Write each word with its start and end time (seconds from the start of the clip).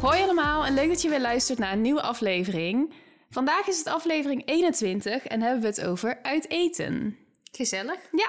Hoi 0.00 0.22
allemaal 0.22 0.64
en 0.66 0.74
leuk 0.74 0.88
dat 0.88 1.02
je 1.02 1.08
weer 1.08 1.20
luistert 1.20 1.58
naar 1.58 1.72
een 1.72 1.80
nieuwe 1.80 2.02
aflevering. 2.02 2.92
Vandaag 3.30 3.66
is 3.68 3.78
het 3.78 3.86
aflevering 3.86 4.42
21 4.46 5.26
en 5.26 5.40
hebben 5.42 5.60
we 5.60 5.66
het 5.66 5.84
over 5.84 6.18
uit 6.22 6.48
eten. 6.50 7.16
Gezellig. 7.52 7.98
Ja. 8.12 8.28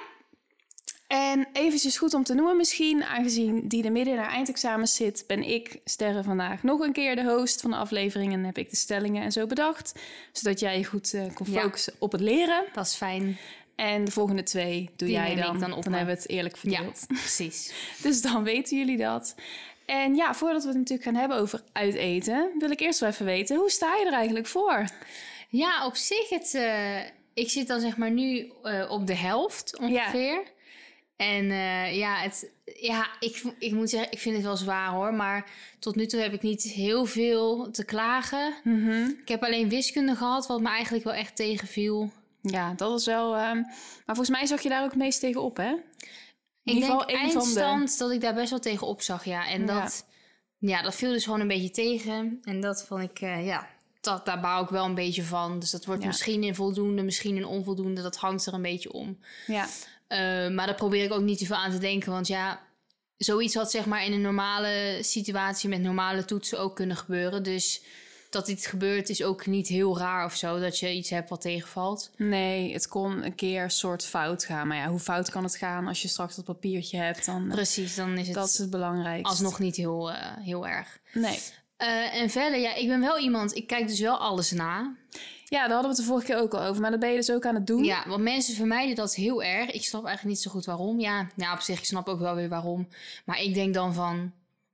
En 1.08 1.48
eventjes 1.54 1.98
goed 1.98 2.14
om 2.14 2.24
te 2.24 2.34
noemen 2.34 2.58
misschien, 2.58 3.04
aangezien 3.04 3.68
die 3.68 3.84
er 3.84 3.92
midden 3.92 4.14
in 4.14 4.20
haar 4.20 4.30
eindexamens 4.32 4.96
zit, 4.96 5.24
ben 5.28 5.44
ik, 5.44 5.80
Sterre, 5.86 6.24
vandaag 6.24 6.64
nog 6.64 6.80
een 6.80 6.94
keer 6.94 7.16
de 7.16 7.24
host 7.34 7.62
van 7.62 7.72
de 7.72 7.78
aflevering 7.78 8.34
en 8.34 8.44
heb 8.44 8.58
ik 8.58 8.70
de 8.70 8.76
stellingen 8.76 9.24
en 9.24 9.32
zo 9.32 9.46
bedacht, 9.48 10.00
zodat 10.32 10.60
jij 10.60 10.78
je 10.78 10.86
goed 10.86 11.14
eh, 11.14 11.34
kon 11.34 11.52
Ja. 11.52 11.62
focussen 11.62 11.94
op 12.00 12.12
het 12.12 12.22
leren. 12.22 12.66
Dat 12.74 12.86
is 12.86 12.94
fijn. 12.96 13.38
En 13.76 14.06
de 14.06 14.12
volgende 14.12 14.44
twee 14.44 14.90
doe 14.96 15.08
Die 15.08 15.18
jij 15.18 15.36
dan. 15.36 15.60
dan 15.60 15.74
op 15.74 15.84
dan 15.84 15.94
hebben 15.94 16.16
we 16.16 16.22
het 16.22 16.30
eerlijk 16.30 16.56
Ja, 16.56 16.62
verdeeld. 16.76 17.06
precies. 17.08 17.74
Dus 18.04 18.22
dan 18.22 18.44
weten 18.44 18.78
jullie 18.78 18.98
dat. 18.98 19.36
En 19.92 20.16
ja, 20.16 20.34
voordat 20.34 20.62
we 20.62 20.68
het 20.68 20.78
natuurlijk 20.78 21.08
gaan 21.08 21.20
hebben 21.20 21.38
over 21.38 21.62
uiteten, 21.72 22.52
wil 22.60 22.72
ik 22.72 22.80
eerst 22.80 23.00
wel 23.00 23.10
even 23.10 23.26
weten, 23.26 23.56
hoe 23.58 23.70
sta 23.70 23.96
je 23.96 24.06
er 24.06 24.14
eigenlijk 24.14 24.48
voor? 24.48 24.86
Ja, 25.50 25.86
op 25.86 25.96
zich, 25.96 26.30
het, 26.30 26.54
eh, 26.54 27.00
ik 27.34 27.50
zit 27.50 27.68
dan 27.68 27.80
zeg 27.80 27.98
maar 27.98 28.12
nu 28.12 28.52
eh, 28.64 28.92
op 28.92 29.08
de 29.08 29.16
helft 29.16 29.80
ongeveer. 29.80 30.44
En 31.16 31.52
eh, 31.52 31.98
ja, 31.98 32.16
het, 32.16 32.52
ja 32.66 33.08
ik, 33.20 33.44
ik 33.60 33.72
moet 33.72 33.90
zeggen, 33.90 34.12
ik 34.12 34.20
vind 34.20 34.36
het 34.36 34.46
wel 34.46 34.58
zwaar 34.58 34.90
hoor. 34.90 35.14
Maar 35.14 35.50
tot 35.80 35.96
nu 35.96 36.06
toe 36.06 36.20
heb 36.20 36.34
ik 36.34 36.42
niet 36.42 36.64
heel 36.64 37.06
veel 37.06 37.72
te 37.72 37.86
klagen. 37.86 38.54
Ik 39.22 39.28
heb 39.28 39.44
alleen 39.44 39.70
wiskunde 39.70 40.16
gehad, 40.16 40.48
wat 40.48 40.62
me 40.62 40.70
eigenlijk 40.70 41.04
wel 41.04 41.14
echt 41.14 41.36
tegenviel. 41.36 42.12
Ja, 42.42 42.74
dat 42.74 43.00
is 43.00 43.06
wel. 43.06 43.36
ehm, 43.36 43.62
maar 44.06 44.16
volgens 44.16 44.30
mij 44.30 44.46
zag 44.46 44.62
je 44.62 44.70
daar 44.70 44.84
ook 44.84 44.90
het 44.90 45.00
meest 45.00 45.20
tegen 45.20 45.42
op, 45.42 45.58
hè? 45.58 45.74
In 46.64 46.76
Ik 46.76 46.82
denk 46.82 47.08
de- 47.08 47.14
eindstand 47.16 47.98
dat 47.98 48.12
ik 48.12 48.22
daar 48.22 48.34
best 48.34 48.50
wel 48.50 48.60
tegen 48.60 48.88
op 48.88 49.02
zag, 49.02 49.26
ja. 49.26 49.48
En 49.48 49.66
Ja. 49.66 49.82
dat, 49.82 50.06
ja, 50.58 50.82
dat 50.82 50.96
viel 50.96 51.12
dus 51.12 51.24
gewoon 51.24 51.40
een 51.40 51.48
beetje 51.48 51.72
tegen. 51.72 52.40
En 52.44 52.62
dat 52.62 52.86
vond 52.88 53.02
ik, 53.04 53.20
eh, 53.22 53.46
ja, 53.46 53.68
dat, 54.02 54.26
daar 54.26 54.40
bouw 54.40 54.64
ik 54.64 54.70
wel 54.70 54.86
een 54.86 54.96
beetje 54.96 55.24
van. 55.24 55.60
Dus 55.60 55.72
dat 55.72 55.86
wordt 55.86 56.02
Ja. 56.02 56.08
misschien 56.08 56.44
een 56.44 56.56
voldoende, 56.56 57.02
misschien 57.04 57.38
een 57.38 57.46
onvoldoende. 57.46 58.02
Dat 58.02 58.16
hangt 58.18 58.46
er 58.46 58.54
een 58.54 58.62
beetje 58.62 58.92
om. 58.94 59.20
Ja, 59.48 59.68
Eh, 60.08 60.18
maar 60.50 60.66
daar 60.66 60.76
probeer 60.76 61.04
ik 61.04 61.12
ook 61.14 61.22
niet 61.22 61.38
te 61.38 61.46
veel 61.46 61.56
aan 61.56 61.72
te 61.72 61.78
denken. 61.78 62.12
Want 62.12 62.28
ja, 62.28 62.62
zoiets 63.18 63.56
had 63.56 63.72
zeg 63.72 63.86
maar 63.86 64.06
in 64.06 64.12
een 64.14 64.22
normale 64.22 64.98
situatie 65.02 65.70
met 65.70 65.82
normale 65.82 66.26
toetsen 66.26 66.60
ook 66.60 66.76
kunnen 66.76 66.98
gebeuren. 66.98 67.44
Dus 67.44 67.82
dat 68.32 68.46
dit 68.46 68.66
gebeurt 68.66 69.10
is 69.10 69.24
ook 69.24 69.46
niet 69.46 69.68
heel 69.68 69.98
raar 69.98 70.26
of 70.26 70.36
zo. 70.36 70.60
Dat 70.60 70.80
je 70.80 70.94
iets 70.94 71.10
hebt 71.10 71.30
wat 71.30 71.42
tegenvalt. 71.42 72.12
nee, 72.18 72.74
het 72.74 72.88
kon 72.88 73.26
een 73.26 73.36
keer 73.36 73.72
soort 73.72 74.06
fout 74.06 74.44
gaan. 74.44 74.68
Maar 74.68 74.78
ja, 74.78 74.88
hoe 74.88 75.00
fout 75.00 75.30
kan 75.30 75.44
het 75.44 75.56
gaan 75.56 75.88
als 75.88 76.02
je 76.02 76.08
straks 76.08 76.36
dat 76.36 76.46
papiertje 76.46 76.98
hebt? 76.98 77.26
Dan, 77.26 77.48
Precies, 77.48 77.96
dan 77.96 78.18
is 78.18 78.26
het 78.28 78.36
dat 78.36 78.48
is 78.48 78.58
het 78.58 78.70
belangrijkste. 78.70 79.30
alsnog 79.30 79.60
niet 79.60 79.76
heel, 79.76 80.12
eh, 80.12 80.38
heel 80.40 80.68
erg. 80.68 81.00
Nee. 81.14 81.40
Eh, 81.78 82.16
en 82.22 82.30
verder, 82.30 82.60
ja, 82.60 82.76
ik 82.76 82.88
ben 82.88 83.00
wel 83.00 83.20
iemand, 83.20 83.56
ik 83.56 83.68
kijk 83.68 83.88
dus 83.88 84.00
wel 84.00 84.18
alles 84.18 84.52
na. 84.52 84.96
Ja, 85.46 85.60
daar 85.68 85.72
hadden 85.74 85.82
we 85.82 85.88
het 85.88 85.98
de 85.98 86.04
vorige 86.04 86.26
keer 86.26 86.38
ook 86.38 86.54
al 86.54 86.62
over. 86.64 86.82
Maar 86.82 86.92
dat 86.92 87.00
ben 87.00 87.10
je 87.10 87.16
dus 87.16 87.32
ook 87.32 87.46
aan 87.46 87.56
het 87.56 87.68
doen. 87.68 87.84
Ja, 87.84 88.04
want 88.08 88.22
mensen 88.24 88.56
vermijden 88.56 88.96
dat 88.96 89.16
heel 89.16 89.44
erg. 89.44 89.72
Ik 89.72 89.84
snap 89.84 90.06
eigenlijk 90.06 90.36
niet 90.36 90.44
zo 90.44 90.52
goed 90.52 90.66
waarom. 90.66 91.00
Ja, 91.00 91.30
nou, 91.36 91.54
op 91.54 91.62
zich, 91.62 91.78
ik 91.78 91.86
snap 91.86 92.08
ook 92.08 92.20
wel 92.20 92.36
weer 92.36 92.50
waarom. 92.50 92.88
Maar 93.26 93.42
ik 93.42 93.54
denk 93.54 93.74
dan 93.74 93.94
van, 93.94 94.32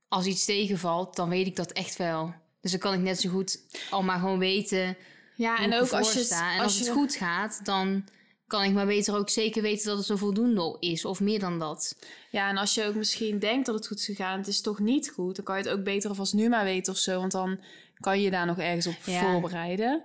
als 0.08 0.26
iets 0.26 0.44
tegenvalt, 0.44 1.16
dan 1.16 1.28
weet 1.28 1.46
ik 1.46 1.56
dat 1.56 1.72
echt 1.72 1.96
wel. 1.96 2.34
Dus 2.70 2.80
dan 2.80 2.90
kan 2.90 2.98
ik 2.98 3.04
net 3.06 3.20
zo 3.20 3.28
goed 3.30 3.60
al 3.90 4.02
maar 4.02 4.18
gewoon 4.18 4.38
weten 4.38 4.96
Ja, 5.34 5.58
en 5.58 5.74
ook 5.74 5.90
als 5.90 6.12
je, 6.12 6.18
sta. 6.24 6.52
En 6.52 6.56
als 6.56 6.62
als 6.62 6.78
je 6.78 6.84
het 6.84 6.92
goed 6.92 7.14
gaat, 7.14 7.60
dan 7.64 8.04
kan 8.46 8.62
ik 8.62 8.72
maar 8.72 8.86
beter 8.86 9.16
ook 9.16 9.28
zeker 9.30 9.62
weten 9.62 9.86
dat 9.86 9.98
het 9.98 10.08
een 10.08 10.18
voldoende 10.18 10.76
is. 10.80 11.04
Of 11.04 11.20
meer 11.20 11.38
dan 11.38 11.58
dat. 11.58 11.96
Ja, 12.30 12.48
en 12.48 12.56
als 12.56 12.74
je 12.74 12.84
ook 12.84 12.94
misschien 12.94 13.38
denkt 13.38 13.66
dat 13.66 13.74
het 13.74 13.86
goed 13.86 13.98
is 13.98 14.04
gegaan, 14.04 14.38
het 14.38 14.46
is 14.46 14.60
toch 14.60 14.78
niet 14.78 15.10
goed, 15.14 15.36
dan 15.36 15.44
kan 15.44 15.56
je 15.58 15.62
het 15.62 15.72
ook 15.72 15.84
beter 15.84 16.08
alvast 16.08 16.34
nu 16.34 16.48
maar 16.48 16.64
weten 16.64 16.92
of 16.92 16.98
zo, 16.98 17.18
want 17.18 17.32
dan 17.32 17.60
kan 18.00 18.20
je 18.20 18.30
daar 18.30 18.46
nog 18.46 18.58
ergens 18.58 18.86
op 18.86 18.96
Ja. 19.04 19.20
voorbereiden. 19.32 20.02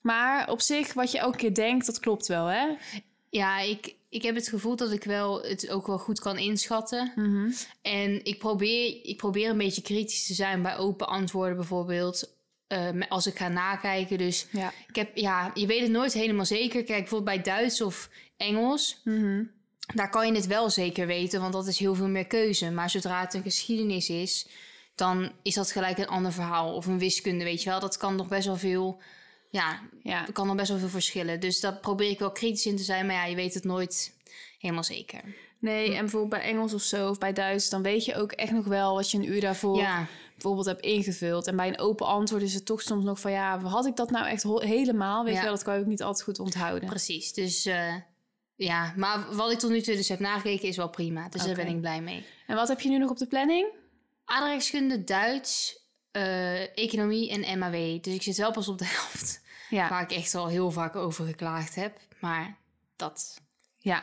Maar 0.00 0.50
op 0.50 0.60
zich, 0.60 0.92
wat 0.92 1.12
je 1.12 1.18
elke 1.18 1.36
keer 1.36 1.54
denkt, 1.54 1.86
dat 1.86 2.00
klopt 2.00 2.26
wel, 2.26 2.46
hè? 2.46 2.66
Ja, 3.28 3.58
ik, 3.60 3.94
ik 4.14 4.22
heb 4.22 4.34
het 4.34 4.48
gevoel 4.48 4.76
dat 4.76 4.92
ik 4.92 5.04
wel 5.04 5.42
het 5.42 5.70
ook 5.70 5.86
wel 5.86 5.98
goed 5.98 6.20
kan 6.20 6.38
inschatten. 6.38 7.12
En 7.82 8.24
ik 8.24 8.38
probeer, 8.38 9.00
ik 9.02 9.16
probeer 9.16 9.50
een 9.50 9.58
beetje 9.58 9.82
kritisch 9.82 10.26
te 10.26 10.34
zijn 10.34 10.62
bij 10.62 10.76
open 10.76 11.06
antwoorden 11.08 11.56
bijvoorbeeld. 11.56 12.32
eh, 12.66 12.90
met- 12.90 13.08
als 13.08 13.26
ik 13.26 13.36
ga 13.36 13.48
nakijken. 13.48 14.18
Dus 14.18 14.46
Ja. 14.50 14.72
ik 14.88 14.96
heb, 14.96 15.16
ja, 15.16 15.50
je 15.54 15.66
weet 15.66 15.80
het 15.80 15.90
nooit 15.90 16.12
helemaal 16.12 16.44
zeker. 16.44 16.84
Kijk, 16.84 16.98
bijvoorbeeld 17.00 17.36
bij 17.44 17.54
Duits 17.54 17.80
of 17.80 18.10
Engels. 18.36 19.00
Daar 19.94 20.10
kan 20.10 20.26
je 20.26 20.32
het 20.34 20.46
wel 20.46 20.70
zeker 20.70 21.06
weten, 21.06 21.40
want 21.40 21.52
dat 21.52 21.66
is 21.66 21.78
heel 21.78 21.94
veel 21.94 22.08
meer 22.08 22.26
keuze. 22.26 22.70
Maar 22.70 22.90
zodra 22.90 23.20
het 23.20 23.34
een 23.34 23.42
geschiedenis 23.42 24.08
is, 24.08 24.46
dan 24.94 25.32
is 25.42 25.54
dat 25.54 25.70
gelijk 25.72 25.98
een 25.98 26.06
ander 26.08 26.32
verhaal. 26.32 26.74
Of 26.74 26.86
een 26.86 26.98
wiskunde, 26.98 27.44
weet 27.44 27.62
je 27.62 27.70
wel. 27.70 27.80
Dat 27.80 27.96
kan 27.96 28.16
nog 28.16 28.28
best 28.28 28.46
wel 28.46 28.56
veel... 28.56 28.98
Ja, 29.54 29.80
Ja. 30.02 30.26
er 30.26 30.32
kan 30.32 30.46
nog 30.46 30.56
best 30.56 30.68
wel 30.68 30.78
veel 30.78 30.88
verschillen. 30.88 31.40
Dus 31.40 31.60
daar 31.60 31.76
probeer 31.76 32.10
ik 32.10 32.18
wel 32.18 32.32
kritisch 32.32 32.66
in 32.66 32.76
te 32.76 32.82
zijn. 32.82 33.06
Maar 33.06 33.14
ja, 33.14 33.24
je 33.24 33.34
weet 33.36 33.54
het 33.54 33.64
nooit 33.64 34.14
helemaal 34.58 34.84
zeker. 34.84 35.20
Nee, 35.58 35.86
en 35.94 36.00
bijvoorbeeld 36.00 36.30
bij 36.42 36.50
Engels 36.50 36.74
of 36.74 36.82
zo, 36.82 37.08
of 37.08 37.18
bij 37.18 37.32
Duits, 37.32 37.68
dan 37.68 37.82
weet 37.82 38.04
je 38.04 38.14
ook 38.14 38.32
echt 38.32 38.52
nog 38.52 38.64
wel 38.64 38.94
wat 38.94 39.10
je 39.10 39.18
een 39.18 39.28
uur 39.28 39.40
daarvoor 39.40 39.76
Ja. 39.76 40.06
bijvoorbeeld 40.32 40.66
hebt 40.66 40.80
ingevuld. 40.84 41.46
En 41.46 41.56
bij 41.56 41.68
een 41.68 41.78
open 41.78 42.06
antwoord 42.06 42.42
is 42.42 42.54
het 42.54 42.64
toch 42.66 42.82
soms 42.82 43.04
nog 43.04 43.20
van, 43.20 43.30
ja, 43.30 43.60
had 43.60 43.86
ik 43.86 43.96
dat 43.96 44.10
nou 44.10 44.26
echt 44.26 44.42
helemaal? 44.42 45.24
Weet 45.24 45.32
Ja. 45.32 45.38
je 45.38 45.44
wel, 45.46 45.54
dat 45.54 45.64
kan 45.64 45.74
je 45.74 45.80
ook 45.80 45.86
niet 45.86 46.02
altijd 46.02 46.24
goed 46.24 46.38
onthouden. 46.38 46.88
Precies, 46.88 47.32
dus 47.32 47.66
eh, 47.66 47.94
ja. 48.54 48.92
Maar 48.96 49.34
wat 49.34 49.52
ik 49.52 49.58
tot 49.58 49.70
nu 49.70 49.80
toe 49.80 49.96
dus 49.96 50.08
heb 50.08 50.18
nagekeken 50.18 50.68
is 50.68 50.76
wel 50.76 50.88
prima. 50.90 51.28
Dus 51.28 51.44
daar 51.44 51.54
ben 51.54 51.66
ik 51.68 51.80
blij 51.80 52.00
mee. 52.00 52.24
En 52.46 52.56
wat 52.56 52.68
heb 52.68 52.80
je 52.80 52.88
nu 52.88 52.98
nog 52.98 53.10
op 53.10 53.18
de 53.18 53.26
planning? 53.26 53.66
Aardrijkskunde, 54.24 55.04
Duits, 55.04 55.82
eh, 56.10 56.78
economie 56.78 57.30
en 57.30 57.58
MAW. 57.58 58.02
Dus 58.02 58.14
ik 58.14 58.22
zit 58.22 58.36
wel 58.36 58.52
pas 58.52 58.68
op 58.68 58.78
de 58.78 58.84
helft. 58.96 59.42
Ja, 59.70 59.88
Waar 59.88 60.02
ik 60.02 60.12
echt 60.12 60.34
al 60.34 60.46
heel 60.46 60.70
vaak 60.70 60.96
over 60.96 61.26
geklaagd 61.26 61.74
heb. 61.74 61.98
Maar 62.20 62.56
dat 62.96 63.40
ja, 63.78 64.02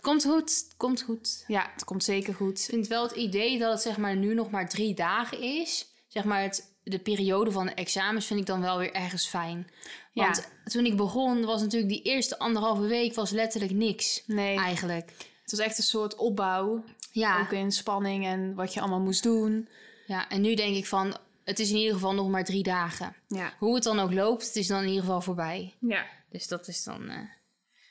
komt 0.00 0.24
goed, 0.24 0.50
het 0.50 0.74
komt 0.76 1.02
goed. 1.02 1.44
ja, 1.46 1.70
het 1.72 1.84
komt 1.84 2.04
zeker 2.04 2.34
goed. 2.34 2.58
Ik 2.58 2.64
vind 2.64 2.86
wel 2.86 3.02
het 3.02 3.12
idee 3.12 3.58
dat 3.58 3.72
het 3.72 3.82
zeg 3.82 3.96
maar 3.96 4.16
nu 4.16 4.34
nog 4.34 4.50
maar 4.50 4.68
drie 4.68 4.94
dagen 4.94 5.40
is. 5.40 5.86
Zeg 6.08 6.24
maar 6.24 6.42
het, 6.42 6.72
de 6.82 6.98
periode 6.98 7.50
van 7.50 7.66
de 7.66 7.74
examens 7.74 8.26
vind 8.26 8.40
ik 8.40 8.46
dan 8.46 8.60
wel 8.60 8.78
weer 8.78 8.92
ergens 8.92 9.28
fijn. 9.28 9.70
Ja. 10.12 10.24
Want 10.24 10.48
toen 10.64 10.86
ik 10.86 10.96
begon 10.96 11.44
was 11.44 11.60
natuurlijk 11.60 11.92
die 11.92 12.02
eerste 12.02 12.38
anderhalve 12.38 12.86
week 12.86 13.14
was 13.14 13.30
letterlijk 13.30 13.72
niks. 13.72 14.22
Nee, 14.26 14.58
Eigenlijk. 14.58 15.12
het 15.42 15.50
was 15.50 15.60
echt 15.60 15.78
een 15.78 15.84
soort 15.84 16.14
opbouw. 16.14 16.84
Ja. 17.12 17.40
Ook 17.40 17.52
in 17.52 17.72
spanning 17.72 18.26
en 18.26 18.54
wat 18.54 18.74
je 18.74 18.80
allemaal 18.80 19.00
moest 19.00 19.22
doen. 19.22 19.68
Ja, 20.06 20.28
en 20.28 20.40
nu 20.40 20.54
denk 20.54 20.76
ik 20.76 20.86
van, 20.86 21.16
het 21.46 21.58
is 21.58 21.70
in 21.70 21.76
ieder 21.76 21.94
geval 21.94 22.14
nog 22.14 22.28
maar 22.28 22.44
drie 22.44 22.62
dagen. 22.62 23.16
Ja. 23.28 23.52
Hoe 23.58 23.74
het 23.74 23.84
dan 23.84 23.98
ook 24.00 24.12
loopt, 24.12 24.46
het 24.46 24.56
is 24.56 24.66
dan 24.66 24.82
in 24.82 24.88
ieder 24.88 25.00
geval 25.02 25.20
voorbij. 25.20 25.74
Ja, 25.80 26.06
Dus 26.30 26.48
dat 26.48 26.68
is 26.68 26.84
dan 26.84 27.08
eh, 27.08 27.18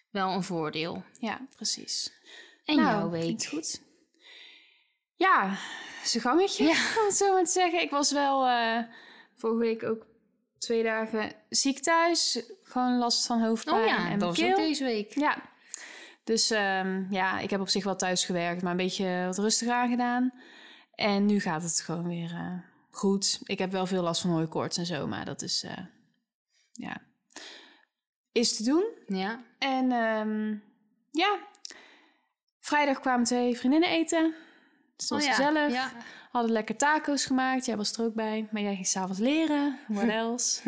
wel 0.09 0.29
een 0.31 0.43
voordeel. 0.43 1.03
ja 1.19 1.41
precies. 1.55 2.13
En 2.65 2.75
Nou, 2.75 2.87
jouw 2.87 3.09
klinkt 3.09 3.41
week? 3.43 3.49
goed. 3.53 3.81
Ja, 5.15 5.57
zijn 6.03 6.23
gangetje, 6.23 6.63
om 6.99 7.05
het 7.05 7.15
zo 7.15 7.33
maar 7.33 7.43
te 7.43 7.51
zeggen. 7.51 7.81
Ik 7.81 7.89
was 7.89 8.11
wel 8.11 8.47
eh, 8.47 8.79
vorige 9.35 9.59
week 9.59 9.83
ook 9.83 10.05
twee 10.57 10.83
dagen 10.83 11.31
ziek 11.49 11.79
thuis. 11.79 12.43
Gewoon 12.63 12.97
last 12.97 13.25
van 13.25 13.41
hoofdpijn 13.41 13.77
Oh 13.81 13.85
ja, 13.87 14.09
en 14.09 14.19
dat 14.19 14.37
was 14.37 14.49
ook 14.49 14.55
deze 14.55 14.83
week. 14.83 15.13
Ja, 15.19 15.37
dus 16.23 16.51
ehm, 16.51 17.03
ja, 17.13 17.39
ik 17.39 17.49
heb 17.49 17.59
op 17.59 17.69
zich 17.69 17.83
wel 17.83 17.95
thuis 17.95 18.25
gewerkt, 18.25 18.61
maar 18.61 18.71
een 18.71 18.77
beetje 18.77 19.23
wat 19.25 19.37
rustiger 19.37 19.73
aangedaan. 19.73 20.33
En 20.95 21.25
nu 21.25 21.39
gaat 21.39 21.63
het 21.63 21.81
gewoon 21.81 22.07
weer 22.07 22.31
eh, 22.31 22.57
goed. 22.95 23.39
Ik 23.43 23.59
heb 23.59 23.71
wel 23.71 23.85
veel 23.85 24.01
last 24.03 24.21
van 24.21 24.29
hooikoorts 24.31 24.77
en 24.77 24.85
zo, 24.85 25.07
maar 25.07 25.25
dat 25.25 25.41
is, 25.41 25.63
eh, 25.63 25.77
ja, 26.71 27.01
is 28.31 28.55
te 28.55 28.63
doen. 28.63 28.85
Ja. 29.07 29.43
En 29.59 29.91
ehm, 29.91 30.49
ja, 31.11 31.39
vrijdag 32.59 32.99
kwamen 32.99 33.25
twee 33.25 33.57
vriendinnen 33.57 33.89
eten. 33.89 34.33
Dus 34.95 35.07
dat 35.07 35.17
was 35.17 35.21
Oh 35.21 35.27
ja, 35.27 35.33
gezellig. 35.35 35.73
ja. 35.73 35.91
Hadden 36.31 36.51
lekker 36.51 36.75
taco's 36.77 37.25
gemaakt. 37.25 37.65
Jij 37.65 37.77
was 37.77 37.93
er 37.93 38.05
ook 38.05 38.13
bij. 38.13 38.47
Maar 38.51 38.61
jij 38.61 38.73
ging 38.73 38.87
s'avonds 38.87 39.19
leren. 39.19 39.79
What 39.87 40.07
else? 40.21 40.61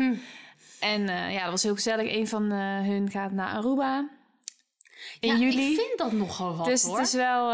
En 0.80 1.08
eh, 1.08 1.32
ja, 1.32 1.42
dat 1.42 1.50
was 1.50 1.62
heel 1.62 1.74
gezellig. 1.74 2.12
Een 2.14 2.28
van 2.28 2.52
eh, 2.52 2.58
hun 2.80 3.10
gaat 3.10 3.32
naar 3.32 3.48
Aruba. 3.48 4.08
in 5.20 5.28
ja, 5.28 5.34
juli. 5.34 5.70
ik 5.70 5.78
vind 5.78 5.98
dat 5.98 6.12
nogal 6.12 6.56
wat, 6.56 6.66
dus 6.66 6.82
hoor. 6.82 6.98
het 6.98 7.06
is 7.06 7.12
wel, 7.14 7.50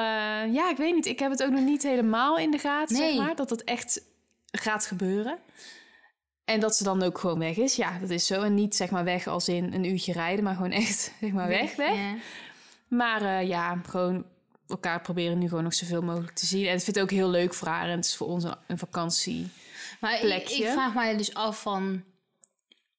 ja, 0.50 0.70
ik 0.70 0.76
weet 0.76 0.94
niet. 0.94 1.06
Ik 1.06 1.18
heb 1.18 1.30
het 1.30 1.42
ook 1.42 1.50
nog 1.50 1.64
niet 1.64 1.82
helemaal 1.82 2.38
in 2.38 2.50
de 2.50 2.58
gaten, 2.58 2.96
Nee. 2.96 3.14
zeg 3.14 3.24
maar. 3.26 3.36
Dat 3.36 3.50
het 3.50 3.64
echt 3.64 4.02
gaat 4.60 4.86
gebeuren. 4.86 5.38
En 6.44 6.60
dat 6.60 6.76
ze 6.76 6.84
dan 6.84 7.02
ook 7.02 7.18
gewoon 7.18 7.38
weg 7.38 7.56
is. 7.56 7.76
Ja, 7.76 7.98
dat 7.98 8.10
is 8.10 8.26
zo. 8.26 8.42
En 8.42 8.54
niet 8.54 8.76
zeg 8.76 8.90
maar 8.90 9.04
weg 9.04 9.26
als 9.26 9.48
in 9.48 9.72
een 9.72 9.84
uurtje 9.84 10.12
rijden, 10.12 10.44
maar 10.44 10.54
gewoon 10.54 10.70
echt 10.70 11.12
zeg 11.20 11.32
maar 11.32 11.48
weg, 11.48 11.76
weg. 11.76 11.94
Ja. 11.94 12.14
Maar 12.88 13.22
eh, 13.22 13.48
ja, 13.48 13.80
gewoon 13.88 14.24
elkaar 14.68 15.00
proberen 15.00 15.38
nu 15.38 15.48
gewoon 15.48 15.64
nog 15.64 15.74
zoveel 15.74 16.02
mogelijk 16.02 16.32
te 16.32 16.46
zien. 16.46 16.66
En 16.66 16.72
het 16.72 16.84
vindt 16.84 16.98
het 16.98 17.08
ook 17.08 17.16
heel 17.16 17.28
leuk 17.28 17.54
voor 17.54 17.68
haar. 17.68 17.88
En 17.88 17.96
het 17.96 18.04
is 18.04 18.16
voor 18.16 18.26
ons 18.26 18.44
een, 18.44 18.54
een 18.66 18.78
vakantie. 18.78 19.48
Maar 20.00 20.24
ik, 20.24 20.50
ik 20.50 20.66
vraag 20.66 20.94
mij 20.94 21.16
dus 21.16 21.34
af 21.34 21.60
van... 21.60 22.04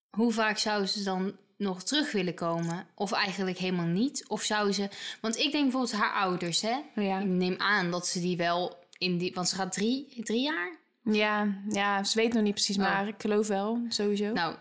Hoe 0.10 0.32
vaak 0.32 0.58
zou 0.58 0.86
ze 0.86 1.04
dan 1.04 1.36
nog 1.58 1.84
terug 1.84 2.12
willen 2.12 2.34
komen? 2.34 2.88
Of 2.94 3.12
eigenlijk 3.12 3.58
helemaal 3.58 3.86
niet? 3.86 4.28
Of 4.28 4.42
zou 4.42 4.72
ze... 4.72 4.90
Want 5.22 5.38
ik 5.38 5.52
denk 5.52 5.64
bijvoorbeeld 5.64 6.02
haar 6.02 6.14
ouders, 6.14 6.62
hè? 6.62 6.76
Ja, 6.96 7.20
Ik 7.20 7.26
neem 7.26 7.56
aan 7.58 7.92
dat 7.92 8.08
ze 8.08 8.20
die 8.20 8.38
wel 8.38 8.78
in 8.98 9.18
die... 9.18 9.34
Want 9.34 9.50
ze 9.50 9.56
gaat 9.56 9.72
drie, 9.72 10.22
drie 10.24 10.42
jaar? 10.42 10.72
Ja, 11.06 11.48
ja 11.70 12.04
ze 12.04 12.20
weet 12.22 12.34
nog 12.34 12.44
niet 12.44 12.54
precies, 12.54 12.78
Oh. 12.78 12.84
maar 12.84 13.08
ik 13.08 13.16
geloof 13.18 13.48
wel, 13.48 13.80
sowieso. 13.88 14.32
Nou, 14.32 14.56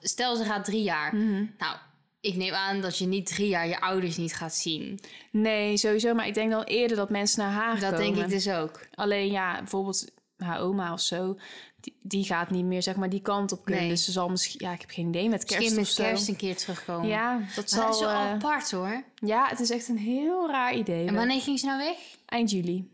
stel 0.00 0.36
ze 0.36 0.44
gaat 0.44 0.64
drie 0.64 0.82
jaar. 0.82 1.16
Mhm. 1.16 1.44
Nou, 1.58 1.76
ik 2.20 2.36
neem 2.36 2.52
aan 2.52 2.80
dat 2.80 2.98
je 2.98 3.06
niet 3.06 3.26
drie 3.26 3.48
jaar 3.48 3.68
je 3.68 3.80
ouders 3.80 4.16
niet 4.16 4.34
gaat 4.34 4.54
zien. 4.54 5.00
Nee, 5.32 5.76
sowieso. 5.76 6.14
Maar 6.14 6.26
ik 6.26 6.34
denk 6.34 6.50
dan 6.50 6.62
eerder 6.62 6.96
dat 6.96 7.10
mensen 7.10 7.42
naar 7.42 7.52
haar 7.52 7.80
Dat 7.80 7.90
komen. 7.94 7.98
denk 8.14 8.16
ik 8.24 8.28
dus 8.30 8.48
ook. 8.48 8.86
Alleen 8.94 9.30
ja, 9.30 9.58
bijvoorbeeld 9.58 10.10
haar 10.36 10.60
oma 10.60 10.92
of 10.92 11.00
zo, 11.00 11.36
die, 11.80 11.96
die 12.02 12.24
gaat 12.24 12.50
niet 12.50 12.64
meer 12.64 12.82
zeg 12.82 12.96
maar 12.96 13.08
die 13.10 13.22
kant 13.22 13.52
op 13.52 13.64
kunnen. 13.64 13.82
Nee. 13.82 13.90
Dus 13.92 14.04
ze 14.04 14.12
zal 14.12 14.28
misschien, 14.28 14.66
ja, 14.66 14.72
ik 14.72 14.80
heb 14.80 14.90
geen 14.90 15.08
idee 15.08 15.28
met 15.28 15.44
kerst 15.44 15.54
Misschien 15.58 15.74
met 15.80 15.88
of 15.88 15.94
zo. 15.94 16.02
kerst 16.02 16.28
een 16.28 16.36
keer 16.36 16.56
terugkomen. 16.56 17.08
Ja, 17.08 17.38
dat 17.38 17.46
Maar 17.56 17.64
zal. 17.68 17.82
dat 17.84 17.94
is 17.94 17.98
zo 18.00 18.04
eh, 18.08 18.14
apart 18.32 18.70
hoor. 18.70 19.04
ja, 19.14 19.46
het 19.48 19.60
is 19.60 19.70
echt 19.70 19.88
een 19.88 19.98
heel 19.98 20.48
raar 20.50 20.74
idee. 20.74 21.06
En 21.06 21.14
wanneer 21.14 21.40
ging 21.40 21.58
ze 21.58 21.66
nou 21.66 21.78
weg? 21.78 21.96
Eind 22.26 22.50
juli. 22.50 22.90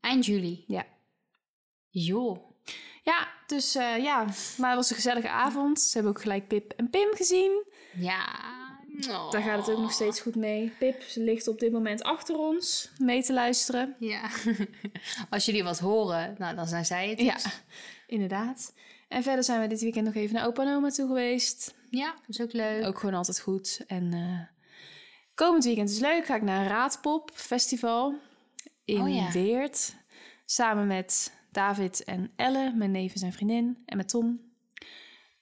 Eind 0.00 0.26
juli. 0.26 0.64
Ja. 0.66 0.84
Joh. 1.88 2.48
Ja, 3.02 3.28
dus 3.46 3.74
eh, 3.74 3.98
ja, 3.98 4.24
maar 4.56 4.68
het 4.68 4.76
was 4.76 4.90
een 4.90 4.96
gezellige 4.96 5.28
avond. 5.28 5.80
Ze 5.80 5.92
hebben 5.92 6.12
ook 6.12 6.20
gelijk 6.20 6.48
Pip 6.48 6.72
en 6.76 6.90
Pim 6.90 7.08
gezien. 7.14 7.64
Ja. 7.92 8.38
Oh. 9.08 9.30
Daar 9.30 9.42
gaat 9.42 9.66
het 9.66 9.76
ook 9.76 9.80
nog 9.80 9.92
steeds 9.92 10.20
goed 10.20 10.34
mee. 10.34 10.72
Pip 10.78 11.02
ze 11.02 11.20
ligt 11.20 11.48
op 11.48 11.58
dit 11.58 11.72
moment 11.72 12.02
achter 12.02 12.36
ons 12.36 12.90
mee 12.98 13.22
te 13.22 13.32
luisteren. 13.32 13.96
Ja. 13.98 14.30
Als 15.30 15.44
jullie 15.44 15.64
wat 15.64 15.78
horen, 15.78 16.34
nou, 16.38 16.56
dan 16.56 16.66
zijn 16.66 16.84
zij 16.84 17.08
het. 17.08 17.20
Ja, 17.20 17.34
dus. 17.34 17.62
inderdaad. 18.06 18.72
En 19.08 19.22
verder 19.22 19.44
zijn 19.44 19.60
we 19.60 19.66
dit 19.66 19.80
weekend 19.80 20.04
nog 20.04 20.14
even 20.14 20.34
naar 20.34 20.46
opa 20.46 20.62
en 20.62 20.74
oma 20.74 20.90
toe 20.90 21.06
geweest. 21.06 21.74
Ja, 21.90 22.06
dat 22.06 22.28
is 22.28 22.40
ook 22.40 22.52
leuk. 22.52 22.86
Ook 22.86 22.98
gewoon 22.98 23.14
altijd 23.14 23.40
goed. 23.40 23.84
En 23.86 24.12
eh, 24.12 24.40
komend 25.34 25.64
weekend 25.64 25.90
is 25.90 25.98
leuk. 25.98 26.26
Ga 26.26 26.34
ik 26.34 26.42
naar 26.42 26.60
een 26.60 26.68
Raadpop 26.68 27.30
Festival 27.34 28.14
in 28.84 29.00
Oh 29.00 29.14
ja. 29.14 29.30
Weert. 29.32 29.94
Samen 30.44 30.86
met 30.86 31.32
David 31.52 32.04
en 32.04 32.30
Elle, 32.36 32.72
mijn 32.76 32.90
neef 32.90 33.12
en 33.12 33.18
zijn 33.18 33.32
vriendin. 33.32 33.82
En 33.86 33.96
met 33.96 34.08
Tom. 34.08 34.40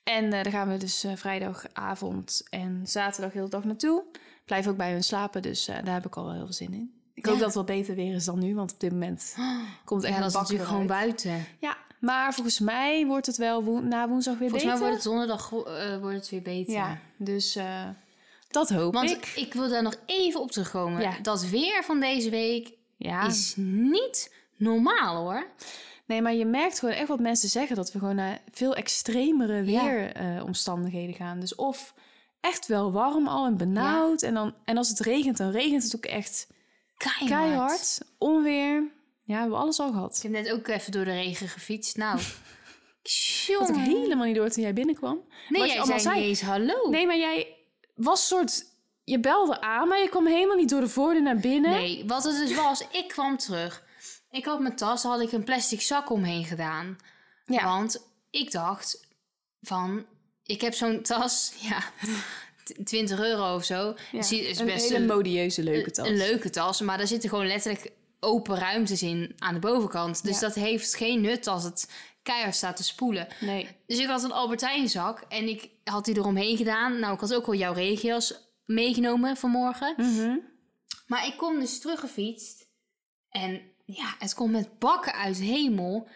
En 0.03 0.23
eh, 0.25 0.43
daar 0.43 0.51
gaan 0.51 0.69
we 0.69 0.77
dus 0.77 1.03
eh, 1.03 1.11
vrijdagavond 1.15 2.43
en 2.49 2.81
zaterdag 2.85 3.33
heel 3.33 3.43
de 3.43 3.49
dag 3.49 3.63
naartoe. 3.63 4.03
Blijf 4.45 4.67
ook 4.67 4.77
bij 4.77 4.91
hun 4.91 5.03
slapen, 5.03 5.41
dus 5.41 5.67
eh, 5.67 5.75
daar 5.83 5.93
heb 5.93 6.05
ik 6.05 6.15
al 6.17 6.23
wel 6.23 6.33
heel 6.33 6.43
veel 6.45 6.53
zin 6.53 6.73
in. 6.73 6.93
Ik 7.13 7.25
hoop 7.25 7.35
dat 7.35 7.45
het 7.45 7.53
wel 7.55 7.63
beter 7.63 7.95
weer 7.95 8.15
is 8.15 8.25
dan 8.25 8.39
nu, 8.39 8.55
want 8.55 8.73
op 8.73 8.79
dit 8.79 8.91
moment 8.91 9.35
komt 9.85 10.03
echt 10.03 10.15
ja, 10.15 10.29
dat 10.29 10.51
is 10.51 10.61
gewoon 10.61 10.87
buiten. 10.87 11.45
Ja, 11.59 11.77
maar 11.99 12.33
volgens 12.33 12.59
mij 12.59 13.05
wordt 13.05 13.25
het 13.25 13.37
wel 13.37 13.81
na 13.81 14.07
woensdag 14.07 14.37
weer 14.37 14.49
Volgens 14.49 14.71
mij 14.79 14.89
beter. 14.89 15.11
wordt 15.11 15.31
het 15.41 15.67
eh, 15.67 15.99
wordt 16.01 16.15
het 16.15 16.29
weer 16.29 16.41
beter. 16.41 16.73
Ja, 16.73 16.99
dus 17.17 17.57
dat 18.49 18.69
hoop 18.69 18.93
Want 18.93 19.09
ik. 19.09 19.25
ik. 19.35 19.53
wil 19.53 19.69
daar 19.69 19.83
nog 19.83 19.95
even 20.05 20.41
op 20.41 20.51
terugkomen. 20.51 21.01
Ja. 21.01 21.19
Dat 21.21 21.45
weer 21.45 21.83
van 21.83 21.99
deze 21.99 22.29
week 22.29 22.73
Ja. 22.97 23.25
is 23.25 23.53
niet 23.57 24.33
normaal 24.55 25.15
hoor. 25.15 25.47
Nee, 26.09 26.21
maar 26.21 26.33
je 26.33 26.45
merkt 26.45 26.79
gewoon 26.79 26.95
echt 26.95 27.07
wat 27.07 27.19
mensen 27.19 27.49
zeggen... 27.49 27.75
dat 27.75 27.91
we 27.91 27.99
gewoon 27.99 28.15
naar 28.15 28.39
veel 28.51 28.75
extremere 28.75 29.65
Ja. 29.71 29.83
weeromstandigheden 29.83 31.15
gaan. 31.15 31.39
Dus 31.39 31.55
of 31.55 31.93
echt 32.41 32.67
wel 32.67 32.91
warm 32.91 33.27
al 33.27 33.45
en 33.45 33.57
benauwd. 33.57 34.21
En, 34.21 34.33
dan, 34.33 34.53
en 34.65 34.77
als 34.77 34.89
het 34.89 34.99
regent, 34.99 35.37
dan 35.37 35.51
regent 35.51 35.83
het 35.83 35.95
ook 35.95 36.05
echt 36.05 36.47
Keihard. 36.97 37.29
keihard. 37.29 37.99
Onweer. 38.17 38.83
Ja, 39.23 39.35
we 39.35 39.41
hebben 39.41 39.57
alles 39.59 39.79
al 39.79 39.87
Ik 39.87 39.93
gehad. 39.93 40.19
heb 40.21 40.31
net 40.31 40.51
ook 40.51 40.67
even 40.67 40.91
door 40.91 41.05
de 41.05 41.11
regen 41.11 41.47
gefietst. 41.47 41.97
Nou, 41.97 42.19
had 43.59 43.69
ik 43.69 43.75
helemaal 43.75 44.25
niet 44.25 44.35
door 44.35 44.49
toen 44.49 44.63
jij 44.63 44.73
binnenkwam. 44.73 45.21
Nee, 45.49 45.61
je 45.61 45.67
jij 45.67 45.77
allemaal 45.79 45.99
zei 45.99 46.13
zei. 46.15 46.19
niet 46.19 46.29
eens 46.29 46.41
hallo. 46.41 46.89
Nee, 46.89 47.05
maar 47.05 47.17
jij 47.17 47.55
was 47.95 48.27
soort... 48.27 48.65
Je 49.03 49.19
belde 49.19 49.61
aan, 49.61 49.87
maar 49.87 49.99
je 50.01 50.09
kwam 50.09 50.25
helemaal 50.27 50.55
niet 50.55 50.69
door 50.69 50.81
de 50.81 50.87
voordeur 50.89 51.21
naar 51.21 51.37
binnen. 51.39 51.71
Nee, 51.71 52.03
wat 52.07 52.23
het 52.23 52.37
dus 52.37 52.55
was, 52.55 52.81
ik 52.91 53.07
kwam 53.07 53.37
terug. 53.37 53.83
Ik 54.31 54.45
had 54.45 54.59
mijn 54.59 54.75
tas, 54.75 55.03
had 55.03 55.21
ik 55.21 55.31
een 55.31 55.43
plastic 55.43 55.81
zak 55.81 56.09
omheen 56.09 56.45
gedaan. 56.45 56.97
Ja. 57.45 57.63
Want 57.63 58.07
ik 58.29 58.51
dacht 58.51 59.07
van, 59.61 60.05
ik 60.43 60.61
heb 60.61 60.73
zo'n 60.73 61.01
tas, 61.01 61.53
ja, 61.69 61.83
t- 62.63 62.85
20 62.85 63.19
euro 63.19 63.55
of 63.55 63.63
zo. 63.65 63.95
Ja, 64.11 64.21
Zie- 64.21 64.41
is 64.47 64.59
een 64.59 64.65
best 64.65 64.83
hele 64.89 64.99
een, 64.99 65.05
modieuze 65.05 65.63
leuke 65.63 65.91
tas. 65.91 66.07
een 66.07 66.17
leuke 66.17 66.49
tas, 66.49 66.81
maar 66.81 66.97
daar 66.97 67.07
zitten 67.07 67.29
gewoon 67.29 67.47
letterlijk 67.47 67.91
open 68.19 68.55
ruimtes 68.57 69.01
in 69.03 69.33
aan 69.37 69.53
de 69.53 69.59
bovenkant. 69.59 70.23
Dus 70.23 70.39
Ja. 70.39 70.47
dat 70.47 70.55
heeft 70.55 70.95
geen 70.95 71.21
nut 71.21 71.47
als 71.47 71.63
het 71.63 71.91
keihard 72.23 72.55
staat 72.55 72.75
te 72.75 72.83
spoelen. 72.83 73.27
Nee. 73.39 73.67
Dus 73.87 73.99
ik 73.99 74.07
had 74.07 74.23
een 74.23 74.31
Albertijn 74.31 74.89
zak 74.89 75.19
en 75.27 75.47
ik 75.47 75.69
had 75.83 76.05
die 76.05 76.17
eromheen 76.17 76.57
gedaan. 76.57 76.99
Nou, 76.99 77.13
ik 77.13 77.19
had 77.19 77.33
ook 77.33 77.45
al 77.47 77.53
jouw 77.53 77.73
regenjas 77.73 78.33
meegenomen 78.65 79.37
vanmorgen. 79.37 79.93
Mhm. 79.97 80.37
Maar 81.07 81.25
ik 81.27 81.37
kom 81.37 81.59
dus 81.59 81.79
teruggefietst. 81.79 82.67
En 83.29 83.61
ja, 83.91 84.15
het 84.19 84.33
komt 84.33 84.51
met 84.51 84.79
bakken 84.79 85.13
uit 85.13 85.37
hemel. 85.37 86.07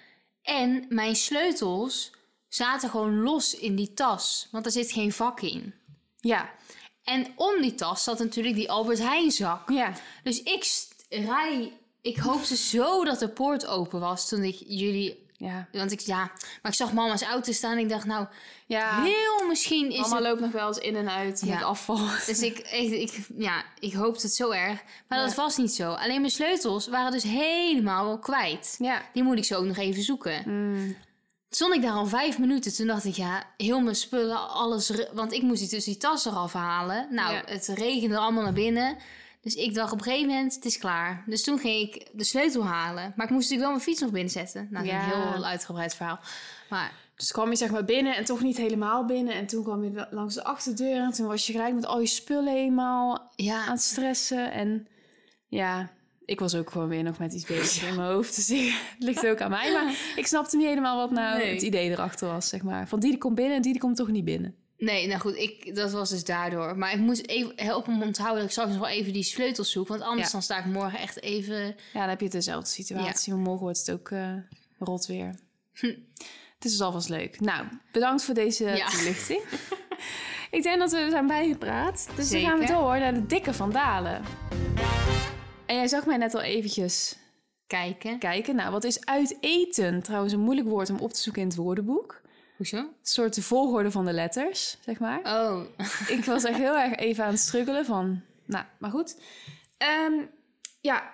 En 0.41 0.85
mijn 0.89 1.15
sleutels 1.15 2.11
zaten 2.47 2.89
gewoon 2.89 3.21
los 3.21 3.55
in 3.55 3.75
die 3.75 3.93
tas. 3.93 4.47
Want 4.51 4.65
er 4.65 4.71
zit 4.71 4.91
geen 4.91 5.11
vak 5.11 5.41
in. 5.41 5.73
Ja. 6.19 6.53
En 7.03 7.27
om 7.35 7.61
die 7.61 7.75
tas 7.75 8.03
zat 8.03 8.19
natuurlijk 8.19 8.55
die 8.55 8.71
Albert 8.71 8.99
Heijn 8.99 9.31
zak. 9.31 9.69
Ja. 9.69 9.93
Dus 10.23 10.43
ik 10.43 10.87
rij... 11.09 11.77
Ik 12.01 12.17
hoopte 12.17 12.55
zo 12.55 13.03
dat 13.03 13.19
de 13.19 13.29
poort 13.29 13.65
open 13.65 13.99
was 13.99 14.27
toen 14.27 14.43
ik 14.43 14.55
jullie... 14.67 15.22
Ja. 15.43 15.67
Want 15.71 15.91
ik, 15.91 15.99
ja, 15.99 16.17
maar 16.61 16.71
ik 16.71 16.73
zag 16.73 16.93
mama's 16.93 17.21
auto 17.21 17.51
staan 17.51 17.71
en 17.71 17.77
ik 17.77 17.89
dacht, 17.89 18.05
nou, 18.05 18.25
Ja. 18.67 19.01
heel 19.03 19.47
misschien 19.47 19.89
is 19.91 19.99
Mama 19.99 20.15
het... 20.15 20.23
loopt 20.23 20.39
nog 20.41 20.51
wel 20.51 20.67
eens 20.67 20.77
in 20.77 20.95
en 20.95 21.09
uit 21.09 21.41
Ja. 21.45 21.53
met 21.53 21.63
afval. 21.63 21.99
Dus 22.25 22.41
ik, 22.41 22.57
echt, 22.59 22.91
ik, 22.91 23.19
ja, 23.37 23.63
ik 23.79 23.93
hoopte 23.93 24.25
het 24.25 24.35
zo 24.35 24.49
erg. 24.51 24.83
Maar 25.07 25.19
dat 25.25 25.35
was 25.35 25.57
niet 25.57 25.73
zo. 25.73 25.91
Alleen 25.91 26.19
mijn 26.19 26.31
sleutels 26.31 26.87
waren 26.87 27.11
dus 27.11 27.23
helemaal 27.23 28.19
kwijt. 28.19 28.75
Ja. 28.79 29.01
Die 29.13 29.23
moet 29.23 29.37
ik 29.37 29.45
zo 29.45 29.57
ook 29.57 29.65
nog 29.65 29.77
even 29.77 30.03
zoeken. 30.03 30.43
Mm. 30.45 30.95
Stond 31.49 31.73
ik 31.75 31.81
daar 31.81 31.93
al 31.93 32.05
vijf 32.05 32.39
minuten. 32.39 32.73
Toen 32.75 32.87
dacht 32.87 33.05
ik, 33.05 33.15
ja, 33.15 33.43
heel 33.57 33.79
mijn 33.79 33.95
spullen, 33.95 34.49
alles... 34.49 34.91
Want 35.13 35.33
ik 35.33 35.41
moest 35.41 35.59
die, 35.59 35.69
dus 35.69 35.83
die 35.83 35.97
tas 35.97 36.25
eraf 36.25 36.53
halen. 36.53 37.07
Nou, 37.09 37.35
het 37.45 37.67
regende 37.67 38.17
allemaal 38.17 38.43
naar 38.43 38.53
binnen. 38.53 38.97
Dus 39.43 39.55
ik 39.55 39.73
dacht 39.73 39.91
op 39.91 39.97
een 39.97 40.03
gegeven 40.03 40.27
moment, 40.27 40.55
het 40.55 40.65
is 40.65 40.77
klaar. 40.77 41.23
Dus 41.25 41.43
toen 41.43 41.59
ging 41.59 41.79
ik 41.93 42.07
de 42.13 42.23
sleutel 42.23 42.65
halen. 42.65 43.13
Maar 43.15 43.25
ik 43.25 43.31
moest 43.31 43.49
natuurlijk 43.49 43.61
wel 43.61 43.69
mijn 43.71 43.81
fiets 43.81 44.01
nog 44.01 44.11
binnenzetten. 44.11 44.67
Nou, 44.71 44.85
Ja. 44.85 45.03
een 45.13 45.31
heel 45.33 45.45
uitgebreid 45.45 45.95
verhaal. 45.95 46.19
Maar 46.69 46.91
Dus 47.15 47.31
kwam 47.31 47.49
je 47.49 47.55
zeg 47.55 47.71
maar 47.71 47.85
binnen 47.85 48.15
en 48.15 48.25
toch 48.25 48.41
niet 48.41 48.57
helemaal 48.57 49.05
binnen. 49.05 49.33
En 49.33 49.45
toen 49.45 49.63
kwam 49.63 49.83
je 49.83 50.07
langs 50.11 50.35
de 50.35 50.43
achterdeur. 50.43 50.95
En 51.01 51.11
toen 51.13 51.27
was 51.27 51.47
je 51.47 51.51
gelijk 51.51 51.73
met 51.75 51.85
al 51.85 51.99
je 51.99 52.05
spullen 52.07 52.53
helemaal 52.53 53.31
ja, 53.35 53.65
aan 53.65 53.71
het 53.71 53.81
stressen. 53.81 54.51
En 54.51 54.87
ja, 55.47 55.89
ik 56.25 56.39
was 56.39 56.55
ook 56.55 56.69
gewoon 56.71 56.87
weer 56.87 57.03
nog 57.03 57.17
met 57.17 57.33
iets 57.33 57.45
bezig 57.45 57.83
in 57.89 57.95
mijn 57.95 58.07
hoofd. 58.09 58.35
Dus 58.35 58.49
ik- 58.49 58.81
het 58.93 59.03
ligt 59.03 59.27
ook 59.27 59.41
aan 59.41 59.49
mij. 59.49 59.71
Maar 59.71 59.95
ik 60.15 60.27
snapte 60.27 60.57
niet 60.57 60.67
helemaal 60.67 60.97
wat 60.97 61.11
nou 61.11 61.37
Nee. 61.37 61.53
het 61.53 61.61
idee 61.61 61.89
erachter 61.89 62.27
was, 62.27 62.47
zeg 62.49 62.61
maar. 62.63 62.87
Van 62.87 62.99
die, 62.99 63.09
die 63.09 63.19
komt 63.19 63.35
binnen 63.35 63.55
en 63.55 63.61
die, 63.61 63.71
die 63.71 63.81
komt 63.81 63.95
toch 63.95 64.07
niet 64.07 64.25
binnen. 64.25 64.55
Nee, 64.83 65.07
nou 65.07 65.19
goed, 65.19 65.35
ik, 65.35 65.75
dat 65.75 65.91
was 65.91 66.09
dus 66.09 66.23
daardoor. 66.23 66.77
Maar 66.77 66.93
ik 66.93 66.99
moest 66.99 67.27
even 67.27 67.53
helpen 67.55 67.97
me 67.97 68.05
onthouden 68.05 68.37
dat 68.37 68.45
ik 68.45 68.51
straks 68.51 68.69
nog 68.69 68.79
wel 68.79 68.89
even 68.89 69.13
die 69.13 69.23
sleutels 69.23 69.71
zoek. 69.71 69.87
Want 69.87 70.01
anders 70.01 70.25
Ja. 70.25 70.31
dan 70.31 70.41
sta 70.41 70.57
ik 70.59 70.65
morgen 70.65 70.99
echt 70.99 71.21
even... 71.21 71.55
Ja, 71.65 71.99
dan 71.99 72.09
heb 72.09 72.21
je 72.21 72.29
dezelfde 72.29 72.69
situatie. 72.69 73.33
Morgen 73.33 73.61
wordt 73.63 73.77
het 73.77 73.91
ook 73.91 74.09
eh, 74.11 74.31
rot 74.79 75.05
weer. 75.05 75.35
Het 75.73 76.71
is 76.71 76.71
dus 76.71 76.81
alvast 76.81 77.09
leuk. 77.09 77.39
Nou, 77.39 77.65
bedankt 77.91 78.23
voor 78.23 78.33
deze 78.33 78.63
Ja. 78.63 78.87
toelichting. 78.89 79.41
ik 80.57 80.63
denk 80.63 80.79
dat 80.79 80.91
we 80.91 81.07
zijn 81.09 81.27
bijgepraat. 81.27 82.07
Dus 82.15 82.29
dan 82.29 82.41
gaan 82.41 82.59
we 82.59 82.65
door 82.65 82.99
naar 82.99 83.13
de 83.13 83.25
dikke 83.25 83.53
van 83.53 83.71
Dalen. 83.71 84.21
En 85.65 85.75
jij 85.75 85.87
zag 85.87 86.05
mij 86.05 86.17
net 86.17 86.33
al 86.35 86.41
eventjes 86.41 87.15
kijken. 87.67 88.19
kijken. 88.19 88.55
Nou, 88.55 88.71
wat 88.71 88.83
is 88.83 89.05
uit 89.05 89.37
eten? 89.39 90.03
Trouwens 90.03 90.33
een 90.33 90.39
moeilijk 90.39 90.67
woord 90.67 90.89
om 90.89 90.99
op 90.99 91.13
te 91.13 91.21
zoeken 91.21 91.41
in 91.41 91.47
het 91.47 91.57
woordenboek. 91.57 92.21
Hoezo? 92.63 92.77
Een 92.77 92.93
soort 93.01 93.35
de 93.35 93.41
volgorde 93.41 93.91
van 93.91 94.05
de 94.05 94.13
letters, 94.13 94.77
zeg 94.85 94.99
maar. 94.99 95.19
Oh, 95.23 95.61
Ik 96.07 96.25
was 96.25 96.43
echt 96.43 96.57
heel 96.57 96.77
erg 96.77 96.95
even 96.95 97.23
aan 97.23 97.31
het 97.31 97.39
struggelen 97.39 97.85
van... 97.85 98.21
Nou, 98.45 98.65
maar 98.77 98.91
goed. 98.91 99.17
Ehm, 99.77 100.13
ja, 100.81 101.13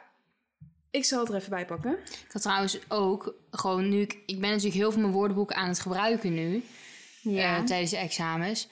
ik 0.92 1.06
zal 1.06 1.20
het 1.20 1.30
er 1.30 1.36
even 1.36 1.50
bij 1.50 1.66
pakken. 1.66 1.92
ik 2.26 2.32
had 2.32 2.42
trouwens 2.42 2.80
ook 2.88 3.34
gewoon 3.52 3.90
nu... 3.90 4.02
Ik, 4.02 4.14
ik 4.26 4.40
ben 4.40 4.50
natuurlijk 4.50 4.76
heel 4.76 4.92
veel 4.92 5.02
mijn 5.02 5.14
woordenboek 5.14 5.52
aan 5.54 5.68
het 5.68 5.80
gebruiken 5.80 6.34
nu. 6.34 6.64
eh, 7.24 7.64
tijdens 7.64 7.92
de 7.92 7.98
examens. 7.98 8.68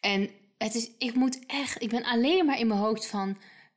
En 0.00 0.30
het 0.58 0.74
is, 0.74 0.90
ik 0.98 1.14
moet 1.14 1.38
echt... 1.46 1.82
Ik 1.82 1.90
ben 1.90 2.04
alleen 2.04 2.46
maar 2.46 2.58
in 2.58 2.66
mijn 2.66 2.80
hoofd 2.80 3.06
van... 3.06 3.36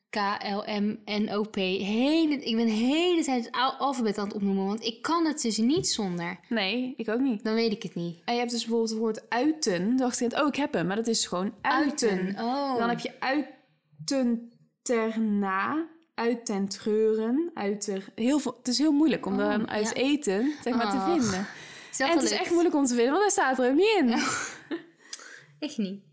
K-L-M-N-O-P. 0.10 1.56
Hele, 1.56 2.34
ik 2.36 2.56
ben 2.56 2.66
de 2.66 2.72
hele 2.72 3.24
tijd 3.24 3.46
het 3.46 3.56
al- 3.56 3.74
alfabet 3.74 4.18
aan 4.18 4.26
het 4.26 4.36
opnoemen, 4.36 4.66
want 4.66 4.84
ik 4.84 5.02
kan 5.02 5.26
het 5.26 5.42
dus 5.42 5.58
niet 5.58 5.88
zonder. 5.88 6.40
Nee, 6.50 6.94
ik 6.98 7.10
ook 7.10 7.20
niet. 7.20 7.44
Dan 7.44 7.54
weet 7.54 7.72
ik 7.72 7.84
het 7.84 7.96
niet. 7.96 8.22
En 8.26 8.34
je 8.34 8.40
hebt 8.40 8.52
dus 8.52 8.60
bijvoorbeeld 8.62 8.90
het 8.90 9.00
woord 9.00 9.30
uiten. 9.30 9.88
Dan 9.88 9.98
dacht 9.98 10.20
ik, 10.22 10.34
oh, 10.40 10.48
ik 10.48 10.56
heb 10.56 10.74
hem. 10.74 10.88
Maar 10.88 10.96
dat 10.96 11.08
is 11.08 11.26
gewoon 11.26 11.54
uiten. 11.62 12.36
Oh. 12.40 12.78
Dan 12.78 12.90
heb 12.90 13.00
je 13.00 13.12
uiten 13.20 14.52
terna, 14.82 15.88
uiten 16.14 16.68
treuren, 16.68 17.52
uiter... 17.54 18.06
Heel 18.16 18.40
veel, 18.40 18.56
het 18.58 18.68
is 18.68 18.78
heel 18.78 18.92
moeilijk 18.92 19.26
om 19.26 19.34
Oh, 19.34 19.40
dan 19.40 19.70
uit 19.70 19.88
ja. 19.88 19.94
eten 19.94 20.54
zeg 20.64 20.74
maar, 20.76 20.92
te 20.92 20.98
Ach, 20.98 21.12
vinden. 21.12 21.48
Is 21.92 22.00
En 22.00 22.10
het 22.10 22.24
is 22.24 22.32
echt 22.32 22.52
moeilijk 22.52 22.76
om 22.76 22.86
te 22.86 22.94
vinden, 22.96 23.12
want 23.12 23.22
hij 23.22 23.32
staat 23.32 23.60
er 23.60 23.70
ook 23.70 23.76
niet 23.76 23.96
in. 24.00 24.10
Echt 25.68 25.78
niet. 25.78 26.04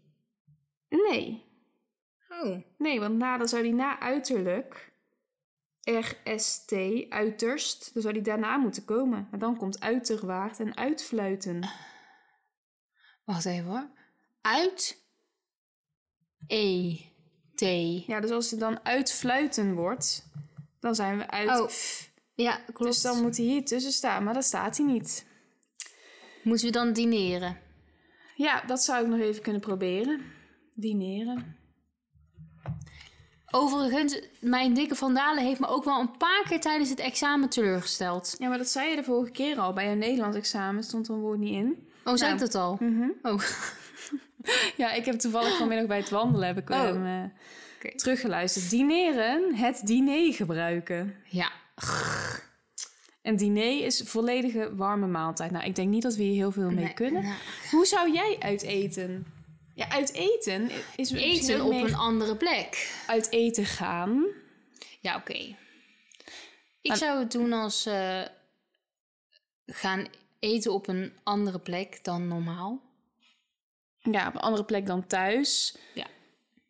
Nee. 0.89 1.44
Oh. 2.43 2.57
Nee, 2.79 3.01
want 3.01 3.17
na, 3.19 3.39
dan 3.39 3.49
zou 3.49 3.63
die 3.63 3.75
na 3.75 4.01
uiterlijk... 4.01 4.93
RST, 5.85 6.73
uiterst. 7.09 7.91
Dan 7.93 8.03
zou 8.03 8.15
die 8.15 8.23
daarna 8.23 8.57
moeten 8.57 8.85
komen. 8.85 9.29
Maar 9.31 9.41
dan 9.41 9.57
komt 9.57 9.81
uiterwaard 9.81 10.61
en 10.61 10.77
uitfluiten. 10.77 11.69
Wacht 13.25 13.45
even 13.45 13.65
hoor. 13.65 13.89
Uit. 14.41 15.03
E. 16.47 16.95
T. 17.55 17.61
Ja, 18.07 18.21
dus 18.21 18.31
als 18.31 18.51
het 18.51 18.61
dan 18.61 18.85
uitfluiten 18.85 19.75
wordt, 19.75 20.29
dan 20.81 20.95
zijn 20.95 21.19
we 21.19 21.31
uit. 21.31 21.61
Oh, 21.61 21.69
Ja, 22.35 22.57
klopt. 22.57 22.93
dus 22.93 23.03
dan 23.03 23.23
moet 23.23 23.37
hij 23.37 23.47
hier 23.47 23.65
tussen 23.65 23.93
staan, 23.93 24.25
maar 24.25 24.35
dat 24.35 24.45
staat 24.45 24.77
hij 24.77 24.87
niet. 24.87 25.27
Moeten 26.43 26.67
we 26.67 26.73
dan 26.73 26.93
dineren? 26.93 27.59
Ja, 28.35 28.61
dat 28.61 28.83
zou 28.83 29.05
ik 29.05 29.11
nog 29.11 29.21
even 29.21 29.43
kunnen 29.43 29.61
proberen. 29.61 30.33
Dineren. 30.75 31.57
Overigens, 33.57 34.19
mijn 34.41 34.75
dikke 34.75 34.95
vandalen 34.95 35.45
heeft 35.45 35.61
me 35.61 35.67
ook 35.67 35.85
wel 35.85 36.01
een 36.01 36.17
paar 36.17 36.45
keer 36.49 36.61
tijdens 36.61 36.91
het 36.91 36.99
examen 37.01 37.49
teleurgesteld. 37.49 38.35
Ja, 38.39 38.49
maar 38.49 38.59
dat 38.59 38.69
zei 38.69 38.91
je 38.91 38.97
de 38.97 39.05
vorige 39.05 39.31
keer 39.33 39.59
al. 39.59 39.73
Bij 39.73 39.93
een 39.93 39.99
Nederlands 39.99 40.37
examen 40.37 40.83
stond 40.83 41.09
er 41.09 41.15
een 41.15 41.21
woord 41.21 41.39
niet 41.39 41.53
in. 41.55 41.89
Oh, 42.05 42.15
zei 42.15 42.21
Nou. 42.21 42.33
ik 42.33 42.39
dat 42.39 42.55
al? 42.55 42.77
Mhm. 42.81 43.09
Oh. 43.23 43.41
Ja, 44.77 44.93
ik 44.93 45.05
heb 45.05 45.15
toevallig 45.19 45.57
vanmiddag 45.57 45.87
bij 45.87 45.97
het 45.97 46.11
wandelen 46.11 46.47
heb 46.47 46.59
ik 46.59 46.71
Oh. 46.71 46.83
hem 46.83 47.07
eh, 47.07 47.95
teruggeluisterd. 47.97 48.71
Dineren, 48.71 49.55
het 49.55 49.81
diner 49.85 50.33
gebruiken. 50.35 51.15
Ja. 51.29 51.51
Een 53.23 53.37
diner 53.37 53.85
is 53.85 54.03
volledige 54.05 54.75
warme 54.77 55.07
maaltijd. 55.07 55.51
Nou, 55.51 55.65
ik 55.65 55.75
denk 55.75 55.89
niet 55.89 56.03
dat 56.03 56.15
we 56.17 56.23
hier 56.23 56.35
heel 56.35 56.51
veel 56.53 56.71
mee 56.71 56.85
Nee, 56.85 56.95
kunnen. 56.95 57.23
nou, 57.23 57.35
Hoe 57.71 57.87
zou 57.87 58.13
jij 58.13 58.37
uit 58.41 58.63
eten? 58.63 59.27
Ja, 59.75 59.89
uit 59.89 60.13
eten 60.13 60.71
is 60.97 61.11
eten 61.11 61.65
op 61.65 61.73
een 61.73 61.95
andere 61.95 62.37
plek. 62.37 62.93
uit 63.07 63.31
eten 63.31 63.67
gaan. 63.67 64.25
Ja, 65.01 65.17
oké. 65.17 65.57
Ik 66.81 66.95
zou 66.95 67.19
het 67.19 67.33
doen 67.33 67.53
als 67.53 67.87
eh, 67.87 68.23
gaan 69.67 70.07
eten 70.39 70.73
op 70.73 70.89
een 70.89 71.13
andere 71.23 71.59
plek 71.59 72.05
dan 72.05 72.29
normaal. 72.29 72.83
Ja, 73.99 74.29
op 74.29 74.35
een 74.35 74.41
andere 74.41 74.65
plek 74.65 74.87
dan 74.87 75.07
thuis. 75.07 75.77
Ja. 75.95 76.07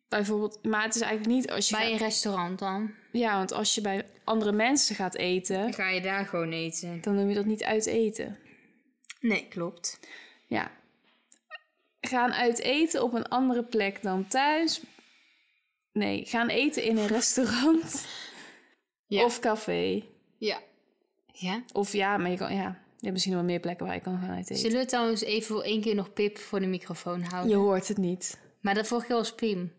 Bijvoorbeeld, 0.07 0.63
maar 0.63 0.83
het 0.83 0.95
is 0.95 1.01
eigenlijk 1.01 1.35
niet 1.35 1.51
als 1.51 1.69
je... 1.69 1.75
Bij 1.75 1.91
een 1.91 1.97
restaurant 1.97 2.59
dan. 2.59 2.93
ja, 3.11 3.37
want 3.37 3.51
als 3.51 3.75
je 3.75 3.81
bij 3.81 4.05
andere 4.23 4.51
mensen 4.51 4.95
gaat 4.95 5.15
eten, 5.15 5.73
ga 5.73 5.89
je 5.89 6.01
daar 6.01 6.25
gewoon 6.25 6.51
eten. 6.51 7.01
dan 7.01 7.15
noem 7.15 7.29
je 7.29 7.35
dat 7.35 7.45
niet 7.45 7.63
uit 7.63 7.85
eten. 7.85 8.39
Nee, 9.19 9.47
klopt. 9.47 9.99
Ja. 10.47 10.71
Gaan 12.07 12.33
uit 12.33 12.59
eten 12.59 13.03
op 13.03 13.13
een 13.13 13.27
andere 13.27 13.63
plek 13.63 14.01
dan 14.03 14.27
thuis. 14.27 14.81
Nee, 15.91 16.25
gaan 16.25 16.47
eten 16.49 16.83
in 16.83 16.97
een 16.97 17.07
restaurant 17.07 18.05
Ja. 19.07 19.23
of 19.23 19.39
café. 19.39 20.03
Ja. 20.37 20.59
Ja? 21.33 21.63
Of 21.73 21.93
ja, 21.93 22.17
maar 22.17 22.31
je 22.31 22.37
kan, 22.37 22.53
ja, 22.55 22.63
je 22.63 23.01
hebt 23.01 23.11
misschien 23.11 23.31
nog 23.33 23.41
wel 23.41 23.51
meer 23.51 23.59
plekken 23.59 23.85
waar 23.85 23.95
je 23.95 24.01
kan 24.01 24.19
gaan 24.19 24.29
uit 24.29 24.43
eten. 24.49 24.57
Zullen 24.57 24.79
we 24.79 24.85
trouwens 24.85 25.21
even 25.21 25.47
voor 25.55 25.63
één 25.63 25.81
keer 25.81 25.95
nog 25.95 26.13
Pip 26.13 26.37
voor 26.37 26.59
de 26.59 26.65
microfoon 26.67 27.21
houden? 27.21 27.51
Je 27.51 27.57
hoort 27.57 27.87
het 27.87 27.97
niet. 27.97 28.39
Maar 28.61 28.73
de 28.73 28.85
vorige 28.85 29.07
keer 29.07 29.15
was 29.15 29.35
Pim. 29.35 29.73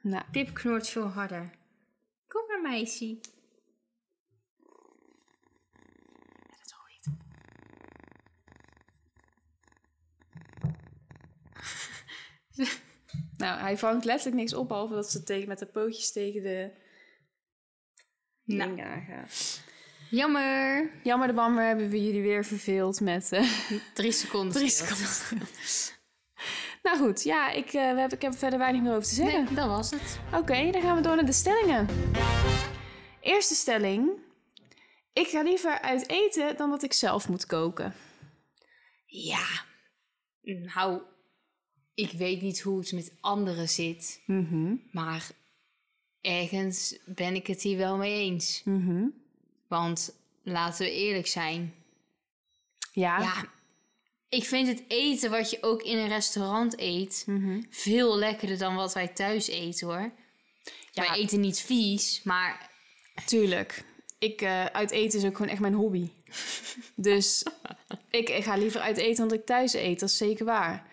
Nou, 0.00 0.22
Pip 0.30 0.54
knort 0.54 0.88
veel 0.88 1.06
harder. 1.08 1.50
Kom 2.28 2.42
maar, 2.48 2.60
meisje. 2.72 3.16
nou, 13.36 13.60
hij 13.60 13.78
vangt 13.78 14.04
letterlijk 14.04 14.36
niks 14.36 14.54
op, 14.54 14.68
behalve 14.68 14.94
dat 14.94 15.10
ze 15.10 15.22
tegen, 15.22 15.48
met 15.48 15.58
de 15.58 15.66
pootjes 15.66 16.12
tegen 16.12 16.42
de 16.42 16.70
Nou. 18.44 18.80
aangaat. 18.80 19.60
Jammer. 20.10 20.90
Jammer 21.02 21.28
de 21.28 21.34
bammer 21.34 21.64
hebben 21.66 21.88
we 21.90 22.04
jullie 22.04 22.22
weer 22.22 22.44
verveeld 22.44 23.00
met 23.00 23.32
eh, 23.32 23.50
Drie 23.94 24.12
seconden. 24.12 24.52
drie 24.52 24.68
seconden. 24.70 25.48
nou 26.82 26.98
goed, 26.98 27.22
ja, 27.22 27.50
ik, 27.50 27.66
eh, 27.66 27.72
we 27.72 27.78
hebben, 27.78 28.12
ik 28.12 28.22
heb 28.22 28.32
er 28.32 28.38
verder 28.38 28.58
weinig 28.58 28.82
meer 28.82 28.90
over 28.94 29.08
te 29.08 29.14
zeggen. 29.14 29.44
Nee, 29.44 29.54
dat 29.54 29.66
was 29.66 29.90
het. 29.90 30.18
Oké, 30.34 30.70
dan 30.70 30.82
gaan 30.82 30.96
we 30.96 31.02
door 31.02 31.16
naar 31.16 31.24
de 31.26 31.32
stellingen. 31.32 31.86
Eerste 33.20 33.54
stelling. 33.54 34.10
Ik 35.12 35.26
ga 35.26 35.42
liever 35.42 35.80
uit 35.80 36.08
eten 36.08 36.56
dan 36.56 36.70
dat 36.70 36.82
ik 36.82 36.92
zelf 36.92 37.28
moet 37.28 37.46
koken. 37.46 37.94
Ja. 39.06 39.44
Nou, 40.40 41.02
ik 41.94 42.10
weet 42.10 42.42
niet 42.42 42.60
hoe 42.60 42.78
het 42.78 42.92
met 42.92 43.12
anderen 43.20 43.68
zit. 43.68 44.20
Mhm. 44.26 44.74
Maar 44.90 45.30
ergens 46.20 46.96
ben 47.04 47.34
ik 47.34 47.46
het 47.46 47.62
hier 47.62 47.76
wel 47.76 47.96
mee 47.96 48.14
eens. 48.14 48.62
Mhm. 48.64 49.04
Want 49.68 50.14
laten 50.42 50.84
we 50.84 50.92
eerlijk 50.92 51.26
zijn. 51.26 51.74
Ja. 52.92 53.20
Ja, 53.20 53.44
ik 54.28 54.44
vind 54.44 54.68
het 54.68 54.82
eten 54.88 55.30
wat 55.30 55.50
je 55.50 55.58
ook 55.60 55.82
in 55.82 55.98
een 55.98 56.08
restaurant 56.08 56.78
eet... 56.78 57.24
Mhm. 57.26 57.62
veel 57.70 58.16
lekkerder 58.16 58.58
dan 58.58 58.74
wat 58.74 58.94
wij 58.94 59.08
thuis 59.08 59.48
eten, 59.48 59.86
hoor. 59.86 60.12
Ja. 60.90 61.02
Wij 61.06 61.16
eten 61.16 61.40
niet 61.40 61.60
vies, 61.60 62.22
maar... 62.22 62.70
Tuurlijk. 63.26 63.84
Ik, 64.18 64.40
eh, 64.40 64.64
uit 64.64 64.90
eten 64.90 65.18
is 65.18 65.24
ook 65.24 65.36
gewoon 65.36 65.50
echt 65.50 65.60
mijn 65.60 65.74
hobby. 65.74 66.08
dus 66.94 67.42
ik, 68.10 68.28
ik 68.28 68.44
ga 68.44 68.56
liever 68.56 68.80
uit 68.80 68.96
eten 68.96 69.16
dan 69.16 69.28
dat 69.28 69.38
ik 69.38 69.46
thuis 69.46 69.74
eet. 69.74 70.00
Dat 70.00 70.08
is 70.08 70.16
zeker 70.16 70.44
waar. 70.44 70.92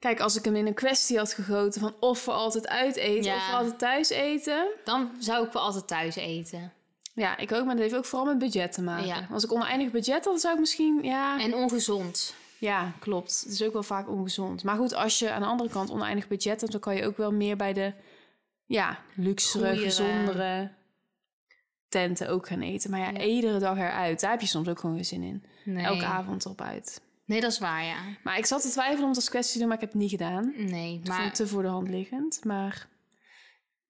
Kijk, 0.00 0.20
als 0.20 0.36
ik 0.36 0.44
hem 0.44 0.56
in 0.56 0.66
een 0.66 0.74
kwestie 0.74 1.18
had 1.18 1.32
gegoten 1.32 1.80
van 1.80 1.94
of 2.00 2.18
voor 2.18 2.32
altijd 2.32 2.68
uit 2.68 2.96
eten 2.96 3.30
Ja. 3.30 3.36
of 3.36 3.42
voor 3.44 3.54
altijd 3.54 3.78
thuis 3.78 4.08
eten. 4.10 4.68
Dan 4.84 5.10
zou 5.18 5.46
ik 5.46 5.52
wel 5.52 5.62
altijd 5.62 5.86
thuis 5.88 6.16
eten. 6.16 6.72
Ja, 7.14 7.36
ik 7.36 7.52
ook, 7.52 7.64
maar 7.64 7.74
dat 7.74 7.82
heeft 7.82 7.96
ook 7.96 8.04
vooral 8.04 8.26
met 8.26 8.38
budget 8.38 8.72
te 8.72 8.82
maken. 8.82 9.06
Ja. 9.06 9.26
Als 9.30 9.44
ik 9.44 9.52
oneindig 9.52 9.90
budget 9.90 10.14
had, 10.14 10.24
dan 10.24 10.38
zou 10.38 10.54
ik 10.54 10.60
misschien, 10.60 10.98
ja... 11.02 11.40
En 11.40 11.54
ongezond. 11.54 12.34
Ja, 12.58 12.92
klopt. 12.98 13.40
Het 13.44 13.52
is 13.52 13.62
ook 13.62 13.72
wel 13.72 13.82
vaak 13.82 14.08
ongezond. 14.08 14.62
Maar 14.64 14.76
goed, 14.76 14.94
als 14.94 15.18
je 15.18 15.30
aan 15.30 15.40
de 15.40 15.46
andere 15.46 15.70
kant 15.70 15.90
oneindig 15.90 16.28
budget 16.28 16.60
hebt, 16.60 16.72
dan 16.72 16.80
kan 16.80 16.94
je 16.96 17.06
ook 17.06 17.16
wel 17.16 17.32
meer 17.32 17.56
bij 17.56 17.72
de 17.72 17.92
ja, 18.66 18.98
luxere, 19.14 19.64
Goeiere. 19.64 19.84
gezondere 19.84 20.70
tenten 21.88 22.28
ook 22.28 22.46
gaan 22.46 22.60
eten. 22.60 22.90
Maar 22.90 23.00
ja, 23.00 23.10
Ja. 23.10 23.20
iedere 23.24 23.58
dag 23.58 23.76
eruit, 23.76 24.20
daar 24.20 24.30
heb 24.30 24.40
je 24.40 24.46
soms 24.46 24.68
ook 24.68 24.78
gewoon 24.78 24.94
weer 24.94 25.04
zin 25.04 25.22
in. 25.22 25.44
Nee. 25.64 25.84
Elke 25.84 26.04
avond 26.04 26.44
erop 26.44 26.60
uit. 26.60 27.00
Nee, 27.30 27.40
dat 27.40 27.50
is 27.50 27.58
waar, 27.58 27.84
ja. 27.84 27.96
Maar 28.22 28.38
ik 28.38 28.46
zat 28.46 28.62
te 28.62 28.68
twijfelen 28.68 29.02
om 29.02 29.08
het 29.08 29.16
als 29.16 29.28
kwestie 29.28 29.52
te 29.52 29.58
doen, 29.58 29.66
maar 29.66 29.76
ik 29.76 29.82
heb 29.82 29.92
het 29.92 30.00
niet 30.00 30.10
gedaan. 30.10 30.52
Nee, 30.56 30.92
Ik 30.92 30.96
vond 30.96 31.08
maar, 31.08 31.24
het 31.24 31.34
te 31.34 31.46
voor 31.46 31.62
de 31.62 31.68
hand 31.68 31.88
liggend. 31.88 32.44
Maar 32.44 32.88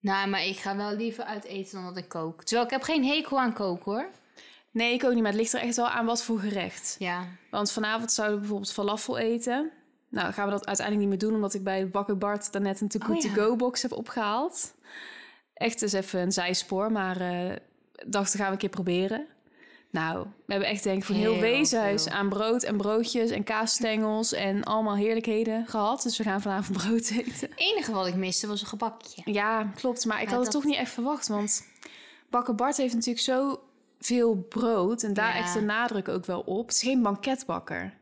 nou, 0.01 0.29
maar 0.29 0.45
ik 0.45 0.57
ga 0.57 0.77
wel 0.77 0.97
liever 0.97 1.25
uit 1.25 1.45
eten 1.45 1.75
dan 1.75 1.85
dat 1.85 1.97
ik 1.97 2.09
kook. 2.09 2.45
Terwijl 2.45 2.67
ik 2.67 2.73
heb 2.73 2.83
geen 2.83 3.05
hekel 3.05 3.41
aan 3.41 3.53
koken, 3.53 3.93
hoor. 3.93 4.09
nee, 4.71 4.93
ik 4.95 5.05
ook 5.05 5.13
niet. 5.13 5.23
Maar 5.23 5.33
het 5.33 5.41
ligt 5.41 5.53
er 5.53 5.61
echt 5.61 5.77
wel 5.77 5.89
aan 5.89 6.07
wat 6.07 6.23
voor 6.23 6.39
gerecht. 6.39 6.97
Ja. 6.99 7.27
Want 7.51 7.73
vanavond 7.73 8.13
zouden 8.13 8.35
we 8.37 8.41
bijvoorbeeld 8.41 8.73
falafel 8.73 9.19
eten. 9.19 9.71
Nou, 10.09 10.33
gaan 10.33 10.45
we 10.45 10.51
dat 10.51 10.67
uiteindelijk 10.67 11.09
niet 11.09 11.19
meer 11.21 11.29
doen, 11.29 11.39
omdat 11.39 11.55
ik 11.55 11.65
bij 11.65 11.89
Bakker 11.89 12.19
Bart 12.19 12.53
daarnet 12.53 12.81
een 12.81 12.91
Good 12.91 13.17
Oh, 13.17 13.23
ja. 13.23 13.35
To 13.35 13.43
Go 13.43 13.57
box 13.57 13.83
heb 13.83 13.93
opgehaald. 13.93 14.75
Echt 15.55 15.83
is 15.83 15.93
even 15.93 16.21
een 16.21 16.33
zijspoor, 16.33 16.93
maar 16.93 17.21
eh 17.21 17.57
dacht, 18.07 18.33
dat 18.33 18.35
gaan 18.35 18.47
we 18.47 18.53
een 18.53 18.59
keer 18.59 18.69
proberen. 18.69 19.27
Nou, 19.91 20.27
we 20.47 20.53
hebben 20.53 20.69
echt 20.71 20.83
denk 20.83 20.99
ik 20.99 21.05
van 21.05 21.15
heel, 21.15 21.33
Heel 21.33 21.41
weeshuis 21.41 22.03
veel. 22.03 22.13
aan 22.13 22.29
brood 22.29 22.63
en 22.63 22.77
broodjes 22.77 23.31
en 23.31 23.45
kaasstengels 23.45 24.33
en 24.33 24.65
allemaal 24.65 24.97
heerlijkheden 24.97 25.67
gehad. 25.67 26.03
Dus 26.03 26.19
we 26.19 26.25
gaan 26.25 26.41
vanavond 26.41 26.79
brood 26.83 27.11
eten. 27.11 27.25
Het 27.31 27.51
enige 27.55 27.93
wat 27.93 28.07
ik 28.07 28.15
miste 28.15 28.47
was 28.47 28.61
een 28.61 28.67
gebakje. 28.67 29.23
Ja, 29.25 29.63
klopt. 29.75 30.05
Maar 30.05 30.23
ik 30.23 30.29
had 30.29 30.43
het 30.43 30.51
toch 30.51 30.65
niet 30.65 30.77
echt 30.77 30.93
verwacht, 30.93 31.29
want 31.29 31.65
Bakker 32.31 32.55
Bart 32.55 32.77
heeft 32.77 32.95
natuurlijk 32.95 33.25
zo 33.25 33.61
veel 34.01 34.37
brood 34.49 35.03
en 35.03 35.15
daar 35.15 35.35
Ja. 35.37 35.41
echt 35.43 35.55
de 35.55 35.61
nadruk 35.61 36.09
ook 36.09 36.25
wel 36.27 36.41
op. 36.41 36.67
Het 36.67 36.75
is 36.77 36.83
geen 36.83 37.03
banketbakker, 37.03 37.95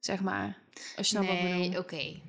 zeg 0.00 0.20
maar. 0.20 0.58
Als 0.96 1.08
je 1.08 1.14
nou 1.18 1.26
wat 1.26 1.42
nee, 1.42 1.78
oké. 1.78 2.20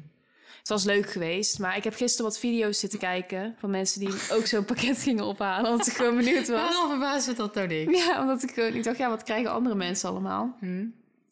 Het 0.64 0.72
was 0.72 0.84
leuk 0.84 1.12
geweest, 1.12 1.60
maar 1.60 1.78
ik 1.78 1.84
heb 1.84 1.94
gisteren 1.96 2.26
wat 2.32 2.40
video's 2.40 2.80
zitten 2.80 3.00
kijken 3.00 3.56
van 3.60 3.70
mensen 3.70 4.00
die 4.00 4.10
ook 4.32 4.46
zo'n 4.46 4.66
pakket 4.66 4.98
gingen 5.08 5.24
ophalen, 5.24 5.72
omdat 5.72 5.88
ik 5.88 5.94
gewoon 5.94 6.16
benieuwd 6.16 6.48
was. 6.48 6.62
Waarom 6.62 6.90
verbaast 6.90 7.28
het 7.28 7.38
dat 7.38 7.56
nou 7.56 7.68
niks? 7.68 8.06
Ja, 8.06 8.22
omdat 8.22 8.44
ik 8.44 8.52
gewoon, 8.52 8.74
ik 8.74 8.84
dacht, 8.84 8.98
ja, 8.98 9.10
wat 9.10 9.24
krijgen 9.24 9.52
andere 9.52 9.76
mensen 9.76 10.10
allemaal? 10.10 10.56
Hm? 10.60 10.86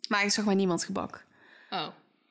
Maar 0.10 0.24
ik 0.24 0.32
zag 0.32 0.46
maar 0.46 0.56
niemand 0.56 0.84
gebak. 0.84 1.26
Oh, 1.70 1.80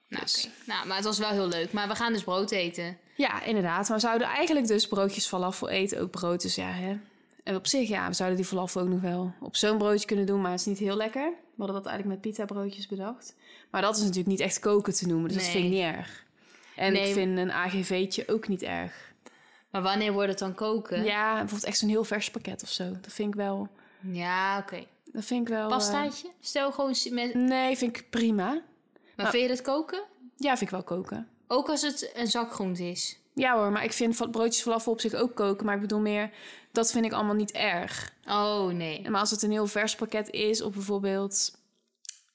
nou, 0.09 0.23
Dus. 0.23 0.49
nou, 0.67 0.87
maar 0.87 0.97
het 0.97 1.05
was 1.05 1.19
wel 1.19 1.31
heel 1.31 1.49
leuk. 1.49 1.73
Maar 1.73 1.89
we 1.89 1.95
gaan 1.95 2.13
dus 2.13 2.23
brood 2.25 2.51
eten. 2.51 2.99
Ja, 3.17 3.43
inderdaad. 3.43 3.89
Maar 3.89 3.97
we 3.97 4.03
zouden 4.03 4.27
eigenlijk 4.27 4.67
dus 4.67 4.89
broodjes 4.89 5.27
falafel 5.27 5.69
eten. 5.69 6.01
Ook 6.01 6.11
brood, 6.11 6.43
dus 6.43 6.55
ja, 6.55 6.71
hè. 6.71 6.99
En 7.45 7.57
op 7.57 7.67
zich, 7.67 7.89
ja, 7.89 8.09
we 8.09 8.15
zouden 8.15 8.39
die 8.39 8.47
falafel 8.47 8.81
ook 8.81 8.89
nog 8.89 9.01
wel 9.01 9.33
op 9.41 9.57
zo'n 9.57 9.79
broodje 9.79 10.07
kunnen 10.07 10.27
doen. 10.27 10.41
Maar 10.41 10.51
het 10.51 10.61
is 10.61 10.67
niet 10.67 10.79
heel 10.79 10.97
lekker. 10.97 11.23
We 11.55 11.65
hadden 11.65 11.77
dat 11.77 11.87
eigenlijk 11.87 12.23
met 12.23 12.33
pita 12.33 12.45
broodjes 12.45 12.87
bedacht. 12.87 13.35
Maar 13.71 13.83
dat 13.83 13.95
is 13.95 14.01
natuurlijk 14.01 14.29
niet 14.29 14.41
echt 14.41 14.59
koken 14.59 14.95
te 14.95 15.07
noemen. 15.07 15.29
Dus 15.29 15.37
dat 15.37 15.47
vind 15.47 15.65
ik 15.65 15.71
niet 15.71 15.83
erg. 15.83 16.25
En 16.81 16.93
Nee. 16.93 17.09
ik 17.09 17.15
vind 17.15 17.39
een 17.39 17.51
AGV'tje 17.53 18.29
ook 18.29 18.49
niet 18.49 18.63
erg. 18.63 19.13
Maar 19.71 19.83
wanneer 19.83 20.13
wordt 20.13 20.29
het 20.29 20.39
dan 20.39 20.55
koken? 20.55 21.05
Ja, 21.05 21.31
bijvoorbeeld 21.33 21.65
echt 21.65 21.79
zo'n 21.79 21.89
heel 21.89 22.05
vers 22.05 22.31
pakket 22.31 22.63
of 22.63 22.69
zo. 22.69 22.91
Dat 23.01 23.13
vind 23.13 23.29
ik 23.29 23.35
wel... 23.35 23.69
Ja, 24.01 24.59
oké. 24.59 24.85
Dat 25.05 25.25
vind 25.25 25.49
ik 25.49 25.55
wel... 25.55 25.63
eh, 25.65 25.69
Pastaatje? 25.69 26.31
Stel 26.41 26.73
gewoon 26.73 26.95
met... 27.11 27.35
nee, 27.35 27.77
vind 27.77 27.97
ik 27.97 28.11
prima. 28.11 28.45
Maar 28.47 28.63
Nou. 29.17 29.31
vind 29.31 29.43
je 29.43 29.49
dat 29.49 29.63
koken? 29.63 30.03
Ja, 30.37 30.49
vind 30.57 30.61
ik 30.61 30.71
wel 30.71 30.83
koken. 30.83 31.29
Ook 31.47 31.69
als 31.69 31.83
het 31.83 32.11
een 32.15 32.27
zakgroente 32.27 32.85
is. 32.85 33.19
Ja 33.35 33.57
hoor, 33.57 33.73
maar 33.73 33.85
ik 33.85 33.93
vind 33.93 34.31
broodjes 34.31 34.63
falafel 34.63 34.93
op 34.93 35.01
zich 35.01 35.15
ook 35.15 35.35
koken. 35.35 35.67
Maar 35.67 35.75
ik 35.75 35.81
bedoel 35.81 36.01
meer, 36.01 36.31
dat 36.73 36.91
vind 36.91 37.05
ik 37.05 37.13
allemaal 37.13 37.35
niet 37.35 37.53
erg. 37.53 38.13
Oh, 38.29 38.67
nee. 38.67 39.11
Maar 39.11 39.21
als 39.21 39.31
het 39.31 39.43
een 39.43 39.51
heel 39.51 39.67
vers 39.67 39.95
pakket 39.95 40.31
is, 40.31 40.63
of 40.63 40.73
bijvoorbeeld 40.73 41.59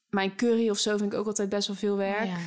mijn 0.10 0.36
curry 0.36 0.70
of 0.70 0.78
zo, 0.78 0.98
vind 0.98 1.14
ik 1.14 1.20
ook 1.20 1.28
altijd 1.28 1.50
best 1.50 1.68
wel 1.68 1.76
veel 1.76 1.98
werk. 1.98 2.26
Ja. 2.26 2.38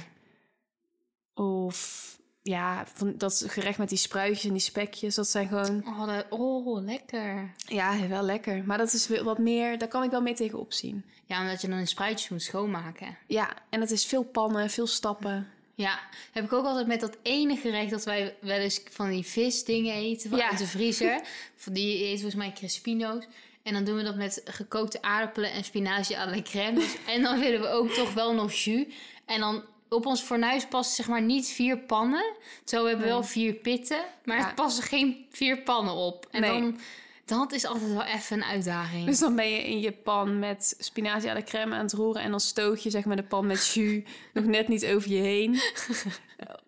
Of 1.38 2.06
ja, 2.42 2.86
van 2.94 3.14
dat 3.16 3.44
gerecht 3.48 3.78
met 3.78 3.88
die 3.88 3.98
spruitjes 3.98 4.44
en 4.44 4.52
die 4.52 4.60
spekjes, 4.60 5.14
dat 5.14 5.28
zijn 5.28 5.48
gewoon, 5.48 5.84
Oh, 5.86 6.06
dat- 6.06 6.26
oh, 6.28 6.82
lekker. 6.84 7.52
ja, 7.66 8.08
wel 8.08 8.22
lekker. 8.22 8.64
Maar 8.64 8.78
dat 8.78 8.92
is 8.92 9.08
wat 9.22 9.38
meer, 9.38 9.78
daar 9.78 9.88
kan 9.88 10.02
ik 10.02 10.10
wel 10.10 10.20
mee 10.22 10.34
tegenop 10.34 10.72
zien. 10.72 11.04
Ja, 11.26 11.40
omdat 11.40 11.60
je 11.60 11.68
dan 11.68 11.78
de 11.78 11.86
spruitjes 11.86 12.28
moet 12.28 12.42
schoonmaken. 12.42 13.18
Ja, 13.26 13.52
en 13.70 13.80
het 13.80 13.90
is 13.90 14.06
veel 14.06 14.22
pannen, 14.22 14.70
veel 14.70 14.86
stappen. 14.86 15.48
Ja, 15.74 15.98
heb 16.32 16.44
ik 16.44 16.52
ook 16.52 16.64
altijd 16.64 16.86
met 16.86 17.00
dat 17.00 17.16
ene 17.22 17.56
gerecht 17.56 17.90
dat 17.90 18.04
wij 18.04 18.36
wel 18.40 18.58
eens 18.58 18.80
van 18.90 19.10
die 19.10 19.24
visdingen 19.24 19.94
eten 19.94 20.30
van 20.30 20.38
Ja. 20.38 20.48
uit 20.50 20.58
de 20.58 20.66
vriezer. 20.66 21.20
Van 21.56 21.72
die 21.72 21.96
heet 22.04 22.14
volgens 22.20 22.34
mij 22.34 22.52
Crespino's. 22.52 23.24
En 23.62 23.72
dan 23.72 23.84
doen 23.84 23.96
we 23.96 24.02
dat 24.02 24.16
met 24.16 24.40
gekookte 24.44 25.02
aardappelen 25.02 25.52
en 25.52 25.64
spinazie 25.64 26.18
à 26.18 26.30
la 26.30 26.42
crème. 26.42 26.74
Dus- 26.78 26.96
en 27.14 27.22
dan 27.22 27.40
willen 27.40 27.60
we 27.60 27.68
ook 27.68 27.90
toch 27.90 28.12
wel 28.14 28.34
nog 28.34 28.52
jus. 28.52 28.84
En 29.24 29.40
dan 29.40 29.64
op 29.88 30.06
ons 30.06 30.20
fornuis 30.20 30.66
passen 30.66 30.96
zeg 30.96 31.08
maar 31.08 31.22
niet 31.22 31.46
vier 31.48 31.78
pannen. 31.78 32.24
Zo 32.64 32.84
hebben 32.86 33.04
we 33.04 33.10
wel 33.10 33.22
vier 33.22 33.54
pitten, 33.54 34.00
maar 34.24 34.38
Ja. 34.38 34.48
er 34.48 34.54
passen 34.54 34.82
geen 34.82 35.26
vier 35.30 35.62
pannen 35.62 35.94
op. 35.94 36.26
En 36.30 36.40
Nee. 36.40 36.50
dan, 36.60 36.78
dat 37.24 37.52
is 37.52 37.64
altijd 37.66 37.90
wel 37.92 38.04
even 38.04 38.36
een 38.36 38.44
uitdaging. 38.44 39.06
Dus 39.06 39.18
dan 39.18 39.36
ben 39.36 39.50
je 39.50 39.64
in 39.68 39.80
je 39.80 39.92
pan 39.92 40.38
met 40.38 40.74
spinazie 40.78 41.30
à 41.30 41.34
la 41.34 41.42
crème 41.42 41.74
aan 41.74 41.82
het 41.82 41.92
roeren. 41.92 42.22
En 42.22 42.30
dan 42.30 42.40
stoot 42.40 42.82
je 42.82 42.90
zeg 42.90 43.04
maar 43.04 43.16
de 43.16 43.22
pan 43.22 43.46
met 43.46 43.66
jus 43.66 44.02
nog 44.34 44.44
net 44.44 44.68
niet 44.68 44.86
over 44.86 45.10
je 45.10 45.20
heen. 45.22 45.60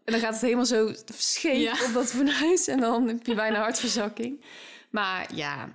En 0.04 0.12
dan 0.12 0.20
gaat 0.20 0.32
het 0.32 0.42
helemaal 0.42 0.66
zo 0.66 0.92
scheef 1.16 1.58
Ja. 1.62 1.86
op 1.86 1.92
dat 1.92 2.06
fornuis. 2.10 2.68
En 2.68 2.80
dan 2.80 3.06
heb 3.08 3.26
je 3.26 3.34
bijna 3.34 3.58
hartverzakking. 3.60 4.44
Maar 4.90 5.34
ja, 5.34 5.68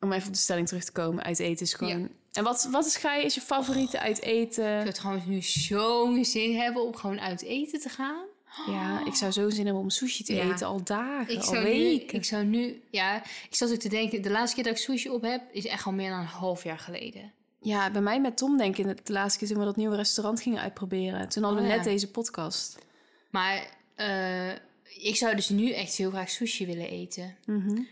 om 0.00 0.12
even 0.12 0.26
op 0.26 0.32
de 0.34 0.38
stelling 0.38 0.68
terug 0.68 0.84
te 0.84 0.92
komen. 0.92 1.24
Uit 1.24 1.38
eten 1.38 1.64
is 1.66 1.74
gewoon... 1.74 2.08
En 2.32 2.44
wat, 2.44 2.68
wat 2.70 2.86
is, 2.86 2.96
ga 2.96 3.14
je, 3.14 3.24
is 3.24 3.34
je 3.34 3.40
favoriete 3.40 4.00
uit 4.00 4.18
Ik 4.18 4.24
eten? 4.24 4.64
zou 4.82 4.92
trouwens 4.92 5.26
nu 5.26 5.42
zo'n 5.42 6.24
zin 6.24 6.56
hebben 6.56 6.82
om 6.82 6.96
gewoon 6.96 7.20
uit 7.20 7.42
eten 7.42 7.80
te 7.80 7.88
gaan. 7.88 8.24
Ja, 8.66 9.06
ik 9.06 9.14
zou 9.14 9.32
zo 9.32 9.50
zin 9.50 9.64
hebben 9.64 9.82
om 9.82 9.90
sushi 9.90 10.24
te 10.24 10.34
Ja. 10.34 10.50
eten. 10.52 10.66
Al 10.66 10.84
dagen, 10.84 11.32
Ik 11.34 11.38
al 11.40 11.44
zou, 11.44 11.64
nu, 11.64 11.70
weken. 11.70 12.18
ik 12.18 12.24
zou 12.24 12.44
nu, 12.44 12.82
ja, 12.90 13.16
ik 13.24 13.54
zat 13.54 13.72
ook 13.72 13.78
te 13.78 13.88
denken, 13.88 14.22
de 14.22 14.30
laatste 14.30 14.54
keer 14.54 14.64
dat 14.64 14.72
ik 14.72 14.78
sushi 14.82 15.08
op 15.10 15.22
heb, 15.22 15.42
is 15.52 15.66
echt 15.66 15.86
al 15.86 15.92
meer 15.92 16.10
dan 16.10 16.18
een 16.18 16.24
half 16.26 16.64
jaar 16.64 16.78
geleden. 16.78 17.32
Ja, 17.60 17.90
bij 17.90 18.00
mij 18.00 18.20
met 18.20 18.36
Tom 18.36 18.56
denk 18.56 18.76
ik 18.76 19.06
de 19.06 19.12
laatste 19.12 19.38
keer 19.38 19.48
toen 19.48 19.58
we 19.58 19.64
dat 19.64 19.76
nieuwe 19.76 19.96
restaurant 19.96 20.40
gingen 20.40 20.60
uitproberen. 20.60 21.28
Toen 21.28 21.42
hadden 21.42 21.62
we 21.62 21.68
Oh, 21.68 21.74
net 21.76 21.84
ja. 21.84 21.90
deze 21.90 22.10
podcast. 22.10 22.78
Maar 23.30 23.66
eh, 23.94 24.50
ik 24.98 25.16
zou 25.16 25.34
dus 25.36 25.48
nu 25.48 25.70
echt 25.72 25.94
heel 25.96 26.10
graag 26.10 26.30
sushi 26.30 26.66
willen 26.66 26.88
eten. 26.90 27.36
Mhm. 27.46 27.82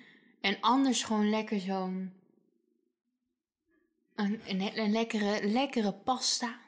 En 0.41 0.57
anders 0.61 1.03
gewoon 1.03 1.31
lekker 1.31 1.61
zo'n, 1.61 2.13
een, 4.25 4.41
een, 4.47 4.79
een 4.79 4.93
lekkere, 4.93 5.49
lekkere 5.49 5.93
pasta. 5.93 6.59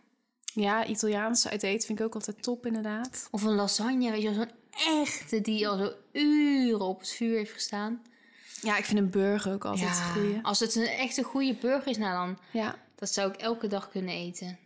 Ja, 0.54 0.87
Italiaans 0.87 1.49
uit 1.49 1.62
eten 1.62 1.86
vind 1.86 1.99
ik 1.99 2.04
ook 2.04 2.15
altijd 2.15 2.43
top 2.43 2.67
inderdaad. 2.67 3.28
Of 3.30 3.43
een 3.43 3.54
lasagne, 3.54 4.10
weet 4.10 4.23
je 4.23 4.34
wel, 4.34 4.34
zo'n 4.34 4.50
echte 5.00 5.41
die 5.41 5.69
al 5.69 5.76
zo 5.78 5.93
uren 6.12 6.80
op 6.80 6.99
het 7.00 7.10
vuur 7.10 7.36
heeft 7.36 7.52
gestaan. 7.52 8.02
Ja, 8.60 8.76
ik 8.76 8.84
vind 8.84 8.99
een 8.99 9.10
burger 9.10 9.52
ook 9.52 9.65
altijd 9.65 10.00
goeie. 10.00 10.38
als 10.43 10.60
het 10.60 10.75
een 10.75 10.86
echte 10.86 11.23
goede 11.23 11.54
burger 11.54 11.88
is, 11.91 11.97
nou 11.99 12.26
dan, 12.26 12.38
Ja. 12.62 12.75
dat 12.95 13.12
zou 13.12 13.32
ik 13.32 13.36
elke 13.41 13.67
dag 13.67 13.88
kunnen 13.88 14.15
eten. 14.15 14.58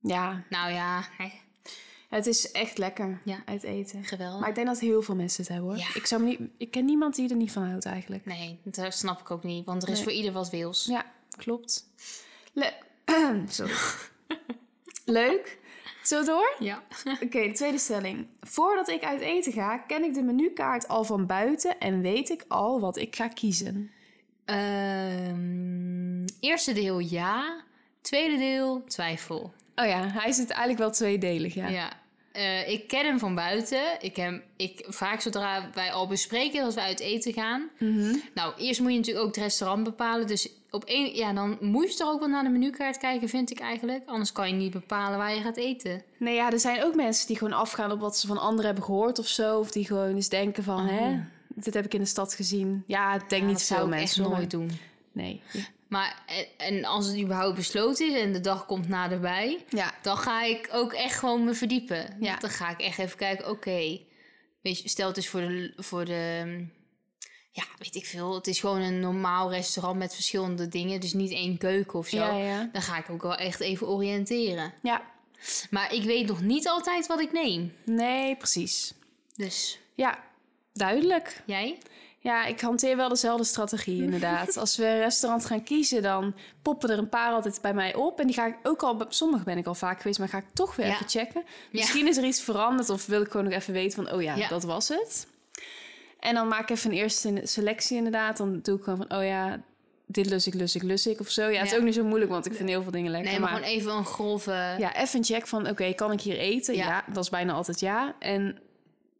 ja, 0.00 0.42
Nou 0.50 0.72
ja, 0.72 1.04
hè, 1.18 1.28
het 2.08 2.26
is 2.26 2.50
echt 2.50 2.78
lekker 2.78 3.20
Ja. 3.24 3.42
uit 3.44 3.62
eten. 3.62 4.04
geweldig. 4.04 4.40
Maar 4.40 4.48
ik 4.48 4.54
denk 4.54 4.66
dat 4.66 4.78
heel 4.80 5.02
veel 5.02 5.14
mensen 5.16 5.42
het 5.42 5.52
hebben 5.52 5.68
hoor. 5.70 5.78
Ja. 5.78 5.88
Ik, 5.94 6.06
zou 6.06 6.22
niet, 6.22 6.40
ik 6.58 6.70
ken 6.70 6.84
niemand 6.84 7.14
die 7.14 7.28
er 7.30 7.36
niet 7.36 7.52
van 7.52 7.68
houdt 7.68 7.84
eigenlijk. 7.84 8.24
Nee, 8.26 8.60
dat 8.64 8.94
snap 8.94 9.20
ik 9.20 9.30
ook 9.30 9.44
niet, 9.44 9.64
want 9.66 9.82
er 9.82 9.88
is 9.88 9.94
Nee. 9.94 10.02
voor 10.04 10.12
ieder 10.12 10.32
wat 10.32 10.50
wils. 10.50 10.84
Ja, 10.84 11.04
klopt. 11.36 11.84
Le 12.52 12.72
Sorry. 13.48 13.74
Leuk. 15.04 15.58
Zo 16.02 16.24
door? 16.24 16.56
Ja. 16.58 16.82
Oké, 17.24 17.46
de 17.46 17.52
tweede 17.52 17.78
stelling. 17.78 18.26
Voordat 18.40 18.88
ik 18.88 19.04
uit 19.04 19.20
eten 19.20 19.52
ga, 19.52 19.78
ken 19.78 20.04
ik 20.04 20.14
de 20.14 20.22
menukaart 20.22 20.88
al 20.88 21.04
van 21.04 21.26
buiten 21.26 21.78
en 21.78 22.00
weet 22.00 22.28
ik 22.28 22.44
al 22.48 22.80
wat 22.80 22.96
ik 22.96 23.16
ga 23.16 23.28
kiezen. 23.28 23.90
Ehm, 24.44 26.24
eerste 26.40 26.72
deel 26.72 26.98
ja, 26.98 27.64
tweede 28.00 28.36
deel 28.36 28.84
twijfel. 28.84 29.52
Oh 29.74 29.86
ja, 29.86 30.08
hij 30.08 30.32
zit 30.32 30.50
eigenlijk 30.50 30.78
wel 30.78 30.90
tweedelig, 30.90 31.54
ja. 31.54 31.68
Ja. 31.68 31.99
Eh, 32.40 32.68
ik 32.68 32.88
ken 32.88 33.04
hem 33.04 33.18
van 33.18 33.34
buiten. 33.34 33.82
Ik 34.00 34.16
heb 34.16 34.42
ik, 34.56 34.84
vaak 34.88 35.20
zodra 35.20 35.70
wij 35.74 35.92
al 35.92 36.06
bespreken 36.06 36.62
dat 36.64 36.74
we 36.74 36.80
uit 36.80 37.00
eten 37.00 37.32
gaan. 37.32 37.68
Mhm. 37.78 38.14
Nou, 38.34 38.54
eerst 38.58 38.80
moet 38.80 38.90
je 38.90 38.96
natuurlijk 38.96 39.26
ook 39.26 39.34
het 39.34 39.44
restaurant 39.44 39.84
bepalen. 39.84 40.26
Dus 40.26 40.48
op 40.70 40.84
één, 40.84 41.14
ja, 41.14 41.32
dan 41.32 41.56
moet 41.60 41.90
je 41.90 41.96
toch 41.96 42.08
ook 42.08 42.18
wel 42.20 42.28
naar 42.28 42.42
de 42.42 42.48
menukaart 42.48 42.98
kijken, 42.98 43.28
vind 43.28 43.50
ik 43.50 43.58
eigenlijk. 43.60 44.02
Anders 44.06 44.32
kan 44.32 44.48
je 44.48 44.54
niet 44.54 44.72
bepalen 44.72 45.18
waar 45.18 45.34
je 45.34 45.40
gaat 45.40 45.56
eten. 45.56 46.02
Nee, 46.16 46.34
ja, 46.34 46.50
er 46.52 46.60
zijn 46.60 46.84
ook 46.84 46.94
mensen 46.94 47.26
die 47.26 47.36
gewoon 47.36 47.52
afgaan 47.52 47.92
op 47.92 48.00
wat 48.00 48.16
ze 48.16 48.26
van 48.26 48.38
anderen 48.38 48.66
hebben 48.66 48.84
gehoord 48.84 49.18
of 49.18 49.26
zo. 49.26 49.58
Of 49.58 49.70
die 49.70 49.86
gewoon 49.86 50.14
eens 50.14 50.28
denken 50.28 50.64
van, 50.64 50.86
hè, 50.86 51.20
dit 51.48 51.74
heb 51.74 51.84
ik 51.84 51.94
in 51.94 52.00
de 52.00 52.06
stad 52.06 52.34
gezien. 52.34 52.84
Ja, 52.86 53.14
ik 53.14 53.28
denk 53.28 53.32
Oh. 53.32 53.38
Ja, 53.38 53.44
niet 53.46 53.56
dat 53.58 53.66
veel 53.66 53.76
zou 53.76 53.88
ik 53.88 53.94
mensen. 53.94 54.24
echt 54.24 54.32
nooit 54.32 54.50
doen. 54.50 54.70
Nee. 55.12 55.40
Maar 55.90 56.22
en, 56.26 56.46
en 56.56 56.84
als 56.84 57.06
het 57.06 57.18
überhaupt 57.20 57.56
besloten 57.56 58.08
is 58.14 58.20
en 58.20 58.32
de 58.32 58.40
dag 58.40 58.66
komt 58.66 58.88
naderbij, 58.88 59.64
ja. 59.68 59.94
dan 60.02 60.16
ga 60.16 60.42
ik 60.44 60.68
ook 60.72 60.92
echt 60.92 61.18
gewoon 61.18 61.44
me 61.44 61.54
verdiepen. 61.54 62.16
Ja. 62.20 62.36
Dan 62.36 62.50
ga 62.50 62.70
ik 62.70 62.80
echt 62.80 62.98
even 62.98 63.16
kijken, 63.16 63.50
oké. 63.50 64.00
Weet 64.62 64.80
je, 64.82 64.88
stel 64.88 65.08
het 65.08 65.16
is 65.16 65.28
voor 65.28 65.40
de, 65.40 65.72
voor 65.76 66.04
de... 66.04 66.44
Ja, 67.52 67.64
weet 67.78 67.94
ik 67.94 68.06
veel. 68.06 68.34
Het 68.34 68.46
is 68.46 68.60
gewoon 68.60 68.80
een 68.80 69.00
normaal 69.00 69.50
restaurant 69.50 69.98
met 69.98 70.14
verschillende 70.14 70.68
dingen. 70.68 71.00
Dus 71.00 71.12
niet 71.12 71.30
één 71.32 71.58
keuken 71.58 71.98
of 71.98 72.08
zo. 72.08 72.16
Ja. 72.36 72.68
Dan 72.72 72.82
ga 72.82 72.96
ik 72.98 73.10
ook 73.10 73.22
wel 73.22 73.36
echt 73.36 73.60
even 73.60 73.88
oriënteren. 73.88 74.72
Ja, 74.82 75.02
Maar 75.70 75.94
ik 75.94 76.02
weet 76.02 76.26
nog 76.26 76.40
niet 76.40 76.68
altijd 76.68 77.06
wat 77.06 77.20
ik 77.20 77.32
neem. 77.32 77.72
nee, 77.84 78.36
precies. 78.36 78.92
Dus 79.36 79.78
Ja, 79.94 80.24
duidelijk. 80.72 81.42
jij? 81.46 81.78
Ja, 82.22 82.44
ik 82.44 82.60
hanteer 82.60 82.96
wel 82.96 83.08
dezelfde 83.08 83.44
strategie 83.44 84.02
inderdaad. 84.02 84.56
Als 84.56 84.76
we 84.76 84.86
een 84.86 84.98
restaurant 84.98 85.44
gaan 85.44 85.62
kiezen, 85.62 86.02
dan 86.02 86.34
poppen 86.62 86.90
er 86.90 86.98
een 86.98 87.08
paar 87.08 87.32
altijd 87.32 87.58
bij 87.62 87.74
mij 87.74 87.94
op. 87.94 88.20
En 88.20 88.26
die 88.26 88.34
ga 88.34 88.46
ik 88.46 88.56
ook 88.62 88.82
al, 88.82 88.96
bij 88.96 89.06
sommige 89.10 89.44
ben 89.44 89.58
ik 89.58 89.66
al 89.66 89.74
vaak 89.74 90.00
geweest, 90.00 90.18
maar 90.18 90.28
ga 90.28 90.38
ik 90.38 90.44
toch 90.52 90.76
weer 90.76 90.86
Ja. 90.86 90.92
even 90.92 91.08
checken. 91.08 91.42
Misschien 91.72 92.06
is 92.08 92.16
er 92.16 92.24
iets 92.24 92.42
veranderd 92.42 92.88
of 92.90 93.06
wil 93.06 93.20
ik 93.22 93.30
gewoon 93.30 93.46
nog 93.46 93.54
even 93.54 93.72
weten 93.72 94.04
van, 94.04 94.14
oh 94.14 94.22
ja, 94.22 94.34
Ja. 94.34 94.48
dat 94.48 94.64
was 94.64 94.88
het. 94.88 95.26
En 96.20 96.34
dan 96.34 96.48
maak 96.48 96.60
ik 96.60 96.70
even 96.70 96.90
een 96.90 96.96
eerste 96.96 97.40
selectie 97.44 97.96
inderdaad. 97.96 98.36
Dan 98.36 98.60
doe 98.62 98.76
ik 98.76 98.82
gewoon 98.84 99.06
van, 99.08 99.18
oh 99.18 99.24
ja, 99.24 99.60
dit 100.06 100.26
lus 100.26 100.46
ik, 100.46 100.54
lus 100.54 100.74
ik, 100.74 100.82
lus 100.82 101.06
ik 101.06 101.20
of 101.20 101.28
zo. 101.30 101.48
Ja, 101.48 101.58
het 101.60 101.72
is 101.72 101.78
ook 101.78 101.84
niet 101.84 101.94
zo 101.94 102.04
moeilijk, 102.04 102.30
want 102.30 102.46
ik 102.46 102.54
vind 102.54 102.68
heel 102.68 102.82
veel 102.82 102.92
dingen 102.92 103.10
lekker. 103.10 103.30
Nee, 103.30 103.40
maar, 103.40 103.48
gewoon 103.48 103.64
even 103.64 103.92
een 103.92 104.04
grove... 104.04 104.74
Ja, 104.78 104.96
even 104.96 105.18
een 105.18 105.24
check 105.24 105.46
van, 105.46 105.68
oké, 105.68 105.92
kan 105.92 106.12
ik 106.12 106.20
hier 106.20 106.38
eten? 106.38 106.74
Ja. 106.76 106.86
Ja. 106.86 107.04
dat 107.12 107.24
is 107.24 107.30
bijna 107.30 107.52
altijd 107.52 107.80
ja. 107.80 108.14
En 108.18 108.58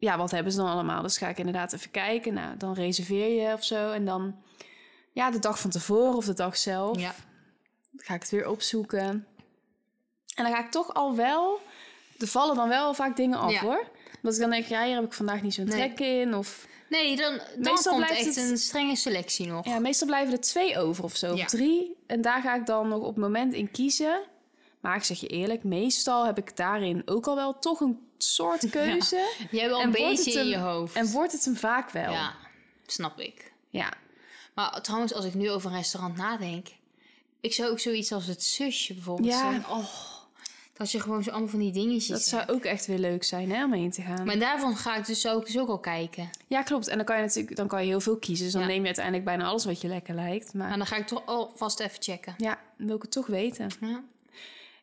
ja, 0.01 0.17
wat 0.17 0.31
hebben 0.31 0.53
ze 0.53 0.59
dan 0.59 0.69
allemaal? 0.69 1.03
Dus 1.03 1.19
ga 1.19 1.29
ik 1.29 1.39
inderdaad 1.39 1.73
even 1.73 1.91
kijken. 1.91 2.35
Nou, 2.35 2.57
dan 2.57 2.73
reserveer 2.75 3.43
je 3.43 3.53
of 3.53 3.65
zo. 3.65 3.91
En 3.93 4.05
dan, 4.05 4.37
ja, 5.13 5.31
de 5.31 5.39
dag 5.39 5.59
van 5.61 5.71
tevoren 5.71 6.17
of 6.17 6.25
de 6.25 6.35
dag 6.35 6.57
zelf, 6.57 6.99
Ja. 7.01 7.15
ga 7.97 8.15
ik 8.15 8.21
het 8.21 8.31
weer 8.31 8.49
opzoeken. 8.49 9.27
En 10.35 10.45
dan 10.45 10.53
ga 10.53 10.65
ik 10.65 10.71
toch 10.71 10.95
al 10.95 11.15
wel, 11.17 11.61
er 12.19 12.27
vallen 12.27 12.57
dan 12.57 12.69
wel 12.69 12.95
vaak 12.95 13.17
dingen 13.17 13.39
af 13.39 13.51
Ja. 13.53 13.61
hoor. 13.61 13.89
Dat 14.23 14.35
ik 14.35 14.41
dan 14.41 14.51
denk, 14.51 14.67
ja, 14.67 14.85
hier 14.85 14.95
heb 14.95 15.05
ik 15.05 15.13
vandaag 15.13 15.43
niet 15.43 15.55
zo'n 15.55 15.65
Nee. 15.65 15.75
trek 15.95 16.01
in. 16.01 16.35
Of 16.35 16.67
Nee, 16.89 17.17
dan, 17.17 17.37
dan 17.37 17.73
Meestal 17.73 17.93
komt 17.93 18.11
echt 18.11 18.25
het- 18.25 18.37
een 18.37 18.59
strenge 18.59 18.97
selectie 18.97 19.47
nog. 19.47 19.65
ja, 19.67 19.79
meestal 19.79 20.07
blijven 20.07 20.33
er 20.33 20.41
twee 20.41 20.79
over 20.79 21.05
of 21.05 21.17
zo, 21.17 21.35
Ja. 21.35 21.43
of 21.45 21.49
drie. 21.51 21.97
En 22.07 22.21
daar 22.21 22.43
ga 22.43 22.55
ik 22.55 22.67
dan 22.67 22.89
nog 22.89 22.99
op 23.01 23.07
het 23.07 23.17
moment 23.17 23.53
in 23.55 23.71
kiezen. 23.71 24.21
Maar 24.81 24.97
ik 24.97 25.03
zeg 25.03 25.21
je 25.21 25.27
eerlijk, 25.27 25.65
meestal 25.65 26.27
heb 26.27 26.39
ik 26.39 26.57
daarin 26.57 27.03
ook 27.05 27.27
al 27.27 27.35
wel 27.35 27.59
toch 27.59 27.81
een 27.81 27.99
soort 28.19 28.71
keuze. 28.81 29.29
Je 29.51 29.61
hebt 29.61 29.73
al 29.73 29.81
En 29.81 29.87
een 29.87 29.93
beetje 29.93 30.41
in 30.41 30.47
je 30.47 30.59
hoofd. 30.59 30.95
En 30.97 31.11
wordt 31.11 31.33
het 31.33 31.45
hem 31.45 31.57
vaak 31.57 31.91
wel. 31.91 32.13
Ja, 32.13 32.33
snap 32.87 33.19
ik. 33.21 33.53
Ja. 33.69 33.93
Maar 34.55 34.83
trouwens, 34.83 35.15
als 35.15 35.25
ik 35.25 35.35
nu 35.35 35.51
over 35.51 35.71
een 35.71 35.77
restaurant 35.77 36.17
nadenk... 36.17 36.67
Ik 37.41 37.53
zou 37.55 37.71
ook 37.71 37.79
zoiets 37.81 38.13
als 38.13 38.27
het 38.27 38.43
zusje 38.43 38.95
bijvoorbeeld 38.95 39.29
Ja. 39.29 39.39
zijn. 39.39 39.67
Oh, 39.69 39.85
Dat 40.73 40.91
je 40.91 41.01
gewoon 41.01 41.23
zo 41.23 41.31
allemaal 41.31 41.49
van 41.49 41.59
die 41.59 41.73
dingetjes 41.73 42.07
Dat 42.07 42.23
zou 42.23 42.41
hebt. 42.41 42.53
ook 42.53 42.65
echt 42.65 42.87
weer 42.87 42.99
leuk 42.99 43.25
zijn, 43.25 43.51
hè, 43.51 43.65
om 43.65 43.73
heen 43.73 43.91
te 43.91 44.03
gaan. 44.03 44.27
Maar 44.27 44.39
daarvan 44.39 44.77
ga 44.77 44.97
ik 44.97 45.07
dus 45.07 45.27
ook, 45.29 45.47
dus 45.47 45.59
ook 45.59 45.69
al 45.69 45.79
kijken. 45.79 46.31
Ja, 46.47 46.63
klopt. 46.63 46.89
En 46.89 46.97
dan 46.97 47.05
kan 47.07 47.17
je 47.17 47.23
natuurlijk 47.23 47.57
dan 47.57 47.69
kan 47.69 47.83
je 47.83 47.89
heel 47.89 48.01
veel 48.01 48.17
kiezen. 48.17 48.45
Dus 48.45 48.53
dan 48.53 48.63
Ja. 48.63 48.69
neem 48.69 48.81
je 48.81 48.87
uiteindelijk 48.87 49.25
bijna 49.25 49.45
alles 49.45 49.65
wat 49.65 49.81
je 49.81 49.89
lekker 49.89 50.15
lijkt. 50.15 50.55
Maar 50.55 50.77
dan 50.77 50.87
ga 50.87 50.97
ik 50.97 51.07
toch 51.07 51.27
alvast 51.27 51.81
even 51.81 52.03
checken. 52.03 52.35
ja, 52.39 52.59
wil 52.77 52.97
ik 52.97 53.03
het 53.03 53.11
toch 53.11 53.27
weten. 53.27 53.71
Ja. 53.81 54.03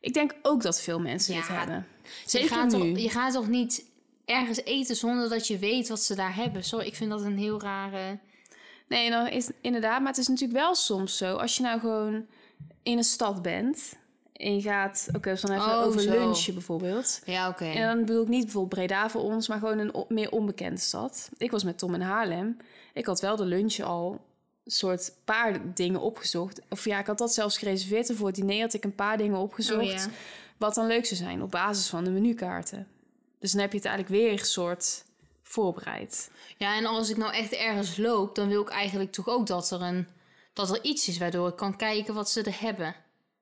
Ik 0.01 0.13
denk 0.13 0.35
ook 0.41 0.61
dat 0.61 0.81
veel 0.81 0.99
mensen 0.99 1.35
dit 1.35 1.47
hebben. 1.47 1.87
je, 2.03 2.09
Zeker 2.29 2.47
gaat 2.49 2.71
nu. 2.71 2.93
toch, 2.93 3.01
je 3.01 3.09
gaat 3.09 3.33
toch 3.33 3.47
niet 3.47 3.85
ergens 4.25 4.63
eten 4.63 4.95
zonder 4.95 5.29
dat 5.29 5.47
je 5.47 5.57
weet 5.57 5.87
wat 5.89 6.01
ze 6.01 6.15
daar 6.15 6.35
hebben. 6.35 6.63
Sorry, 6.63 6.85
ik 6.85 6.95
vind 6.95 7.09
dat 7.09 7.21
een 7.21 7.37
heel 7.37 7.61
rare... 7.61 8.19
Nee, 8.87 9.09
nou 9.09 9.29
is 9.29 9.49
inderdaad. 9.61 9.99
Maar 9.99 10.09
het 10.09 10.17
is 10.17 10.27
natuurlijk 10.27 10.59
wel 10.59 10.75
soms 10.75 11.17
zo. 11.17 11.35
Als 11.35 11.57
je 11.57 11.63
nou 11.63 11.79
gewoon 11.79 12.25
in 12.83 12.97
een 12.97 13.03
stad 13.03 13.41
bent. 13.41 13.95
En 14.33 14.55
je 14.55 14.61
gaat, 14.61 15.07
oké, 15.15 15.29
dus 15.29 15.41
dan 15.41 15.51
even 15.51 15.65
Oh, 15.77 15.85
over 15.85 16.01
zo. 16.01 16.09
lunchen 16.09 16.53
bijvoorbeeld. 16.53 17.21
Ja, 17.25 17.49
oké. 17.49 17.65
En 17.65 17.87
dan 17.87 18.05
bedoel 18.05 18.21
ik 18.21 18.27
niet 18.27 18.43
bijvoorbeeld 18.43 18.73
Breda 18.73 19.09
voor 19.09 19.21
ons, 19.21 19.47
maar 19.47 19.59
gewoon 19.59 19.77
een 19.77 20.05
meer 20.07 20.31
onbekende 20.31 20.79
stad. 20.79 21.29
Ik 21.37 21.51
was 21.51 21.63
met 21.63 21.77
Tom 21.77 21.93
in 21.93 22.01
Haarlem. 22.01 22.57
Ik 22.93 23.05
had 23.05 23.19
wel 23.21 23.35
de 23.35 23.45
lunch 23.45 23.79
al 23.79 24.21
soort 24.67 25.13
paar 25.23 25.73
dingen 25.73 26.01
opgezocht. 26.01 26.61
Of 26.69 26.85
ja, 26.85 26.99
ik 26.99 27.07
had 27.07 27.17
dat 27.17 27.33
zelfs 27.33 27.57
gereserveerd. 27.57 28.09
En 28.09 28.15
voor 28.15 28.27
het 28.27 28.35
diner 28.35 28.61
had 28.61 28.73
ik 28.73 28.83
een 28.83 28.95
paar 28.95 29.17
dingen 29.17 29.37
opgezocht. 29.37 29.85
Oh, 29.85 29.91
ja. 29.91 30.07
Wat 30.57 30.75
dan 30.75 30.87
leuk 30.87 31.05
zou 31.05 31.21
zijn 31.21 31.41
op 31.41 31.51
basis 31.51 31.87
van 31.87 32.03
de 32.03 32.09
menukaarten. 32.09 32.87
Dus 33.39 33.51
dan 33.51 33.61
heb 33.61 33.71
je 33.71 33.77
het 33.77 33.85
eigenlijk 33.85 34.21
weer 34.21 34.31
een 34.31 34.45
soort 34.45 35.05
voorbereid. 35.43 36.31
Ja, 36.57 36.75
en 36.77 36.85
als 36.85 37.09
ik 37.09 37.17
nou 37.17 37.33
echt 37.33 37.51
ergens 37.51 37.97
loop, 37.97 38.35
dan 38.35 38.47
wil 38.47 38.61
ik 38.61 38.69
eigenlijk 38.69 39.11
toch 39.11 39.27
ook 39.27 39.47
dat 39.47 39.71
er, 39.71 39.81
een, 39.81 40.07
dat 40.53 40.69
er 40.69 40.83
iets 40.83 41.07
is 41.07 41.17
waardoor 41.17 41.47
ik 41.47 41.55
kan 41.55 41.77
kijken 41.77 42.13
wat 42.13 42.29
ze 42.29 42.41
er 42.41 42.61
hebben. 42.61 42.95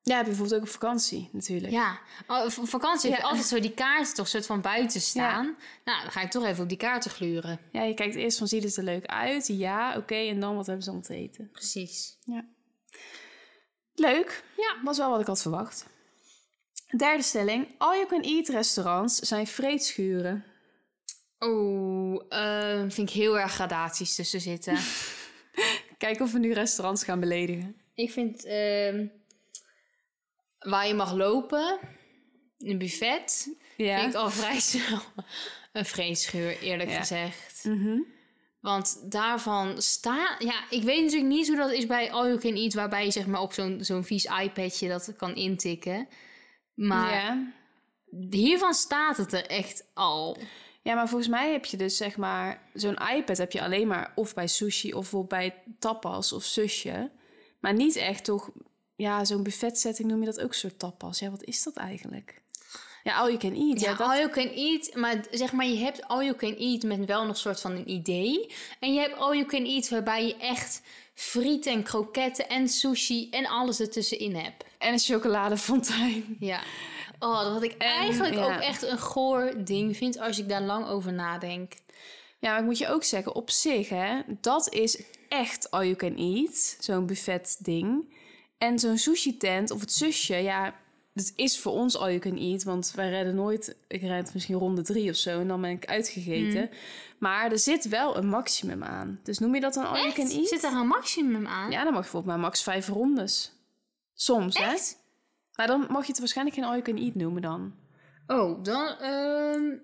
Ja, 0.08 0.24
bijvoorbeeld 0.24 0.56
ook 0.56 0.62
op 0.68 0.70
vakantie 0.74 1.30
natuurlijk. 1.32 1.74
Ja, 1.74 2.00
oh, 2.28 2.50
v- 2.50 2.60
vakantie 2.70 3.10
heb 3.10 3.20
je 3.20 3.26
Ja. 3.26 3.30
altijd 3.32 3.48
zo 3.48 3.60
die 3.60 3.74
kaarten 3.74 4.14
toch 4.14 4.28
soort 4.28 4.46
van 4.46 4.62
buiten 4.62 5.02
staan. 5.02 5.56
Nou, 5.86 6.02
dan 6.02 6.12
ga 6.12 6.22
ik 6.22 6.32
toch 6.32 6.46
even 6.46 6.64
op 6.64 6.70
die 6.70 6.78
kaarten 6.78 7.12
gluren. 7.12 7.60
Ja, 7.72 7.84
je 7.84 7.94
kijkt 7.94 8.16
eerst 8.16 8.38
van, 8.38 8.48
ziet 8.48 8.64
het 8.64 8.76
er 8.78 8.84
leuk 8.84 9.06
uit? 9.06 9.48
Ja, 9.48 9.98
oké. 9.98 10.16
en 10.16 10.40
dan, 10.40 10.56
wat 10.56 10.66
hebben 10.66 10.84
ze 10.86 10.92
om 10.92 11.02
te 11.02 11.14
eten? 11.16 11.50
Precies. 11.52 12.18
Leuk. 13.96 14.44
Ja. 14.58 14.76
Was 14.84 14.98
wel 14.98 15.10
wat 15.10 15.20
ik 15.20 15.28
had 15.28 15.42
verwacht. 15.42 15.86
Derde 16.98 17.24
stelling. 17.24 17.68
All 17.78 17.96
you 17.96 18.08
can 18.08 18.22
eat 18.22 18.48
restaurants 18.48 19.20
zijn 19.20 19.48
vreedschuren. 19.48 20.46
Oh, 21.40 22.22
eh, 22.30 22.80
vind 22.80 23.10
ik 23.10 23.16
heel 23.16 23.40
erg 23.40 23.52
gradaties 23.54 24.16
tussen 24.16 24.42
zitten. 24.42 24.78
Kijk 25.98 26.20
of 26.20 26.32
we 26.32 26.40
nu 26.40 26.54
restaurants 26.54 27.04
gaan 27.04 27.20
beledigen. 27.20 27.76
ik 27.94 28.12
vind 28.12 28.44
ehm, 28.46 29.08
waar 30.66 30.88
je 30.88 30.94
mag 30.94 31.14
lopen, 31.14 31.80
een 32.60 32.78
buffet, 32.78 33.56
Ja. 33.78 34.00
vind 34.00 34.14
ik 34.14 34.20
al 34.20 34.30
vrij 34.30 34.60
snel 34.72 35.00
een 35.72 35.86
vreesgeur, 35.86 36.60
eerlijk 36.62 36.90
Ja. 36.90 36.98
gezegd. 37.00 37.64
Mhm. 37.64 37.98
Want 38.60 39.12
daarvan 39.12 39.82
staat... 39.82 40.36
Ja, 40.44 40.64
ik 40.70 40.84
weet 40.84 41.02
natuurlijk 41.04 41.30
niet 41.30 41.48
hoe 41.48 41.58
dat 41.58 41.72
is 41.72 41.86
bij 41.86 42.12
All 42.12 42.26
You 42.28 42.40
Can 42.40 42.56
Eat... 42.56 42.74
waarbij 42.74 43.06
je 43.06 43.12
zeg 43.12 43.28
maar 43.28 43.42
op 43.42 43.54
zo'n 43.54 43.78
zo'n 43.84 44.04
vies 44.04 44.26
iPadje 44.26 44.88
dat 44.88 45.14
kan 45.18 45.36
intikken. 45.36 46.08
Maar 46.74 47.14
ja. 47.14 47.54
hiervan 48.30 48.74
staat 48.74 49.18
het 49.18 49.34
er 49.34 49.46
echt 49.46 49.90
al. 49.94 50.38
ja, 50.82 50.96
maar 50.96 51.10
volgens 51.10 51.30
mij 51.30 51.52
heb 51.52 51.66
je 51.66 51.78
dus 51.78 51.98
zeg 51.98 52.18
maar... 52.18 52.70
Zo'n 52.74 52.98
iPad 53.16 53.38
heb 53.38 53.52
je 53.52 53.62
alleen 53.62 53.88
maar 53.88 54.12
of 54.16 54.34
bij 54.34 54.48
sushi 54.48 54.94
of 54.94 55.28
bij 55.28 55.64
tapas 55.80 56.34
of 56.34 56.44
susje. 56.44 57.12
Maar 57.60 57.74
niet 57.74 57.96
echt 57.96 58.24
toch... 58.24 58.50
Ja, 58.96 59.26
zo'n 59.26 59.44
buffetsetting 59.44 60.10
noem 60.10 60.20
je 60.20 60.26
dat 60.26 60.42
ook 60.42 60.50
een 60.50 60.56
soort 60.56 60.80
tapas. 60.80 61.20
Ja, 61.20 61.30
wat 61.30 61.44
is 61.44 61.64
dat 61.64 61.76
eigenlijk? 61.76 62.44
Ja, 63.06 63.16
all 63.16 63.28
you 63.28 63.38
can 63.38 63.54
eat. 63.54 63.80
Ja, 63.80 63.90
Ja, 63.90 63.96
dat... 63.98 64.08
All 64.08 64.18
You 64.18 64.30
Can 64.30 64.48
Eat... 64.48 64.96
Maar 64.96 65.26
zeg 65.32 65.52
maar, 65.52 65.66
je 65.66 65.78
hebt 65.78 66.08
All 66.08 66.24
You 66.24 66.36
Can 66.36 66.56
Eat 66.56 66.84
met 66.84 67.06
wel 67.06 67.26
nog 67.26 67.38
soort 67.38 67.62
van 67.62 67.72
een 67.72 67.90
idee. 67.90 68.54
En 68.80 68.94
je 68.94 69.00
hebt 69.00 69.18
All 69.18 69.36
You 69.36 69.46
Can 69.46 69.66
Eat 69.66 69.90
waarbij 69.90 70.26
je 70.26 70.38
echt 70.38 70.82
frieten 71.14 71.72
en 71.72 71.84
kroketten 71.84 72.50
en 72.50 72.68
sushi... 72.68 73.30
en 73.30 73.48
alles 73.48 73.80
ertussenin 73.80 74.36
hebt. 74.36 74.64
En 74.78 74.94
een 74.94 75.00
chocoladefontein. 75.00 76.38
Ja. 76.40 76.62
Oh, 77.20 77.54
wat 77.54 77.64
ik 77.64 77.72
En, 77.72 77.88
eigenlijk 77.88 78.36
ja. 78.36 78.56
ook 78.56 78.62
echt 78.62 78.82
een 78.82 79.00
goor 79.00 79.54
ding 79.64 79.98
vind... 79.98 80.20
als 80.20 80.40
ik 80.40 80.50
daar 80.50 80.62
lang 80.62 80.88
over 80.88 81.14
nadenk. 81.14 81.74
Ja, 82.40 82.50
maar 82.50 82.60
ik 82.60 82.66
moet 82.66 82.78
je 82.78 82.88
ook 82.88 83.04
zeggen, 83.04 83.36
op 83.36 83.50
zich, 83.50 83.90
hè, 83.90 84.22
dat 84.42 84.74
is 84.74 85.04
echt 85.30 85.72
all 85.72 85.84
you 85.84 85.96
can 85.96 86.18
eat. 86.18 86.78
Zo'n 86.80 87.06
buffet 87.06 87.58
ding. 87.60 88.14
En 88.58 88.80
zo'n 88.80 88.98
sushi 88.98 89.38
tent 89.38 89.72
of 89.72 89.80
het 89.80 89.92
zusje, 89.92 90.36
ja, 90.36 90.76
het 91.14 91.34
is 91.36 91.60
voor 91.60 91.72
ons 91.72 91.98
all 91.98 92.08
you 92.08 92.20
can 92.20 92.38
eat. 92.38 92.64
Want 92.64 92.92
wij 92.96 93.10
redden 93.10 93.36
nooit, 93.36 93.76
ik 93.88 94.02
red 94.02 94.34
misschien 94.34 94.56
ronde 94.56 94.82
drie 94.82 95.10
of 95.10 95.16
zo 95.16 95.40
en 95.40 95.48
dan 95.48 95.62
ben 95.62 95.70
ik 95.70 95.86
uitgegeten. 95.86 96.62
Mm. 96.62 96.78
Maar 97.20 97.52
er 97.52 97.60
zit 97.60 97.88
wel 97.88 98.18
een 98.18 98.28
maximum 98.28 98.84
aan. 98.84 99.20
Dus 99.24 99.40
noem 99.40 99.56
je 99.56 99.62
dat 99.62 99.74
dan 99.74 99.88
all 99.88 100.02
you 100.02 100.14
can 100.14 100.30
eat? 100.30 100.48
Zit 100.48 100.64
er 100.64 100.74
een 100.74 100.88
maximum 100.88 101.48
aan? 101.48 101.72
Ja, 101.72 101.84
dan 101.84 101.94
mag 101.94 102.06
je 102.06 102.12
bijvoorbeeld 102.12 102.26
maar 102.26 102.40
max 102.40 102.64
vijf 102.64 102.88
rondes. 102.88 103.54
Soms, 104.14 104.58
hè? 104.58 104.72
Echt? 104.72 104.98
Maar 105.56 105.68
dan 105.68 105.86
mag 105.90 106.02
je 106.02 106.12
het 106.12 106.20
waarschijnlijk 106.20 106.56
geen 106.58 106.66
all 106.66 106.80
you 106.80 106.84
can 106.84 106.98
eat 106.98 107.16
noemen 107.16 107.42
dan. 107.42 107.74
Oh, 108.28 108.64
dan... 108.64 108.88
ehm, 108.88 109.78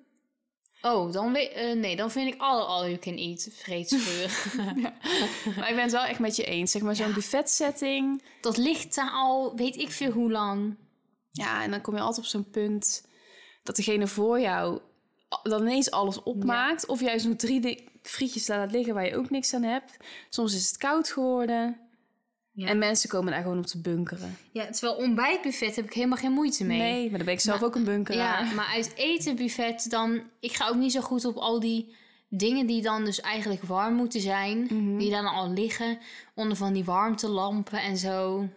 Oh, 0.82 1.12
dan 1.12 1.34
weet... 1.34 1.52
eh, 1.52 1.74
nee, 1.74 1.96
dan 1.96 2.12
vind 2.12 2.34
ik 2.34 2.41
alle 2.41 2.63
all 2.63 2.86
you 2.86 2.98
can 2.98 3.17
eat 3.17 3.50
vreedsgeur. 3.52 4.52
Maar 5.58 5.70
ik 5.70 5.76
ben 5.76 5.84
het 5.84 5.91
wel 5.91 6.04
echt 6.04 6.20
met 6.20 6.36
je 6.36 6.44
eens. 6.44 6.72
Zeg 6.72 6.82
maar 6.82 6.96
zo'n 6.96 7.13
buffetsetting. 7.13 8.24
dat 8.41 8.58
ligt 8.58 8.96
daar 8.96 9.12
al, 9.12 9.56
weet 9.56 9.76
ik 9.76 9.91
veel 9.91 10.12
hoe 10.12 10.32
lang. 10.32 10.76
Ja, 11.32 11.63
en 11.63 11.72
dan 11.72 11.82
kom 11.82 11.96
je 11.96 12.02
altijd 12.02 12.26
op 12.26 12.32
zo'n 12.32 12.50
punt 12.50 13.08
dat 13.63 13.76
degene 13.76 14.08
voor 14.08 14.39
jou 14.39 14.80
dan 15.44 15.62
ineens 15.62 15.91
alles 15.91 16.24
opmaakt. 16.24 16.86
Of 16.86 17.02
juist 17.02 17.26
nog 17.26 17.36
drie 17.36 17.89
frietjes 18.02 18.48
laat 18.48 18.72
liggen 18.72 18.94
waar 18.94 19.06
je 19.06 19.17
ook 19.17 19.30
niks 19.30 19.54
aan 19.54 19.63
hebt. 19.63 19.98
Soms 20.30 20.54
is 20.54 20.67
het 20.67 20.78
koud 20.78 21.12
geworden. 21.12 21.80
Ja. 22.54 22.68
En 22.68 22.78
mensen 22.78 23.10
komen 23.10 23.32
daar 23.32 23.42
gewoon 23.42 23.58
op 23.58 23.66
te 23.66 23.82
bunkeren. 23.82 24.38
Ja, 24.52 24.70
terwijl 24.70 24.96
ontbijtbuffet 24.96 25.76
heb 25.76 25.86
ik 25.86 25.94
helemaal 25.94 26.18
geen 26.18 26.32
moeite 26.32 26.64
mee. 26.64 26.78
Nee, 26.80 27.02
maar 27.10 27.18
dan 27.18 27.26
ben 27.26 27.34
ik 27.36 27.40
zelf 27.40 27.60
Maar- 27.60 27.68
ook 27.70 27.76
een 27.76 27.84
bunkeraar. 27.84 28.46
Ja, 28.46 28.54
maar 28.54 28.66
uit 28.74 28.94
etenbuffet 28.96 29.86
dan... 29.90 30.22
Ik 30.40 30.54
ga 30.54 30.68
ook 30.68 30.76
niet 30.76 30.92
zo 30.92 31.02
goed 31.02 31.26
op 31.26 31.36
al 31.36 31.60
die 31.60 31.96
dingen 32.30 32.66
die 32.68 32.82
dan 32.82 33.06
dus 33.06 33.22
eigenlijk 33.22 33.64
warm 33.64 33.94
moeten 33.96 34.22
zijn. 34.22 34.60
Mhm. 34.64 34.98
Die 34.98 35.10
dan 35.10 35.26
al 35.26 35.50
liggen 35.52 35.98
onder 36.36 36.58
van 36.58 36.74
die 36.74 36.84
warmtelampen 36.84 37.82
en 37.82 37.98
zo. 37.98 38.48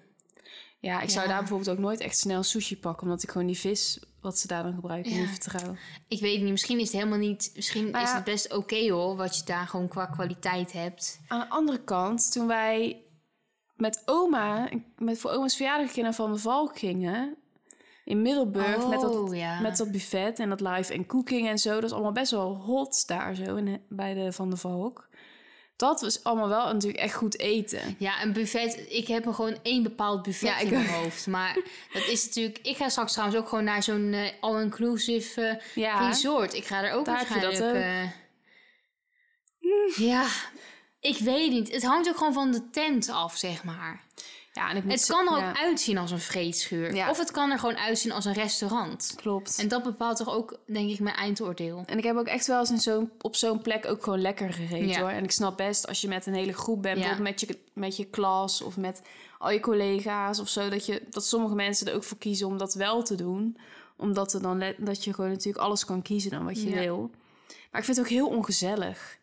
Ja, 0.80 1.00
ik 1.00 1.10
zou 1.10 1.22
Ja. 1.24 1.30
daar 1.30 1.38
bijvoorbeeld 1.40 1.70
ook 1.70 1.78
nooit 1.78 2.00
echt 2.00 2.18
snel 2.18 2.42
sushi 2.42 2.78
pakken. 2.78 3.02
Omdat 3.06 3.22
ik 3.22 3.30
gewoon 3.30 3.46
die 3.46 3.58
vis, 3.58 4.00
wat 4.20 4.38
ze 4.38 4.46
daar 4.46 4.62
dan 4.62 4.74
gebruiken, 4.74 5.12
Ja. 5.12 5.20
niet 5.20 5.28
vertrouw. 5.42 5.74
Ik 6.08 6.20
weet 6.20 6.40
niet, 6.42 6.50
misschien 6.50 6.78
is 6.78 6.84
het 6.86 6.92
helemaal 6.96 7.18
niet... 7.18 7.50
Misschien 7.54 7.90
Maar 7.90 8.02
is 8.02 8.08
ja. 8.08 8.14
het 8.14 8.24
best 8.24 8.54
oké 8.54 8.90
hoor, 8.90 9.16
wat 9.16 9.38
je 9.38 9.44
daar 9.44 9.66
gewoon 9.66 9.88
qua 9.88 10.06
kwaliteit 10.06 10.72
hebt. 10.72 11.20
Aan 11.28 11.40
de 11.40 11.48
andere 11.48 11.84
kant, 11.84 12.32
toen 12.32 12.46
wij 12.46 13.02
met 13.76 14.02
oma, 14.04 14.68
met 14.98 15.18
voor 15.18 15.30
oma's 15.30 15.56
verjaardag 15.56 15.96
naar 15.96 16.14
Van 16.14 16.30
der 16.30 16.40
Valk 16.40 16.78
gingen... 16.78 17.36
In 18.04 18.22
Middelburg 18.22 18.86
met, 18.88 19.00
dat, 19.00 19.14
Oh, 19.14 19.36
ja. 19.36 19.60
met 19.60 19.76
dat 19.76 19.90
buffet 19.90 20.38
en 20.38 20.48
dat 20.48 20.60
live 20.60 20.92
en 20.92 21.06
cooking 21.06 21.48
en 21.48 21.58
zo. 21.58 21.74
Dat 21.74 21.84
is 21.84 21.92
allemaal 21.92 22.12
best 22.12 22.30
wel 22.30 22.56
hot 22.56 23.06
daar 23.06 23.34
zo 23.34 23.56
in, 23.56 23.82
bij 23.88 24.14
de 24.14 24.32
Van 24.32 24.48
der 24.48 24.58
Valk. 24.58 25.08
Dat 25.76 26.00
was 26.00 26.24
allemaal 26.24 26.48
wel 26.48 26.72
natuurlijk 26.72 27.02
echt 27.02 27.14
goed 27.14 27.38
eten. 27.38 27.96
Ja, 27.98 28.22
een 28.22 28.32
buffet. 28.32 28.86
Ik 28.88 29.06
heb 29.08 29.26
er 29.26 29.34
gewoon 29.34 29.58
één 29.62 29.82
bepaald 29.82 30.22
buffet 30.22 30.48
Ja, 30.48 30.58
in 30.58 30.70
mijn 30.72 30.88
hoofd. 30.88 31.26
Maar 31.26 31.54
dat 31.92 32.06
is 32.06 32.26
natuurlijk... 32.26 32.58
Ik 32.62 32.76
ga 32.76 32.88
straks 32.88 33.12
trouwens 33.12 33.38
ook 33.40 33.48
gewoon 33.48 33.64
naar 33.64 33.82
zo'n 33.82 34.12
eh, 34.12 34.30
all-inclusive 34.40 35.40
eh, 35.42 35.74
Ja, 35.74 36.08
resort. 36.08 36.54
Ik 36.54 36.64
ga 36.64 36.82
er 36.84 36.92
ook 36.92 37.04
Daar 37.04 37.18
heb 37.18 37.28
je 37.28 37.34
dat 37.34 37.42
waarschijnlijk... 37.58 38.12
eh, 39.58 40.06
ja, 40.06 40.26
ik 41.04 41.18
weet 41.18 41.50
niet. 41.50 41.72
Het 41.72 41.84
hangt 41.84 42.08
ook 42.08 42.16
gewoon 42.16 42.32
van 42.32 42.50
de 42.52 42.70
tent 42.70 43.08
af, 43.08 43.36
zeg 43.36 43.64
maar. 43.64 44.02
ja 44.52 44.70
en 44.70 44.76
ik 44.76 44.84
moet 44.84 44.92
Het 44.92 45.06
kan 45.06 45.26
er 45.26 45.32
ook 45.32 45.38
ja, 45.38 45.56
uitzien 45.56 45.98
als 45.98 46.10
een 46.10 46.20
vreedschuur. 46.20 46.94
Ja. 46.94 47.10
Of 47.10 47.18
het 47.18 47.30
kan 47.30 47.50
er 47.50 47.58
gewoon 47.58 47.76
uitzien 47.76 48.12
als 48.12 48.24
een 48.24 48.32
restaurant. 48.32 49.12
Klopt. 49.16 49.58
En 49.58 49.68
dat 49.68 49.82
bepaalt 49.82 50.16
toch 50.16 50.34
ook, 50.34 50.58
denk 50.66 50.90
ik, 50.90 51.00
mijn 51.00 51.16
eindoordeel. 51.16 51.82
En 51.86 51.98
ik 51.98 52.04
heb 52.04 52.16
ook 52.16 52.26
echt 52.26 52.46
wel 52.46 52.58
eens 52.58 52.70
in 52.70 52.78
zo'n, 52.78 53.10
op 53.20 53.36
zo'n 53.36 53.62
plek 53.62 53.86
ook 53.86 54.02
gewoon 54.02 54.20
lekker 54.20 54.52
gegeten 54.52 54.88
Ja. 54.88 55.00
hoor. 55.00 55.08
En 55.08 55.24
ik 55.24 55.30
snap 55.30 55.56
best 55.56 55.86
als 55.86 56.00
je 56.00 56.08
met 56.08 56.26
een 56.26 56.34
hele 56.34 56.52
groep 56.52 56.82
bent, 56.82 56.94
bijvoorbeeld 56.94 57.28
met 57.28 57.40
je, 57.40 57.58
met 57.72 57.96
je 57.96 58.04
klas 58.04 58.62
of 58.62 58.76
met 58.76 59.02
al 59.38 59.50
je 59.50 59.60
collega's 59.60 60.38
of 60.38 60.48
zo, 60.48 60.68
dat, 60.68 60.86
je, 60.86 61.02
dat 61.10 61.26
sommige 61.26 61.54
mensen 61.54 61.86
er 61.86 61.94
ook 61.94 62.04
voor 62.04 62.18
kiezen 62.18 62.46
om 62.46 62.58
dat 62.58 62.74
wel 62.74 63.02
te 63.02 63.14
doen. 63.14 63.56
Omdat 63.96 64.32
er 64.32 64.42
dan 64.42 64.74
dat 64.78 65.04
je 65.04 65.14
gewoon 65.14 65.30
natuurlijk 65.30 65.64
alles 65.64 65.84
kan 65.84 66.02
kiezen 66.02 66.30
dan 66.30 66.44
wat 66.44 66.62
je 66.62 66.70
wil. 66.70 67.10
Maar 67.70 67.80
ik 67.80 67.86
vind 67.86 67.96
het 67.96 68.06
ook 68.06 68.12
heel 68.12 68.28
ongezellig. 68.28 69.18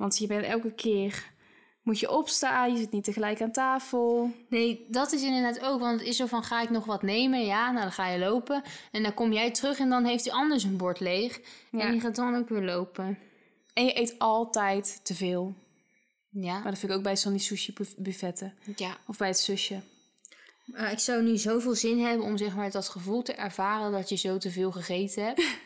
Want 0.00 0.18
je 0.18 0.26
bent 0.26 0.44
elke 0.44 0.72
keer, 0.74 1.30
moet 1.82 1.98
je 1.98 2.10
opstaan, 2.10 2.72
je 2.72 2.78
zit 2.78 2.92
niet 2.92 3.04
tegelijk 3.04 3.42
aan 3.42 3.52
tafel. 3.52 4.30
Nee, 4.48 4.86
dat 4.88 5.12
is 5.12 5.22
inderdaad 5.22 5.60
ook. 5.60 5.80
Want 5.80 5.98
het 6.00 6.08
is 6.08 6.16
zo 6.16 6.26
van, 6.26 6.42
ga 6.44 6.62
ik 6.62 6.70
nog 6.70 6.84
wat 6.84 7.02
nemen? 7.02 7.44
Ja, 7.44 7.70
nou 7.70 7.82
dan 7.82 7.92
ga 7.92 8.08
je 8.08 8.18
lopen. 8.18 8.62
En 8.92 9.02
dan 9.02 9.14
kom 9.14 9.32
jij 9.32 9.50
terug 9.50 9.78
en 9.78 9.88
dan 9.88 10.04
heeft 10.04 10.24
hij 10.24 10.32
anders 10.34 10.64
een 10.64 10.76
bord 10.76 11.00
leeg. 11.00 11.40
Ja. 11.70 11.80
En 11.80 11.92
die 11.92 12.00
gaat 12.00 12.16
dan 12.16 12.36
ook 12.36 12.48
weer 12.48 12.62
lopen. 12.62 13.18
En 13.72 13.84
je 13.84 13.98
eet 14.00 14.14
altijd 14.18 15.00
te 15.02 15.14
veel. 15.14 15.54
Ja. 16.30 16.52
Maar 16.52 16.70
dat 16.70 16.78
vind 16.78 16.92
ik 16.92 16.98
ook 16.98 17.04
bij 17.04 17.16
zo'n 17.16 17.38
sushi 17.38 17.72
buff- 17.72 17.96
buffetten. 17.96 18.54
ja. 18.76 18.96
Of 19.06 19.16
bij 19.16 19.28
het 19.28 19.38
zusje. 19.38 19.80
ik 20.90 20.98
zou 20.98 21.22
nu 21.22 21.36
zoveel 21.36 21.74
zin 21.74 21.98
hebben 22.04 22.26
om 22.26 22.36
zeg 22.36 22.54
maar 22.56 22.70
dat 22.70 22.88
gevoel 22.88 23.22
te 23.22 23.32
ervaren 23.32 23.92
dat 23.92 24.08
je 24.08 24.16
zo 24.16 24.38
te 24.38 24.50
veel 24.50 24.70
gegeten 24.72 25.24
hebt. 25.24 25.42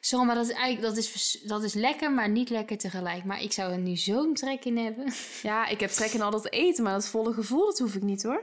Zo, 0.00 0.24
maar 0.24 0.34
dat 0.34 0.44
is 0.48 0.52
eigenlijk 0.54 0.94
dat 0.94 1.04
is, 1.04 1.40
dat 1.42 1.62
is 1.62 1.74
lekker, 1.74 2.12
maar 2.12 2.28
niet 2.28 2.50
lekker 2.50 2.78
tegelijk. 2.78 3.24
Maar 3.24 3.42
ik 3.42 3.52
zou 3.52 3.72
er 3.72 3.78
nu 3.78 3.96
zo'n 3.96 4.34
trek 4.34 4.64
in 4.64 4.76
hebben. 4.78 5.12
Ja, 5.42 5.66
ik 5.66 5.80
heb 5.80 5.90
trek 5.90 6.10
in 6.12 6.22
al 6.22 6.30
dat 6.30 6.50
eten, 6.50 6.84
maar 6.84 6.92
dat 6.92 7.08
volle 7.08 7.32
gevoel, 7.32 7.64
dat 7.66 7.78
hoef 7.78 7.94
ik 7.94 8.02
niet 8.02 8.22
hoor. 8.22 8.42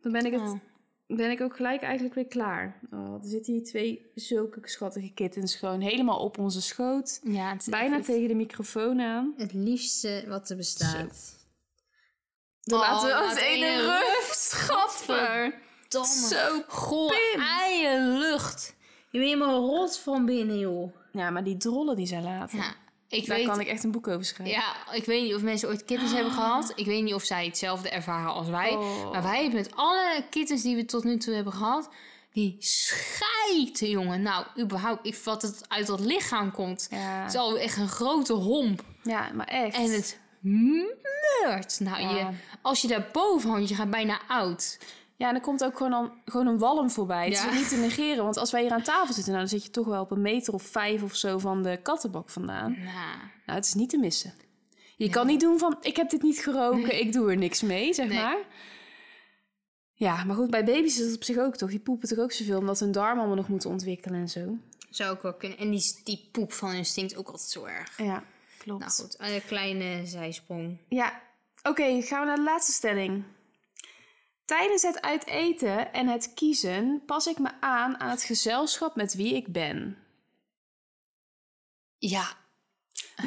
Dan 0.00 0.12
ben 0.12 0.24
ik, 0.26 0.32
het, 0.32 0.40
Oh. 0.40 0.58
ben 1.06 1.30
ik 1.30 1.40
ook 1.40 1.56
gelijk 1.56 1.82
eigenlijk 1.82 2.14
weer 2.14 2.26
klaar. 2.26 2.80
Oh, 2.92 3.12
er 3.22 3.28
zitten 3.28 3.52
hier 3.52 3.64
twee 3.64 4.10
zulke 4.14 4.60
schattige 4.64 5.12
kittens 5.14 5.54
gewoon 5.54 5.80
helemaal 5.80 6.18
op 6.18 6.38
onze 6.38 6.62
schoot. 6.62 7.20
Ja, 7.22 7.50
het 7.52 7.60
is 7.60 7.68
Bijna 7.68 7.96
echt 7.96 8.04
tegen 8.06 8.28
de 8.28 8.34
microfoon 8.34 9.00
aan. 9.00 9.34
het, 9.36 9.52
liefste 9.52 10.24
wat 10.28 10.50
er 10.50 10.56
bestaat. 10.56 11.36
Dan 12.62 12.80
Oh, 12.80 12.88
laten 12.88 13.08
we 13.08 13.24
ons 13.30 13.40
ene 13.40 13.76
rust. 14.00 14.52
Gadver. 14.52 15.54
Domme. 15.88 16.06
Zo 16.08 17.08
eigen 17.38 18.18
lucht. 18.18 18.74
Je 19.10 19.18
bent 19.18 19.30
helemaal 19.32 19.60
rot 19.66 19.98
van 19.98 20.24
binnen, 20.26 20.58
joh. 20.58 20.92
Ja, 21.12 21.30
maar 21.30 21.44
die 21.44 21.56
drollen 21.56 21.96
die 21.96 22.06
zij 22.06 22.22
laten. 22.22 22.58
Ja, 22.58 22.74
ik 23.08 23.26
Daar 23.26 23.36
weet... 23.36 23.46
kan 23.46 23.60
ik 23.60 23.66
echt 23.66 23.84
een 23.84 23.90
boek 23.90 24.08
over 24.08 24.24
schrijven. 24.24 24.56
Ja, 24.56 24.92
ik 24.92 25.04
weet 25.04 25.22
niet 25.22 25.34
of 25.34 25.42
mensen 25.42 25.68
ooit 25.68 25.84
kittens 25.84 26.12
hebben 26.12 26.32
gehad. 26.32 26.72
Ik 26.76 26.86
weet 26.86 27.02
niet 27.02 27.14
of 27.14 27.22
zij 27.24 27.44
hetzelfde 27.44 27.88
ervaren 27.88 28.32
als 28.32 28.48
wij. 28.48 28.70
Oh. 28.70 29.10
Maar 29.10 29.22
wij 29.22 29.42
hebben 29.42 29.60
met 29.60 29.76
alle 29.76 30.24
kittens 30.30 30.62
die 30.62 30.76
we 30.76 30.84
tot 30.84 31.04
nu 31.04 31.16
toe 31.16 31.34
hebben 31.34 31.52
gehad... 31.52 31.88
Die 32.32 32.56
schijten, 32.58 33.88
jongen. 33.90 34.22
Nou, 34.22 34.46
überhaupt, 34.58 35.06
ik 35.06 35.16
wat 35.24 35.42
het 35.42 35.64
uit 35.68 35.86
dat 35.86 36.00
lichaam 36.00 36.52
komt. 36.52 36.86
Ja. 36.90 36.96
Het 37.22 37.32
is 37.34 37.40
al 37.40 37.58
echt 37.58 37.76
een 37.76 37.88
grote 37.88 38.32
homp. 38.32 38.84
Ja, 39.02 39.30
maar 39.34 39.46
echt. 39.46 39.76
En 39.76 39.92
het 39.92 40.18
meurt. 40.40 41.80
Nou, 41.80 42.00
Ja. 42.00 42.10
je, 42.10 42.26
als 42.62 42.80
je 42.82 42.88
daar 42.88 43.08
boven 43.12 43.50
hangt, 43.50 43.68
je 43.68 43.74
gaat 43.74 43.90
bijna 43.90 44.20
oud. 44.28 44.78
Ja, 45.18 45.28
en 45.28 45.34
er 45.34 45.40
komt 45.40 45.64
ook 45.64 45.76
gewoon, 45.76 45.90
dan, 45.90 46.12
gewoon 46.24 46.46
een 46.46 46.58
walm 46.58 46.90
voorbij. 46.90 47.24
Het 47.24 47.32
is 47.34 47.42
Ja. 47.42 47.52
niet 47.52 47.68
te 47.68 47.76
negeren. 47.76 48.24
Want 48.24 48.36
als 48.36 48.50
wij 48.50 48.62
hier 48.62 48.70
aan 48.72 48.82
tafel 48.82 49.14
zitten, 49.14 49.32
nou, 49.32 49.38
dan 49.48 49.48
zit 49.58 49.64
je 49.64 49.70
toch 49.70 49.86
wel 49.86 50.02
op 50.02 50.10
een 50.10 50.20
meter 50.22 50.52
of 50.54 50.62
vijf 50.62 51.02
of 51.02 51.14
zo 51.14 51.38
van 51.38 51.62
de 51.62 51.78
kattenbak 51.82 52.30
vandaan. 52.30 52.70
Nou, 52.72 52.84
Nou, 53.46 53.58
het 53.58 53.64
is 53.66 53.74
niet 53.74 53.90
te 53.90 53.98
missen. 53.98 54.34
Je 54.96 55.10
kan 55.10 55.26
niet 55.26 55.40
doen 55.40 55.58
van, 55.58 55.76
ik 55.80 55.96
heb 55.96 56.10
dit 56.10 56.22
niet 56.22 56.38
geroken, 56.38 56.82
Nee. 56.82 57.00
ik 57.00 57.12
doe 57.12 57.30
er 57.30 57.36
niks 57.36 57.62
mee, 57.62 57.94
zeg 57.94 58.08
Nee. 58.08 58.18
maar. 58.18 58.38
Ja, 59.92 60.24
maar 60.24 60.36
goed, 60.36 60.50
bij 60.50 60.64
baby's 60.64 60.98
is 60.98 61.06
het 61.06 61.14
op 61.16 61.24
zich 61.24 61.38
ook 61.38 61.56
toch. 61.56 61.70
Die 61.70 61.78
poepen 61.78 62.08
toch 62.08 62.18
ook 62.18 62.32
zoveel, 62.32 62.58
omdat 62.58 62.80
hun 62.80 62.92
darmen 62.92 63.18
allemaal 63.18 63.36
nog 63.36 63.48
moeten 63.48 63.70
ontwikkelen 63.70 64.20
en 64.20 64.28
zo. 64.28 64.56
zou 64.90 65.10
ook 65.10 65.22
wel 65.22 65.34
kunnen. 65.34 65.58
En 65.58 65.70
die, 65.70 66.00
die 66.04 66.28
poep 66.32 66.52
van 66.52 66.70
hun 66.70 66.84
stinkt 66.84 67.16
ook 67.16 67.26
altijd 67.28 67.50
zo 67.50 67.64
erg. 67.64 67.98
Ja, 67.98 68.22
klopt. 68.58 68.80
Nou 68.80 68.92
goed, 68.92 69.14
een 69.18 69.42
kleine 69.46 70.06
zijsprong. 70.06 70.78
Ja, 70.88 71.20
oké, 71.62 72.02
gaan 72.02 72.20
we 72.20 72.26
naar 72.26 72.36
de 72.36 72.42
laatste 72.42 72.72
stelling. 72.72 73.24
Tijdens 74.48 74.82
het 74.82 75.02
uiteten 75.02 75.92
en 75.92 76.06
het 76.06 76.34
kiezen 76.34 77.02
pas 77.06 77.26
ik 77.26 77.38
me 77.38 77.50
aan 77.60 78.00
aan 78.00 78.10
het 78.10 78.22
gezelschap 78.22 78.96
met 78.96 79.14
wie 79.14 79.34
ik 79.34 79.52
ben. 79.52 79.96
Ja. 81.98 82.26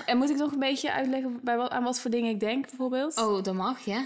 En 0.06 0.18
moet 0.18 0.30
ik 0.30 0.38
nog 0.38 0.52
een 0.52 0.60
beetje 0.60 0.92
uitleggen 0.92 1.40
bij 1.44 1.58
wat, 1.58 1.70
aan 1.70 1.84
wat 1.84 2.00
voor 2.00 2.12
dingen 2.12 2.30
ik 2.30 2.40
denk, 2.40 2.68
bijvoorbeeld? 2.68 3.18
Oh, 3.18 3.44
dat 3.44 3.54
mag, 3.54 3.80
ja. 3.80 4.06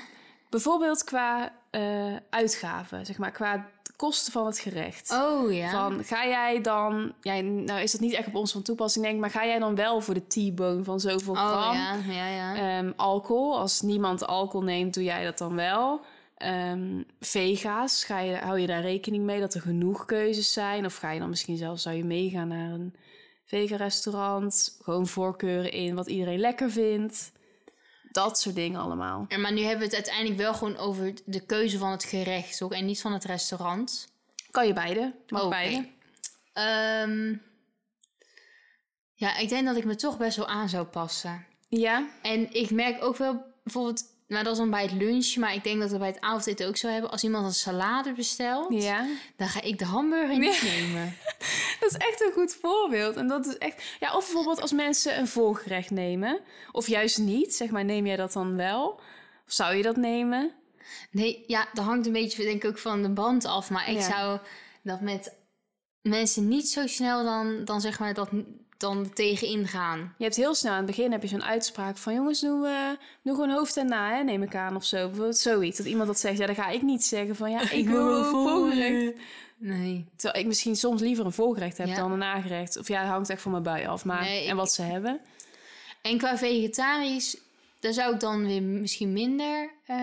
Bijvoorbeeld 0.49 1.03
qua 1.03 1.53
eh, 1.69 2.15
uitgaven, 2.29 3.05
zeg 3.05 3.17
maar, 3.17 3.31
qua 3.31 3.69
kosten 3.95 4.31
van 4.31 4.45
het 4.45 4.59
gerecht. 4.59 5.11
Oh, 5.11 5.53
ja. 5.53 5.69
Van, 5.69 6.03
ga 6.03 6.27
jij 6.27 6.61
dan... 6.61 7.13
Ja, 7.21 7.41
nou 7.41 7.81
is 7.81 7.91
dat 7.91 8.01
niet 8.01 8.13
echt 8.13 8.27
op 8.27 8.35
ons 8.35 8.51
van 8.51 8.61
toepassing, 8.61 9.03
denk 9.03 9.15
ik... 9.15 9.21
maar 9.21 9.31
ga 9.31 9.45
jij 9.45 9.59
dan 9.59 9.75
wel 9.75 10.01
voor 10.01 10.13
de 10.13 10.27
T-bone 10.27 10.83
van 10.83 10.99
zoveel 10.99 11.33
oh, 11.33 11.47
gram? 11.47 11.75
ja, 11.75 11.93
ja, 12.13 12.27
ja. 12.27 12.55
Ehm, 12.55 12.91
alcohol, 12.95 13.59
als 13.59 13.81
niemand 13.81 14.27
alcohol 14.27 14.65
neemt, 14.65 14.93
doe 14.93 15.03
jij 15.03 15.23
dat 15.23 15.37
dan 15.37 15.55
wel. 15.55 16.01
Ehm, 16.45 17.01
vega's, 17.19 18.03
ga 18.03 18.19
je, 18.19 18.35
hou 18.35 18.59
je 18.59 18.67
daar 18.67 18.81
rekening 18.81 19.23
mee 19.23 19.39
dat 19.39 19.53
er 19.53 19.61
genoeg 19.61 20.05
keuzes 20.05 20.53
zijn? 20.53 20.85
Of 20.85 20.95
ga 20.95 21.11
je 21.11 21.19
dan 21.19 21.29
misschien 21.29 21.57
zelfs, 21.57 21.83
zou 21.83 21.95
je 21.95 22.03
meegaan 22.03 22.47
naar 22.47 22.71
een 22.71 22.95
vega-restaurant? 23.45 24.77
Gewoon 24.81 25.07
voorkeuren 25.07 25.71
in 25.71 25.95
wat 25.95 26.07
iedereen 26.07 26.39
lekker 26.39 26.71
vindt. 26.71 27.31
Dat 28.11 28.39
soort 28.39 28.55
dingen 28.55 28.79
allemaal. 28.79 29.25
Ja, 29.27 29.37
maar 29.37 29.53
nu 29.53 29.61
hebben 29.61 29.79
we 29.79 29.85
het 29.85 29.93
uiteindelijk 29.95 30.37
wel 30.37 30.53
gewoon 30.53 30.77
over 30.77 31.13
de 31.25 31.45
keuze 31.45 31.77
van 31.77 31.91
het 31.91 32.03
gerecht, 32.03 32.61
ook, 32.61 32.73
en 32.73 32.85
niet 32.85 33.01
van 33.01 33.13
het 33.13 33.23
restaurant. 33.23 34.07
Kan 34.51 34.67
je 34.67 34.73
beide, 34.73 35.13
mag 35.27 35.41
Oké. 35.41 35.49
beide. 35.49 35.87
Ehm, 36.53 37.35
ja, 39.13 39.37
ik 39.37 39.49
denk 39.49 39.65
dat 39.65 39.75
ik 39.75 39.85
me 39.85 39.95
toch 39.95 40.17
best 40.17 40.37
wel 40.37 40.47
aan 40.47 40.69
zou 40.69 40.85
passen. 40.85 41.45
Ja, 41.69 42.07
En 42.21 42.53
ik 42.53 42.71
merk 42.71 43.03
ook 43.03 43.17
wel 43.17 43.45
bijvoorbeeld, 43.63 44.03
nou 44.27 44.43
dat 44.43 44.53
is 44.53 44.59
dan 44.59 44.69
bij 44.69 44.81
het 44.81 44.91
lunch, 44.91 45.35
maar 45.35 45.53
ik 45.53 45.63
denk 45.63 45.79
dat 45.79 45.91
we 45.91 45.97
bij 45.97 46.07
het 46.07 46.21
avondeten 46.21 46.67
ook 46.67 46.77
zo 46.77 46.87
hebben. 46.87 47.11
Als 47.11 47.23
iemand 47.23 47.45
een 47.45 47.53
salade 47.53 48.13
bestelt, 48.13 48.81
ja. 48.81 49.05
dan 49.37 49.47
ga 49.47 49.61
ik 49.61 49.79
de 49.79 49.85
hamburger 49.85 50.37
niet 50.39 50.61
nemen. 50.63 51.15
Dat 51.79 51.91
is 51.91 51.97
echt 51.97 52.21
een 52.21 52.31
goed 52.33 52.57
voorbeeld. 52.61 53.15
En 53.15 53.27
dat 53.27 53.45
is 53.45 53.57
echt... 53.57 53.83
Ja, 53.99 54.15
of 54.15 54.23
bijvoorbeeld 54.25 54.61
als 54.61 54.71
mensen 54.71 55.17
een 55.19 55.27
voorgerecht 55.27 55.89
nemen. 55.91 56.39
Of 56.71 56.87
juist 56.87 57.17
niet, 57.17 57.55
zeg 57.55 57.69
maar, 57.69 57.85
neem 57.85 58.05
jij 58.05 58.15
dat 58.15 58.33
dan 58.33 58.55
wel? 58.55 58.87
Of 59.45 59.53
zou 59.53 59.75
je 59.75 59.83
dat 59.83 59.95
nemen? 59.95 60.51
Nee, 61.11 61.43
ja, 61.47 61.67
dat 61.73 61.85
hangt 61.85 62.05
een 62.05 62.13
beetje 62.13 62.43
denk 62.43 62.63
ik 62.63 62.69
ook 62.69 62.77
van 62.77 63.01
de 63.01 63.09
band 63.09 63.45
af. 63.45 63.69
Maar 63.69 63.89
ik 63.89 63.95
Ja. 63.95 64.01
zou 64.09 64.39
dat 64.83 65.01
met 65.01 65.33
mensen 66.01 66.47
niet 66.47 66.69
zo 66.69 66.87
snel 66.87 67.23
dan, 67.23 67.65
dan 67.65 67.81
zeg 67.81 67.99
maar 67.99 68.13
dat 68.13 68.29
dan 68.77 69.13
tegenin 69.13 69.67
gaan. 69.67 70.13
Je 70.17 70.23
hebt 70.23 70.35
heel 70.35 70.55
snel 70.55 70.71
aan 70.71 70.77
het 70.77 70.85
begin 70.85 71.11
heb 71.11 71.21
je 71.21 71.27
zo'n 71.27 71.43
uitspraak 71.43 71.97
van... 71.97 72.13
jongens, 72.13 72.39
doe, 72.39 72.61
we 72.61 72.97
doe 73.21 73.33
gewoon 73.35 73.49
hoofd 73.51 73.77
en 73.77 73.87
na, 73.87 74.15
hè, 74.15 74.23
neem 74.23 74.43
ik 74.43 74.55
aan, 74.55 74.75
of 74.75 74.85
zo. 74.85 75.05
Bijvoorbeeld 75.05 75.37
zoiets. 75.37 75.77
Dat 75.77 75.85
iemand 75.87 76.07
dat 76.07 76.19
zegt, 76.19 76.37
ja, 76.37 76.45
dan 76.45 76.55
ga 76.55 76.69
ik 76.69 76.81
niet 76.81 77.03
zeggen 77.03 77.35
van... 77.35 77.51
ja, 77.51 77.69
ik 77.81 77.87
wil 77.87 78.17
een 78.17 78.25
voorgerecht. 78.25 79.13
Nee. 79.57 80.05
Terwijl 80.15 80.41
ik 80.41 80.47
misschien 80.47 80.75
soms 80.75 81.01
liever 81.01 81.25
een 81.25 81.31
voorgerecht 81.31 81.77
heb 81.77 81.87
Ja. 81.87 81.95
dan 81.95 82.11
een 82.11 82.17
nagerecht. 82.17 82.77
Of 82.77 82.87
ja, 82.87 82.99
het 82.99 83.09
hangt 83.09 83.29
echt 83.29 83.41
van 83.41 83.51
mijn 83.51 83.63
bui 83.63 83.85
af. 83.87 84.05
Maar, 84.05 84.21
Nee, 84.21 84.43
en 84.43 84.49
ik- 84.49 84.55
wat 84.55 84.71
ze 84.73 84.81
hebben. 84.81 85.19
En 86.01 86.17
qua 86.17 86.37
vegetarisch, 86.37 87.37
daar 87.79 87.93
zou 87.93 88.13
ik 88.13 88.19
dan 88.19 88.45
weer 88.45 88.61
misschien 88.63 89.13
minder. 89.13 89.69
eh, 89.85 89.95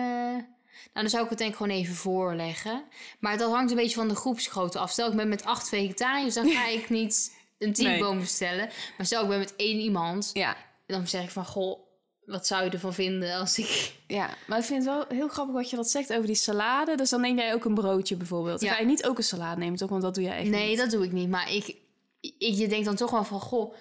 nou, 0.93 1.05
dan 1.05 1.09
zou 1.09 1.23
ik 1.23 1.29
het 1.29 1.37
denk 1.37 1.51
ik 1.51 1.57
gewoon 1.57 1.75
even 1.77 1.95
voorleggen. 1.95 2.83
Maar 3.19 3.37
dat 3.37 3.51
hangt 3.51 3.71
een 3.71 3.77
beetje 3.77 3.95
van 3.95 4.07
de 4.07 4.15
groepsgrootte 4.15 4.79
af. 4.79 4.91
Stel 4.91 5.09
ik 5.09 5.15
ben 5.15 5.29
met 5.29 5.45
acht 5.45 5.69
vegetariërs, 5.69 6.33
dan 6.33 6.49
ga 6.49 6.67
ik 6.67 6.89
niet 6.89 7.35
een 7.63 7.73
teamboom 7.73 8.19
bestellen. 8.19 8.69
Maar 8.97 9.05
stel 9.05 9.23
ik 9.23 9.29
ben 9.29 9.39
met 9.39 9.55
één 9.55 9.79
iemand, 9.79 10.29
Ja, 10.33 10.57
dan 10.87 11.07
zeg 11.07 11.23
ik 11.23 11.29
van 11.29 11.45
goh, 11.45 11.79
wat 12.25 12.47
zou 12.47 12.63
je 12.63 12.69
ervan 12.69 12.93
vinden 12.93 13.35
als 13.35 13.57
ik. 13.57 13.93
ja, 14.07 14.29
maar 14.47 14.59
ik 14.59 14.65
vind 14.65 14.85
het 14.85 14.93
wel 14.93 15.05
heel 15.09 15.27
grappig 15.27 15.55
wat 15.55 15.69
je 15.69 15.75
dat 15.75 15.89
zegt 15.89 16.13
over 16.13 16.25
die 16.25 16.35
salade. 16.35 16.95
Dus 16.97 17.09
dan 17.09 17.21
neem 17.21 17.37
jij 17.37 17.53
ook 17.53 17.65
een 17.65 17.73
broodje 17.73 18.15
bijvoorbeeld. 18.15 18.61
Ja. 18.61 18.73
ga 18.73 18.79
je 18.79 18.85
niet 18.85 19.05
ook 19.05 19.17
een 19.17 19.23
salade 19.23 19.59
nemen, 19.59 19.77
toch? 19.77 19.89
Want 19.89 20.01
dat 20.01 20.15
doe 20.15 20.23
jij 20.23 20.37
echt 20.37 20.49
Nee, 20.49 20.69
niet. 20.69 20.77
dat 20.77 20.89
doe 20.91 21.03
ik 21.05 21.11
niet. 21.11 21.29
Maar 21.29 21.53
ik, 21.53 21.75
ik 22.19 22.55
je 22.55 22.67
denkt 22.67 22.85
dan 22.85 22.95
toch 22.95 23.11
wel 23.11 23.23
van 23.23 23.39
goh. 23.39 23.73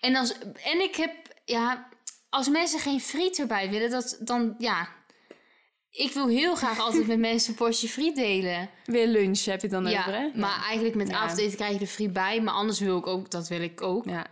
En, 0.00 0.16
als, 0.16 0.34
en 0.64 0.80
ik 0.80 0.96
heb, 0.96 1.12
ja, 1.44 1.88
als 2.30 2.48
mensen 2.48 2.80
geen 2.80 3.00
friet 3.00 3.38
erbij 3.38 3.70
willen, 3.70 3.90
dat 3.90 4.16
dan 4.20 4.54
ja. 4.58 4.88
Ik 5.90 6.12
wil 6.12 6.28
heel 6.28 6.54
graag 6.54 6.78
altijd 6.78 7.06
met 7.06 7.18
mensen 7.18 7.50
een 7.50 7.56
portie 7.56 7.88
friet 7.88 8.16
delen. 8.16 8.70
Weer 8.84 9.06
lunch 9.06 9.44
heb 9.44 9.60
je 9.62 9.68
dan 9.68 9.86
ja, 9.86 9.98
over, 9.98 10.12
hè? 10.12 10.28
maar 10.34 10.62
eigenlijk 10.64 10.94
met 10.94 11.08
Ja. 11.08 11.16
avondeten 11.16 11.56
krijg 11.56 11.72
je 11.72 11.78
de 11.78 11.86
friet 11.86 12.12
bij. 12.12 12.40
Maar 12.40 12.54
anders 12.54 12.80
wil 12.80 12.98
ik 12.98 13.06
ook, 13.06 13.30
dat 13.30 13.48
wil 13.48 13.60
ik 13.60 13.82
ook. 13.82 14.04
Ja. 14.04 14.26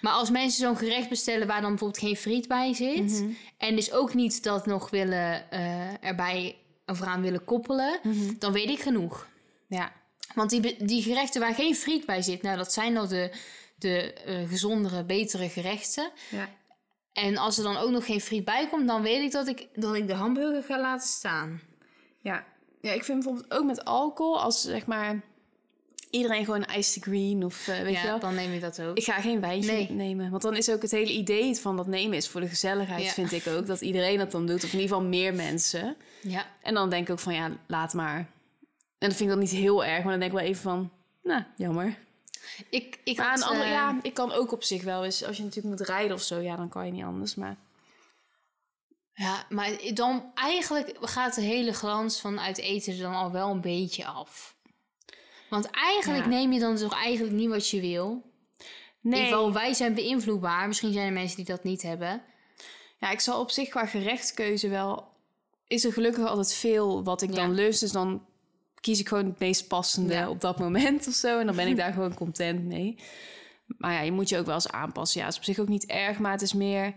Maar 0.00 0.12
als 0.12 0.30
mensen 0.30 0.60
zo'n 0.60 0.76
gerecht 0.76 1.08
bestellen 1.08 1.46
waar 1.46 1.60
dan 1.60 1.70
bijvoorbeeld 1.70 2.02
geen 2.02 2.16
friet 2.16 2.48
bij 2.48 2.74
zit. 2.74 3.10
Mhm. 3.10 3.30
En 3.58 3.76
dus 3.76 3.92
ook 3.92 4.14
niet 4.14 4.42
dat 4.42 4.66
nog 4.66 4.90
willen 4.90 5.50
eh, 5.50 6.04
erbij 6.04 6.56
of 6.86 7.00
eraan 7.00 7.22
willen 7.22 7.44
koppelen. 7.44 7.98
Mhm. 8.02 8.32
Dan 8.38 8.52
weet 8.52 8.68
ik 8.68 8.80
genoeg. 8.80 9.26
ja. 9.68 9.92
Want 10.34 10.50
die, 10.50 10.84
die 10.84 11.02
gerechten 11.02 11.40
waar 11.40 11.54
geen 11.54 11.74
friet 11.76 12.06
bij 12.06 12.22
zit, 12.22 12.42
nou 12.42 12.56
dat 12.56 12.72
zijn 12.72 12.94
dan 12.94 13.08
de, 13.08 13.30
de 13.78 14.12
eh, 14.12 14.48
gezondere, 14.48 15.04
betere 15.04 15.48
gerechten. 15.48 16.10
ja. 16.30 16.48
En 17.22 17.36
als 17.36 17.58
er 17.58 17.64
dan 17.64 17.76
ook 17.76 17.90
nog 17.90 18.06
geen 18.06 18.20
friet 18.20 18.44
bij 18.44 18.68
komt, 18.68 18.86
dan 18.88 19.02
weet 19.02 19.22
ik 19.22 19.32
dat 19.32 19.48
ik, 19.48 19.68
dat 19.74 19.94
ik 19.94 20.06
de 20.06 20.14
hamburger 20.14 20.62
ga 20.62 20.80
laten 20.80 21.08
staan. 21.08 21.60
Ja. 22.20 22.44
ja, 22.80 22.92
ik 22.92 23.04
vind 23.04 23.18
bijvoorbeeld 23.24 23.52
ook 23.54 23.64
met 23.64 23.84
alcohol, 23.84 24.40
als 24.40 24.62
zeg 24.62 24.86
maar 24.86 25.20
iedereen 26.10 26.44
gewoon 26.44 26.64
een 26.68 26.78
iced 26.78 27.02
green 27.02 27.44
of 27.44 27.68
eh, 27.68 27.78
weet 27.80 27.94
je 27.94 28.00
ja, 28.00 28.04
wel. 28.06 28.18
dan 28.18 28.34
neem 28.34 28.52
ik 28.52 28.60
dat 28.60 28.80
ook. 28.82 28.96
Ik 28.96 29.04
ga 29.04 29.20
geen 29.20 29.40
wijntje 29.40 29.72
Nee. 29.72 29.90
nemen. 29.90 30.30
Want 30.30 30.42
dan 30.42 30.56
is 30.56 30.70
ook 30.70 30.82
het 30.82 30.90
hele 30.90 31.12
idee 31.12 31.56
van 31.56 31.76
dat 31.76 31.86
nemen 31.86 32.16
is 32.16 32.28
voor 32.28 32.40
de 32.40 32.48
gezelligheid, 32.48 33.04
Ja. 33.04 33.10
vind 33.10 33.32
ik 33.32 33.46
ook. 33.46 33.66
Dat 33.66 33.80
iedereen 33.80 34.18
dat 34.18 34.30
dan 34.30 34.46
doet, 34.46 34.64
of 34.64 34.72
in 34.72 34.78
ieder 34.80 34.94
geval 34.96 35.08
meer 35.08 35.34
mensen. 35.34 35.96
Ja. 36.22 36.46
En 36.62 36.74
dan 36.74 36.90
denk 36.90 37.06
ik 37.06 37.12
ook 37.12 37.18
van 37.18 37.34
ja, 37.34 37.50
laat 37.66 37.94
maar. 37.94 38.16
En 38.98 39.08
dat 39.08 39.14
vind 39.16 39.20
ik 39.20 39.28
dan 39.28 39.38
niet 39.38 39.50
heel 39.50 39.84
erg, 39.84 40.02
maar 40.02 40.10
dan 40.10 40.20
denk 40.20 40.32
ik 40.32 40.38
wel 40.38 40.46
even 40.48 40.62
van, 40.62 40.90
nou, 41.22 41.42
jammer. 41.56 41.98
Ik, 42.70 42.98
ik 43.04 43.16
Maar 43.16 43.26
aan 43.26 43.42
andere, 43.42 43.64
eh, 43.64 43.70
ja, 43.70 43.98
ik 44.02 44.14
kan 44.14 44.32
ook 44.32 44.52
op 44.52 44.62
zich 44.62 44.82
wel 44.82 45.04
eens, 45.04 45.24
als 45.24 45.36
je 45.36 45.42
natuurlijk 45.42 45.78
moet 45.78 45.88
rijden 45.88 46.16
of 46.16 46.22
zo, 46.22 46.38
ja, 46.38 46.56
dan 46.56 46.68
kan 46.68 46.86
je 46.86 46.92
niet 46.92 47.04
anders. 47.04 47.34
Maar 47.34 47.56
ja, 49.12 49.44
maar 49.48 49.70
dan 49.94 50.30
eigenlijk 50.34 50.96
gaat 51.00 51.34
de 51.34 51.40
hele 51.40 51.72
glans 51.72 52.20
van 52.20 52.40
uit 52.40 52.58
eten 52.58 52.92
er 52.92 52.98
dan 52.98 53.14
al 53.14 53.30
wel 53.32 53.50
een 53.50 53.60
beetje 53.60 54.06
af. 54.06 54.56
Want 55.50 55.70
eigenlijk 55.70 56.24
Ja. 56.24 56.30
neem 56.30 56.52
je 56.52 56.60
dan 56.60 56.76
toch 56.76 56.94
eigenlijk 56.94 57.36
niet 57.36 57.48
wat 57.48 57.68
je 57.68 57.80
wil. 57.80 58.22
In 59.02 59.10
nee, 59.10 59.20
ieder 59.22 59.36
geval, 59.36 59.52
wij 59.52 59.74
zijn 59.74 59.94
beïnvloedbaar. 59.94 60.66
Misschien 60.66 60.92
zijn 60.92 61.06
er 61.06 61.12
mensen 61.12 61.36
die 61.36 61.44
dat 61.44 61.64
niet 61.64 61.82
hebben. 61.82 62.22
ja, 62.98 63.10
ik 63.10 63.20
zal 63.20 63.40
op 63.40 63.50
zich 63.50 63.68
qua 63.68 63.86
gerechtskeuze 63.86 64.68
wel, 64.68 65.08
is 65.66 65.84
er 65.84 65.92
gelukkig 65.92 66.26
altijd 66.26 66.54
veel 66.54 67.04
wat 67.04 67.22
ik 67.22 67.28
Ja. 67.30 67.34
dan 67.36 67.54
lust. 67.54 67.80
Dus 67.80 67.92
dan 67.92 68.26
kies 68.80 69.00
ik 69.00 69.08
gewoon 69.08 69.24
het 69.26 69.38
meest 69.38 69.68
passende 69.68 70.14
Ja. 70.14 70.28
op 70.28 70.40
dat 70.40 70.58
moment 70.58 71.06
of 71.06 71.14
zo. 71.14 71.38
En 71.38 71.46
dan 71.46 71.56
ben 71.56 71.66
ik 71.68 71.76
daar 71.76 71.92
gewoon 71.98 72.14
content 72.14 72.64
mee. 72.64 72.98
Maar 73.66 73.92
ja, 73.92 74.00
je 74.00 74.12
moet 74.12 74.28
je 74.28 74.38
ook 74.38 74.46
wel 74.46 74.54
eens 74.54 74.70
aanpassen. 74.70 75.20
Ja, 75.20 75.24
het 75.26 75.34
is 75.34 75.38
op 75.40 75.46
zich 75.46 75.58
ook 75.58 75.68
niet 75.68 75.86
erg, 75.86 76.18
maar 76.18 76.32
het 76.32 76.42
is 76.42 76.52
meer... 76.52 76.94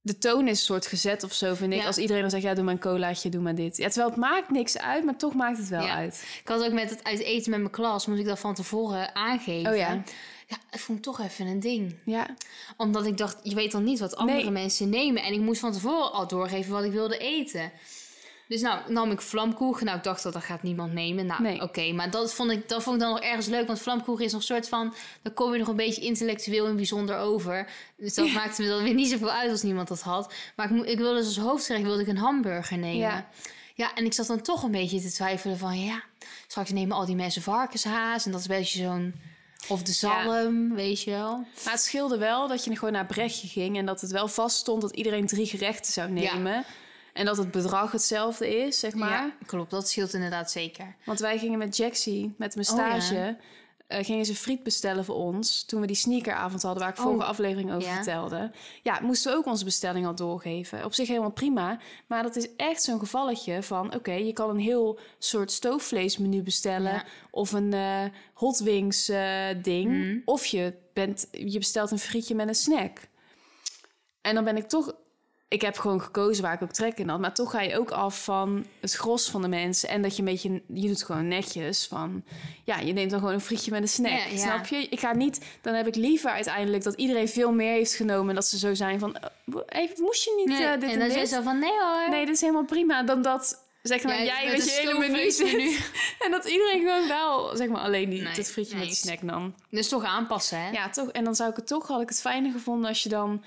De 0.00 0.18
toon 0.18 0.42
is 0.48 0.58
een 0.58 0.64
soort 0.64 0.86
gezet 0.86 1.22
of 1.22 1.32
zo, 1.32 1.54
vind 1.54 1.72
ik. 1.72 1.80
Ja. 1.80 1.86
Als 1.86 1.98
iedereen 1.98 2.20
dan 2.22 2.30
zegt, 2.30 2.42
ja, 2.42 2.54
doe 2.54 2.64
maar 2.64 2.74
een 2.74 2.80
colaatje, 2.80 3.28
doe 3.28 3.40
maar 3.42 3.54
dit. 3.54 3.76
Ja, 3.76 3.86
terwijl 3.88 4.08
het 4.10 4.18
maakt 4.18 4.50
niks 4.50 4.78
uit, 4.78 5.04
maar 5.04 5.16
toch 5.16 5.34
maakt 5.34 5.58
het 5.58 5.68
wel 5.68 5.82
Ja. 5.82 5.94
uit. 5.94 6.24
Ik 6.42 6.48
had 6.48 6.64
ook 6.64 6.72
met 6.72 6.90
het 6.90 7.04
uit 7.04 7.18
eten 7.18 7.50
met 7.50 7.60
mijn 7.60 7.72
klas, 7.72 8.06
moest 8.06 8.20
ik 8.20 8.26
dat 8.26 8.38
van 8.38 8.54
tevoren 8.54 9.14
aangeven. 9.14 9.70
Oh 9.72 9.76
ja. 9.76 10.02
Ja, 10.48 10.56
ik 10.70 10.78
vond 10.78 11.02
toch 11.02 11.20
even 11.20 11.46
een 11.46 11.60
ding. 11.60 11.96
Ja, 12.04 12.26
Omdat 12.76 13.06
ik 13.06 13.16
dacht, 13.16 13.36
je 13.42 13.54
weet 13.54 13.72
dan 13.72 13.84
niet 13.84 13.98
wat 13.98 14.16
andere 14.16 14.42
Nee. 14.42 14.50
mensen 14.50 14.88
nemen. 14.88 15.22
En 15.22 15.32
ik 15.32 15.40
moest 15.40 15.60
van 15.60 15.72
tevoren 15.72 16.12
al 16.12 16.26
doorgeven 16.26 16.72
wat 16.72 16.84
ik 16.84 16.92
wilde 16.92 17.18
eten. 17.18 17.72
Dus 18.48 18.60
nou, 18.60 18.92
nam 18.92 19.10
ik 19.10 19.20
vlamkoeken. 19.20 19.84
Nou, 19.84 19.96
ik 19.98 20.04
dacht 20.04 20.22
dat 20.22 20.32
dat 20.32 20.44
gaat 20.44 20.62
niemand 20.62 20.92
nemen. 20.92 21.26
Nou, 21.26 21.42
Nee. 21.42 21.62
oké. 21.62 21.92
maar 21.92 22.10
dat 22.10 22.34
vond, 22.34 22.50
ik, 22.50 22.68
dat 22.68 22.82
vond 22.82 22.96
ik 22.96 23.02
dan 23.02 23.10
nog 23.10 23.20
ergens 23.20 23.46
leuk. 23.46 23.66
Want 23.66 23.80
vlamkoeken 23.80 24.24
is 24.24 24.32
nog 24.32 24.40
een 24.40 24.46
soort 24.46 24.68
van... 24.68 24.94
Dan 25.22 25.34
kom 25.34 25.52
je 25.52 25.58
nog 25.58 25.68
een 25.68 25.76
beetje 25.76 26.00
intellectueel 26.02 26.66
en 26.66 26.76
bijzonder 26.76 27.16
over. 27.16 27.68
Dus 27.96 28.14
dat 28.14 28.32
maakte 28.32 28.62
me 28.62 28.68
dan 28.68 28.82
weer 28.82 28.94
niet 28.94 29.10
zoveel 29.10 29.30
uit 29.30 29.50
als 29.50 29.62
niemand 29.62 29.88
dat 29.88 30.00
had. 30.00 30.32
Maar 30.56 30.70
ik, 30.74 30.84
ik 30.84 30.98
wilde 30.98 31.16
dus 31.16 31.26
als 31.26 31.38
hoofdgerecht 31.38 31.84
wilde 31.84 32.02
ik 32.02 32.08
een 32.08 32.16
hamburger 32.16 32.78
nemen. 32.78 32.98
Ja. 32.98 33.26
Ja. 33.74 33.94
en 33.94 34.04
ik 34.04 34.12
zat 34.12 34.26
dan 34.26 34.42
toch 34.42 34.62
een 34.62 34.70
beetje 34.70 35.00
te 35.00 35.12
twijfelen 35.12 35.58
van... 35.58 35.80
Ja, 35.84 36.02
straks 36.46 36.70
nemen 36.70 36.96
al 36.96 37.06
die 37.06 37.16
mensen 37.16 37.42
varkenshaas. 37.42 38.24
En 38.24 38.30
dat 38.30 38.40
is 38.40 38.48
een 38.48 38.56
beetje 38.56 38.82
zo'n... 38.82 39.14
Of 39.68 39.82
de 39.82 39.92
zalm, 39.92 40.74
weet 40.74 41.02
je 41.02 41.10
wel. 41.10 41.36
maar 41.64 41.72
het 41.72 41.82
scheelde 41.82 42.18
wel 42.18 42.48
dat 42.48 42.64
je 42.64 42.76
gewoon 42.76 42.92
naar 42.92 43.06
Brechtje 43.06 43.48
ging... 43.48 43.76
en 43.76 43.86
dat 43.86 44.00
het 44.00 44.10
wel 44.10 44.28
vast 44.28 44.56
stond 44.56 44.82
dat 44.82 44.94
iedereen 44.96 45.26
drie 45.26 45.46
gerechten 45.46 45.92
zou 45.92 46.10
nemen. 46.10 46.64
En 47.16 47.24
dat 47.24 47.36
het 47.36 47.50
bedrag 47.50 47.92
hetzelfde 47.92 48.56
is, 48.56 48.78
zeg 48.78 48.94
maar. 48.94 49.10
Ja, 49.10 49.32
klopt. 49.46 49.70
Dat 49.70 49.88
scheelt 49.88 50.14
inderdaad 50.14 50.50
zeker. 50.50 50.96
Want 51.04 51.18
wij 51.20 51.38
gingen 51.38 51.58
met 51.58 51.76
Jaxie, 51.76 52.34
met 52.38 52.54
mijn 52.54 52.66
stage... 52.66 53.36
eh, 53.86 54.04
gingen 54.04 54.24
ze 54.24 54.34
friet 54.34 54.62
bestellen 54.62 55.04
voor 55.04 55.14
ons... 55.14 55.64
toen 55.64 55.80
we 55.80 55.86
die 55.86 55.96
sneakeravond 55.96 56.62
hadden... 56.62 56.82
waar 56.82 56.92
ik 56.92 56.98
Oh. 56.98 57.04
vorige 57.04 57.24
aflevering 57.24 57.72
over 57.72 57.88
Ja. 57.88 57.94
vertelde. 57.94 58.50
Ja, 58.82 58.98
moesten 59.02 59.32
we 59.32 59.38
ook 59.38 59.46
onze 59.46 59.64
bestelling 59.64 60.06
al 60.06 60.14
doorgeven. 60.14 60.84
Op 60.84 60.94
zich 60.94 61.08
helemaal 61.08 61.30
prima. 61.32 61.78
Maar 62.06 62.22
dat 62.22 62.36
is 62.36 62.48
echt 62.56 62.82
zo'n 62.82 62.98
gevalletje 62.98 63.62
van... 63.62 63.94
oké, 63.94 64.12
je 64.12 64.32
kan 64.32 64.50
een 64.50 64.58
heel 64.58 64.98
soort 65.18 65.52
stoofvleesmenu 65.52 66.42
bestellen... 66.42 66.92
Ja. 66.92 67.04
of 67.30 67.52
een 67.52 67.72
eh 67.72 68.04
hot 68.34 68.58
wings 68.58 69.08
eh, 69.08 69.46
ding. 69.62 69.90
Mhm. 69.90 70.18
Of 70.24 70.46
je, 70.46 70.74
bent, 70.92 71.28
je 71.30 71.58
bestelt 71.58 71.90
een 71.90 71.98
frietje 71.98 72.34
met 72.34 72.48
een 72.48 72.54
snack. 72.54 72.98
En 74.20 74.34
dan 74.34 74.44
ben 74.44 74.56
ik 74.56 74.68
toch... 74.68 74.94
Ik 75.48 75.60
heb 75.60 75.78
gewoon 75.78 76.00
gekozen 76.00 76.42
waar 76.42 76.52
ik 76.54 76.62
ook 76.62 76.72
trek 76.72 76.98
in 76.98 77.08
had. 77.08 77.20
Maar 77.20 77.34
toch 77.34 77.50
ga 77.50 77.60
je 77.60 77.78
ook 77.78 77.90
af 77.90 78.24
van 78.24 78.66
het 78.80 78.92
gros 78.92 79.30
van 79.30 79.42
de 79.42 79.48
mensen. 79.48 79.88
En 79.88 80.02
dat 80.02 80.12
je 80.16 80.18
een 80.18 80.28
beetje... 80.28 80.62
Je 80.74 80.86
doet 80.88 81.02
gewoon 81.04 81.28
netjes 81.28 81.86
van... 81.86 82.24
Ja, 82.64 82.78
je 82.78 82.92
neemt 82.92 83.10
dan 83.10 83.18
gewoon 83.18 83.34
een 83.34 83.40
frietje 83.40 83.70
met 83.70 83.82
een 83.82 83.88
snack. 83.88 84.10
Ja, 84.10 84.24
ja. 84.30 84.36
Snap 84.36 84.66
je? 84.66 84.76
Ik 84.76 85.00
ga 85.00 85.14
niet... 85.14 85.44
Dan 85.60 85.74
heb 85.74 85.86
ik 85.86 85.94
liever 85.94 86.30
uiteindelijk 86.30 86.82
dat 86.84 86.94
iedereen 86.94 87.28
veel 87.28 87.52
meer 87.52 87.72
heeft 87.72 87.94
genomen. 87.94 88.28
En 88.28 88.34
dat 88.34 88.46
ze 88.46 88.58
zo 88.58 88.74
zijn 88.74 88.98
van... 88.98 89.16
eh, 89.16 89.28
hey, 89.66 89.90
moest 89.96 90.24
je 90.24 90.32
niet 90.36 90.46
Nee, 90.58 90.66
eh, 90.66 90.72
dit 90.72 90.82
en 90.82 90.90
en, 90.90 90.98
dan 90.98 91.08
dit? 91.08 91.16
is 91.16 91.30
zo 91.30 91.42
van, 91.42 91.58
nee 91.58 91.78
hoor. 91.80 92.10
Nee, 92.10 92.26
dat 92.26 92.34
is 92.34 92.40
helemaal 92.40 92.64
prima. 92.64 93.02
Dan 93.02 93.22
dat... 93.22 93.64
Zeg 93.82 94.02
maar, 94.02 94.18
Ja, 94.18 94.24
jij 94.24 94.44
met 94.46 94.56
met 94.56 94.64
je 94.64 94.80
hele 94.80 94.98
menu 94.98 95.30
zit. 95.30 95.90
En 96.24 96.30
dat 96.30 96.44
iedereen 96.44 96.80
gewoon 96.80 97.08
wel, 97.08 97.56
zeg 97.56 97.68
maar, 97.68 97.80
alleen 97.80 98.10
die, 98.10 98.22
Nee, 98.22 98.34
dat 98.34 98.50
frietje 98.50 98.74
nee, 98.76 98.80
met 98.86 98.88
die 98.94 98.96
snack 99.04 99.22
nam. 99.22 99.54
Dus 99.70 99.88
toch 99.88 100.04
aanpassen, 100.04 100.60
hè? 100.60 100.70
Ja, 100.70 100.90
toch. 100.90 101.08
En 101.08 101.24
dan 101.24 101.34
zou 101.34 101.50
ik 101.50 101.56
het 101.56 101.66
toch, 101.66 101.86
had 101.86 102.00
ik 102.00 102.08
het 102.08 102.20
fijner 102.20 102.52
gevonden 102.52 102.88
als 102.88 103.02
je 103.02 103.08
dan 103.08 103.42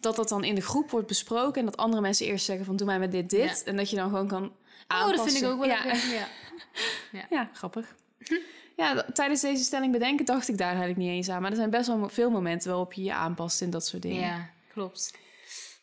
dat 0.00 0.16
dat 0.16 0.28
dan 0.28 0.44
in 0.44 0.54
de 0.54 0.60
groep 0.60 0.90
wordt 0.90 1.06
besproken 1.06 1.60
en 1.60 1.64
dat 1.64 1.76
andere 1.76 2.02
mensen 2.02 2.26
eerst 2.26 2.44
zeggen 2.44 2.64
van 2.64 2.76
doe 2.76 2.86
mij 2.86 2.98
met 2.98 3.12
dit 3.12 3.30
dit 3.30 3.62
Ja. 3.64 3.70
en 3.70 3.76
dat 3.76 3.90
je 3.90 3.96
dan 3.96 4.10
gewoon 4.10 4.28
kan 4.28 4.44
oh, 4.44 4.50
aanpassen. 4.86 5.16
dat 5.16 5.32
vind 5.32 5.44
ik 5.44 5.50
ook 5.50 5.58
wel 5.58 5.68
ja. 5.68 5.84
lekker. 5.84 6.02
Ja. 7.12 7.26
Ja, 7.30 7.50
grappig. 7.52 7.94
Ja, 8.76 9.04
tijdens 9.12 9.40
deze 9.40 9.64
stelling 9.64 9.92
bedenken 9.92 10.24
dacht 10.24 10.48
ik 10.48 10.58
daar 10.58 10.68
eigenlijk 10.68 10.98
niet 10.98 11.08
eens 11.08 11.28
aan. 11.28 11.42
Maar 11.42 11.50
er 11.50 11.56
zijn 11.56 11.70
best 11.70 11.86
wel 11.86 12.08
veel 12.08 12.30
momenten 12.30 12.68
waarop 12.68 12.92
je 12.92 13.02
je 13.02 13.14
aanpast 13.14 13.60
in 13.60 13.70
dat 13.70 13.86
soort 13.86 14.02
dingen. 14.02 14.20
ja, 14.20 14.50
klopt. 14.72 15.12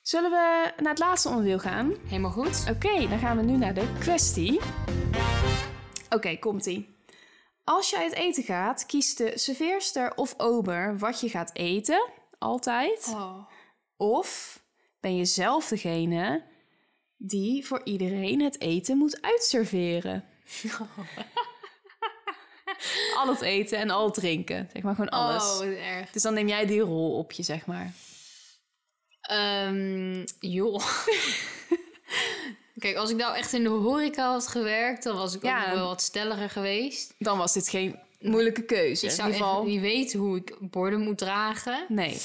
Zullen 0.01 0.32
we 0.32 0.71
naar 0.77 0.89
het 0.89 0.99
laatste 0.99 1.30
onderdeel 1.30 1.60
gaan? 1.60 1.93
Helemaal 2.08 2.32
goed. 2.32 2.65
Oké, 2.69 3.08
dan 3.08 3.19
gaan 3.19 3.38
we 3.38 3.43
nu 3.43 3.58
naar 3.58 3.73
de 3.73 3.93
kwestie. 3.99 4.60
Oké, 6.10 6.38
komt-ie. 6.38 6.95
Als 7.63 7.89
je 7.89 7.97
uit 7.97 8.13
eten 8.13 8.43
gaat, 8.43 8.86
kiest 8.86 9.17
de 9.17 9.32
serveerster 9.36 10.15
of 10.15 10.34
ober 10.38 10.97
wat 10.97 11.19
je 11.21 11.30
gaat 11.30 11.49
eten. 11.53 12.10
Altijd. 12.39 13.08
Oh. 13.13 13.38
Of 13.97 14.62
ben 14.99 15.15
je 15.17 15.25
zelf 15.25 15.67
degene 15.67 16.43
die 17.17 17.65
voor 17.65 17.81
iedereen 17.83 18.41
het 18.41 18.62
eten 18.62 18.97
moet 18.97 19.21
uitserveren? 19.21 20.23
al 23.17 23.27
het 23.27 23.41
eten 23.41 23.77
en 23.77 23.89
al 23.89 24.05
het 24.05 24.13
drinken. 24.13 24.69
Zeg 24.73 24.81
maar 24.83 24.95
gewoon 24.95 25.10
alles. 25.10 25.60
Oh, 25.60 25.65
erg. 25.65 26.12
Dus 26.12 26.21
dan 26.21 26.33
neem 26.33 26.47
jij 26.47 26.65
die 26.65 26.79
rol 26.79 27.17
op 27.17 27.31
je, 27.31 27.43
zeg 27.43 27.65
maar. 27.65 27.91
Ehm, 29.21 30.25
joh. 30.39 30.83
Kijk, 32.79 32.95
als 32.95 33.10
ik 33.10 33.15
nou 33.17 33.36
echt 33.36 33.53
in 33.53 33.63
de 33.63 33.69
horeca 33.69 34.31
had 34.31 34.47
gewerkt, 34.47 35.03
dan 35.03 35.15
was 35.17 35.36
ik 35.36 35.41
Ja. 35.43 35.60
ook 35.62 35.65
nog 35.67 35.75
wel 35.75 35.88
wat 35.88 36.01
stelliger 36.01 36.49
geweest. 36.49 37.13
Dan 37.19 37.38
was 37.38 37.53
dit 37.53 37.69
geen 37.69 37.99
moeilijke 38.19 38.63
keuze. 38.63 39.05
Ik 39.05 39.10
in 39.12 39.15
zou 39.15 39.27
ieder 39.31 39.43
geval. 39.45 39.63
niet 39.63 39.81
weten 39.81 40.19
hoe 40.19 40.38
ik 40.38 40.57
borden 40.60 40.99
moet 41.01 41.17
dragen. 41.17 41.86
Nee. 41.88 42.17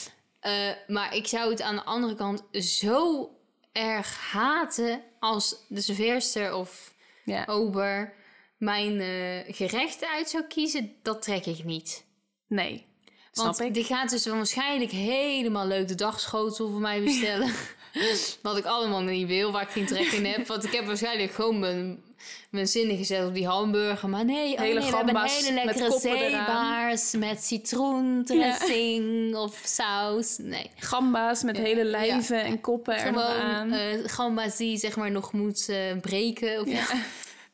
Eh, 0.43 0.69
maar 0.87 1.15
ik 1.17 1.27
zou 1.27 1.51
het 1.51 1.61
aan 1.63 1.75
de 1.77 1.83
andere 1.85 2.15
kant 2.15 2.43
zo 2.65 3.31
erg 3.73 4.17
haten 4.31 5.03
als 5.21 5.57
de 5.69 5.81
serveerster 5.81 6.55
of 6.55 6.95
Ja. 7.25 7.45
ober 7.47 8.13
mijn 8.59 9.01
eh, 9.01 9.55
gerechten 9.55 10.09
uit 10.09 10.31
zou 10.31 10.45
kiezen. 10.45 10.93
Dat 11.03 11.23
trek 11.23 11.47
ik 11.47 11.65
niet. 11.65 12.05
Nee. 12.49 12.87
Want 13.33 13.57
Snap 13.57 13.67
ik. 13.69 13.75
die 13.75 13.85
gaat 13.85 14.11
dus 14.11 14.27
waarschijnlijk 14.27 14.91
helemaal 14.91 15.67
leuk 15.67 15.89
de 15.89 15.95
dagschotel 15.95 16.71
voor 16.71 16.81
mij 16.81 17.03
bestellen. 17.03 17.53
Wat 18.43 18.57
ik 18.57 18.65
allemaal 18.65 19.01
niet 19.03 19.27
wil, 19.27 19.53
waar 19.53 19.63
ik 19.63 19.69
geen 19.69 19.87
trek 19.87 20.07
in 20.13 20.25
heb. 20.25 20.47
Want 20.47 20.65
ik 20.65 20.73
heb 20.73 20.87
waarschijnlijk 20.87 21.33
gewoon 21.33 21.59
mijn, 21.59 22.03
mijn 22.51 22.67
zinnen 22.69 22.97
gezet 22.97 23.27
op 23.27 23.35
die 23.35 23.47
hamburger. 23.47 24.09
Maar 24.09 24.25
nee, 24.25 24.53
oh 24.53 24.59
Hele 24.61 24.81
nee 24.81 24.91
we 24.91 24.97
hebben 24.97 25.17
hele 25.21 25.53
met 25.53 25.65
lekkere 25.65 25.85
eraan. 25.85 26.31
zeebaars 26.31 27.13
met 27.13 27.45
citroendressing 27.45 29.35
of 29.37 29.61
saus. 29.65 30.39
Nee. 30.39 30.71
Gamba's 30.77 31.43
met 31.43 31.57
hele 31.57 31.85
lijven 31.85 32.45
en 32.45 32.61
koppen 32.61 32.97
er 32.97 33.21
aan. 33.23 33.73
eh 33.73 33.99
gamba's 34.07 34.57
die 34.57 34.79
zeg 34.79 34.97
maar 34.97 35.11
nog 35.11 35.33
moet 35.33 35.69
eh, 35.69 35.97
breken. 36.01 36.61
Of 36.61 36.69
Ja. 36.69 36.85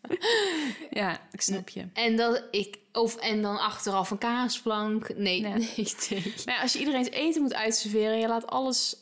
ja, 0.91 1.21
ik 1.33 1.41
snap 1.41 1.69
je. 1.69 1.85
En, 1.93 2.17
dat 2.17 2.43
ik, 2.51 2.79
of, 2.93 3.17
en 3.17 3.43
dan 3.43 3.59
achteraf 3.59 4.11
een 4.11 4.19
kaasplank. 4.19 5.17
Nee, 5.17 5.41
Ja. 5.41 5.49
nee, 5.57 5.69
nee. 6.09 6.35
Maar 6.45 6.55
ja, 6.55 6.61
als 6.63 6.73
je 6.73 6.79
iedereen's 6.79 7.11
eten 7.11 7.43
moet 7.43 7.55
uitserveren, 7.55 8.19
je 8.19 8.29
laat 8.29 8.47
alles 8.47 8.97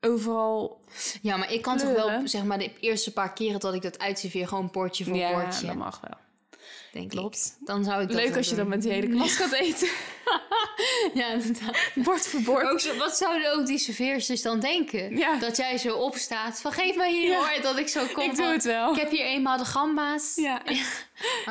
overal... 0.00 0.80
Ja, 1.22 1.36
maar 1.36 1.52
ik 1.52 1.62
kan 1.62 1.76
toch 1.76 1.92
wel, 1.92 2.20
zeg 2.24 2.44
maar, 2.44 2.58
de 2.58 2.72
eerste 2.80 3.12
paar 3.12 3.32
keren 3.32 3.60
dat 3.60 3.74
ik 3.74 3.82
dat 3.82 3.98
uitserveer, 3.98 4.48
gewoon 4.48 4.70
portje 4.70 5.04
voor 5.04 5.16
ja, 5.16 5.30
portje. 5.30 5.66
dat 5.66 5.76
mag 5.76 6.00
wel. 6.00 6.18
denk 6.92 7.10
klopt. 7.10 7.56
ik. 7.60 7.66
Dan 7.66 7.84
zou 7.84 8.02
ik 8.02 8.12
Leuk 8.12 8.36
als 8.36 8.48
je 8.48 8.54
dan 8.54 8.68
met 8.68 8.82
die 8.82 8.92
hele 8.92 9.08
klas 9.08 9.36
gaat 9.36 9.52
eten. 9.52 9.88
Ja, 11.14 11.28
inderdaad. 11.28 11.76
Bord 11.94 12.26
voor 12.26 12.40
bord. 12.40 12.66
Ook 12.66 12.80
zo, 12.80 12.96
wat 12.96 13.16
zouden 13.16 13.52
ook 13.52 13.66
die 13.66 13.78
serveersters 13.78 14.42
dan 14.42 14.60
denken? 14.60 15.16
Ja. 15.16 15.38
Dat 15.38 15.56
jij 15.56 15.78
zo 15.78 15.96
opstaat 15.96 16.60
van 16.60 16.72
geef 16.72 16.96
mij 16.96 17.12
hier 17.12 17.28
Ja. 17.28 17.36
hoor, 17.36 17.62
dat 17.62 17.78
ik 17.78 17.88
zo 17.88 18.06
kom 18.12 18.30
ik 18.30 18.36
doe 18.36 18.46
het 18.46 18.64
wel. 18.64 18.92
Ik 18.92 19.00
heb 19.00 19.10
hier 19.10 19.24
eenmaal 19.24 19.58
de 19.58 19.64
gamba's. 19.64 20.32
Ja. 20.36 20.62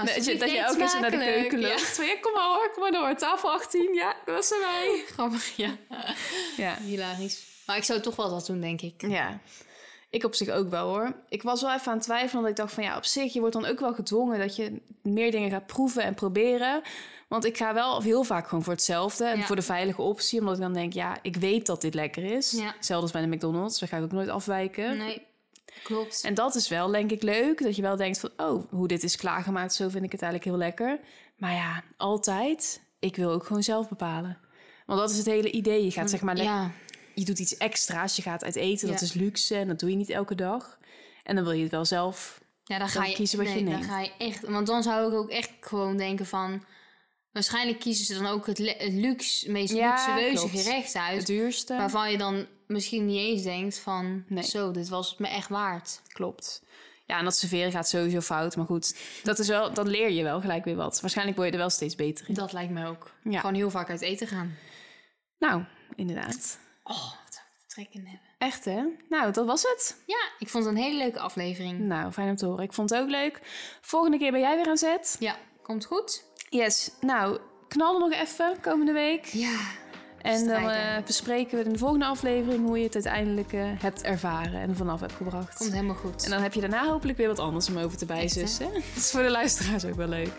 Dat 0.05 0.25
je, 0.25 0.37
dat 0.37 0.49
je 0.49 0.73
keer 0.77 0.89
zo 0.89 0.99
naar 0.99 1.11
de 1.11 1.17
keuken 1.17 1.59
loopt. 1.59 1.97
Ja, 1.97 2.17
kom 2.21 2.33
maar 2.33 2.43
hoor, 2.43 2.71
kom 2.73 2.81
maar 2.81 2.91
door. 2.91 3.15
Tafel 3.15 3.51
18, 3.51 3.93
ja, 3.93 4.15
dat 4.25 4.55
mij. 4.61 4.87
Ja, 4.95 5.03
grappig, 5.13 5.55
ja. 5.55 5.77
Ja. 6.57 6.77
Hilarisch. 6.81 7.56
Maar 7.67 7.77
ik 7.77 7.83
zou 7.83 7.99
toch 7.99 8.15
wel 8.15 8.29
dat 8.29 8.45
doen, 8.45 8.59
denk 8.61 8.81
ik. 8.81 9.01
Ja, 9.07 9.39
ik 10.09 10.23
op 10.23 10.35
zich 10.35 10.49
ook 10.49 10.69
wel 10.69 10.87
hoor. 10.87 11.13
Ik 11.29 11.43
was 11.43 11.61
wel 11.61 11.73
even 11.73 11.87
aan 11.87 11.93
het 11.97 12.03
twijfelen, 12.03 12.35
omdat 12.35 12.49
ik 12.51 12.57
dacht 12.57 12.73
van 12.73 12.83
ja, 12.83 12.97
op 12.97 13.05
zich, 13.05 13.33
je 13.33 13.39
wordt 13.39 13.53
dan 13.55 13.65
ook 13.65 13.79
wel 13.79 13.93
gedwongen 13.93 14.39
dat 14.39 14.55
je 14.55 14.81
meer 15.01 15.31
dingen 15.31 15.49
gaat 15.49 15.65
proeven 15.67 16.03
en 16.03 16.13
proberen. 16.13 16.81
Want 17.27 17.45
ik 17.45 17.57
ga 17.57 17.73
wel 17.73 18.01
heel 18.01 18.23
vaak 18.23 18.47
gewoon 18.47 18.63
voor 18.63 18.73
hetzelfde 18.73 19.25
en 19.25 19.37
Ja. 19.37 19.45
voor 19.45 19.55
de 19.55 19.61
veilige 19.61 20.01
optie, 20.01 20.39
omdat 20.39 20.55
ik 20.55 20.61
dan 20.61 20.73
denk, 20.73 20.93
ja, 20.93 21.17
ik 21.21 21.35
weet 21.35 21.65
dat 21.65 21.81
dit 21.81 21.93
lekker 21.93 22.23
is. 22.23 22.51
Ja. 22.51 22.73
Hetzelfde 22.75 23.03
als 23.03 23.11
bij 23.11 23.21
de 23.21 23.35
McDonald's, 23.35 23.79
daar 23.79 23.89
ga 23.89 23.97
ik 23.97 24.03
ook 24.03 24.11
nooit 24.11 24.29
afwijken. 24.29 24.97
Nee, 24.97 25.25
klopt. 25.83 26.23
En 26.23 26.33
dat 26.33 26.55
is 26.55 26.67
wel, 26.67 26.87
denk 26.87 27.11
ik, 27.11 27.23
leuk. 27.23 27.63
Dat 27.63 27.75
je 27.75 27.81
wel 27.81 27.95
denkt 27.95 28.19
van, 28.19 28.29
oh, 28.37 28.63
hoe 28.71 28.87
dit 28.87 29.03
is 29.03 29.15
klaargemaakt, 29.15 29.73
zo 29.73 29.89
vind 29.89 30.03
ik 30.03 30.11
het 30.11 30.21
eigenlijk 30.21 30.51
heel 30.51 30.59
lekker. 30.67 30.99
Maar 31.37 31.53
ja, 31.53 31.83
altijd, 31.97 32.81
ik 32.99 33.15
wil 33.15 33.31
ook 33.31 33.45
gewoon 33.45 33.63
zelf 33.63 33.89
bepalen. 33.89 34.37
Want 34.85 34.99
dat 34.99 35.09
is 35.09 35.17
het 35.17 35.25
hele 35.25 35.51
idee. 35.51 35.83
Je 35.83 35.91
gaat 35.91 36.09
zeg 36.09 36.21
maar 36.21 36.35
lekker 36.35 36.53
ja, 36.55 36.71
je 37.19 37.25
doet 37.25 37.39
iets 37.39 37.57
extra's. 37.57 38.15
Je 38.15 38.21
gaat 38.21 38.43
uit 38.43 38.55
eten, 38.55 38.87
dat 38.87 39.01
is 39.01 39.13
luxe 39.13 39.55
en 39.55 39.67
dat 39.67 39.79
doe 39.79 39.89
je 39.89 39.95
niet 39.95 40.09
elke 40.09 40.35
dag. 40.35 40.77
En 41.23 41.35
dan 41.35 41.43
wil 41.43 41.53
je 41.53 41.61
het 41.63 41.71
wel 41.71 41.85
zelf. 41.85 42.41
ja, 42.63 42.77
dan 42.77 42.87
Dan 42.87 42.89
ga 42.89 43.05
je 43.05 43.15
kiezen 43.15 43.37
wat 43.37 43.47
je 43.47 43.53
nee, 43.53 43.63
dan 43.63 43.73
neemt. 43.73 43.85
ga 43.85 43.99
je 43.99 44.11
echt, 44.17 44.47
want 44.47 44.67
dan 44.67 44.83
zou 44.83 45.07
ik 45.11 45.17
ook 45.17 45.29
echt 45.29 45.51
gewoon 45.59 45.97
denken 45.97 46.25
van. 46.25 46.63
Waarschijnlijk 47.31 47.79
kiezen 47.79 48.05
ze 48.05 48.13
dan 48.13 48.25
ook 48.25 48.45
het, 48.47 48.59
luxe, 48.91 49.51
meest 49.51 49.73
Ja, 49.73 49.89
luxueuze 50.15 50.47
klopt. 50.47 50.63
gerecht 50.65 50.95
uit. 50.95 51.17
Het 51.17 51.27
duurste. 51.27 51.75
Waarvan 51.75 52.11
je 52.11 52.17
dan 52.17 52.45
misschien 52.67 53.05
niet 53.05 53.17
eens 53.19 53.43
denkt 53.43 53.79
van... 53.79 54.23
Nee. 54.27 54.43
Zo, 54.43 54.71
dit 54.71 54.89
was 54.89 55.09
het 55.09 55.19
me 55.19 55.27
echt 55.27 55.49
waard. 55.49 56.01
Klopt. 56.07 56.63
Ja, 57.05 57.17
en 57.17 57.23
dat 57.23 57.35
serveren 57.35 57.71
gaat 57.71 57.87
sowieso 57.89 58.19
fout. 58.21 58.55
Maar 58.55 58.65
goed, 58.65 58.97
dat 59.23 59.39
is 59.39 59.47
wel, 59.47 59.73
dan 59.73 59.87
leer 59.87 60.09
je 60.11 60.23
wel 60.23 60.41
gelijk 60.41 60.63
weer 60.65 60.75
wat. 60.75 61.01
Waarschijnlijk 61.01 61.37
word 61.37 61.49
je 61.49 61.55
er 61.55 61.61
wel 61.61 61.69
steeds 61.69 61.95
beter 61.95 62.29
in. 62.29 62.33
Dat 62.33 62.53
lijkt 62.53 62.71
me 62.71 62.85
ook. 62.87 63.11
Ja. 63.23 63.39
Gewoon 63.39 63.55
heel 63.55 63.69
vaak 63.69 63.89
uit 63.89 64.01
eten 64.01 64.27
gaan. 64.27 64.55
Nou, 65.39 65.63
inderdaad. 65.95 66.59
Oh, 66.87 67.13
wat 67.23 67.33
zou 67.33 67.45
ik 67.57 67.67
trek 67.67 67.87
in 67.91 68.05
hebben. 68.05 68.27
Echt 68.37 68.65
hè? 68.65 68.83
Nou, 69.09 69.31
dat 69.31 69.45
was 69.45 69.61
het. 69.61 70.01
Ja, 70.05 70.29
ik 70.39 70.49
vond 70.49 70.65
het 70.65 70.73
een 70.73 70.81
hele 70.81 70.97
leuke 70.97 71.19
aflevering. 71.19 71.79
Nou, 71.79 72.11
fijn 72.11 72.29
om 72.29 72.35
te 72.35 72.45
horen. 72.45 72.63
Ik 72.63 72.73
vond 72.73 72.89
het 72.89 72.99
ook 72.99 73.09
leuk. 73.09 73.39
Volgende 73.81 74.17
keer 74.17 74.31
ben 74.31 74.39
jij 74.39 74.55
weer 74.55 74.67
aan 74.67 74.77
zet. 74.77 75.15
Ja, 75.19 75.35
komt 75.61 75.85
goed? 75.85 76.23
Yes. 76.49 76.91
Nou, 76.99 77.39
knal 77.67 77.93
er 77.93 77.99
nog 77.99 78.19
even 78.19 78.59
komende 78.61 78.91
week. 78.91 79.25
Ja. 79.25 79.59
En 80.21 80.47
dan 80.47 80.69
eh, 80.69 81.03
bespreken 81.05 81.57
we 81.57 81.63
in 81.63 81.73
de 81.73 81.77
volgende 81.77 82.05
aflevering 82.05 82.65
hoe 82.65 82.77
je 82.77 82.83
het 82.83 82.93
uiteindelijk 82.93 83.53
eh, 83.53 83.61
hebt 83.63 84.01
ervaren 84.01 84.61
en 84.61 84.69
er 84.69 84.75
vanaf 84.75 84.99
hebt 84.99 85.13
gebracht. 85.13 85.57
Komt 85.57 85.71
helemaal 85.71 85.95
goed. 85.95 86.23
En 86.23 86.31
dan 86.31 86.41
heb 86.41 86.53
je 86.53 86.59
daarna 86.59 86.85
hopelijk 86.85 87.17
weer 87.17 87.27
wat 87.27 87.39
anders 87.39 87.69
om 87.69 87.77
over 87.77 87.97
te 87.97 88.05
bijzussen. 88.05 88.73
Dat 88.73 88.95
is 88.95 89.11
voor 89.11 89.23
de 89.23 89.29
luisteraars 89.29 89.85
ook 89.85 89.95
wel 89.95 90.07
leuk. 90.07 90.33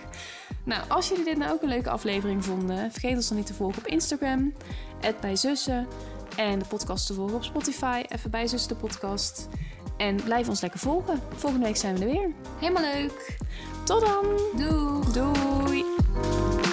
Nou, 0.64 0.88
als 0.88 1.08
jullie 1.08 1.24
dit 1.24 1.36
nou 1.36 1.52
ook 1.52 1.62
een 1.62 1.68
leuke 1.68 1.90
aflevering 1.90 2.44
vonden, 2.44 2.92
vergeet 2.92 3.16
ons 3.16 3.28
dan 3.28 3.36
niet 3.36 3.46
te 3.46 3.54
volgen 3.54 3.78
op 3.78 3.86
Instagram, 3.86 4.54
bijzussen. 5.20 5.86
En 6.38 6.58
de 6.58 6.64
podcast 6.68 7.06
te 7.06 7.14
volgen 7.14 7.36
op 7.36 7.44
Spotify, 7.44 8.02
even 8.08 8.30
bijzussen 8.30 8.68
de 8.68 8.74
podcast. 8.74 9.48
En 9.96 10.16
blijf 10.16 10.48
ons 10.48 10.60
lekker 10.60 10.80
volgen. 10.80 11.22
Volgende 11.34 11.66
week 11.66 11.76
zijn 11.76 11.94
we 11.94 12.04
er 12.04 12.10
weer. 12.10 12.30
Helemaal 12.58 12.82
leuk. 12.82 13.38
Tot 13.84 14.00
dan! 14.00 14.24
Doei. 14.56 15.12
Doei! 15.12 16.67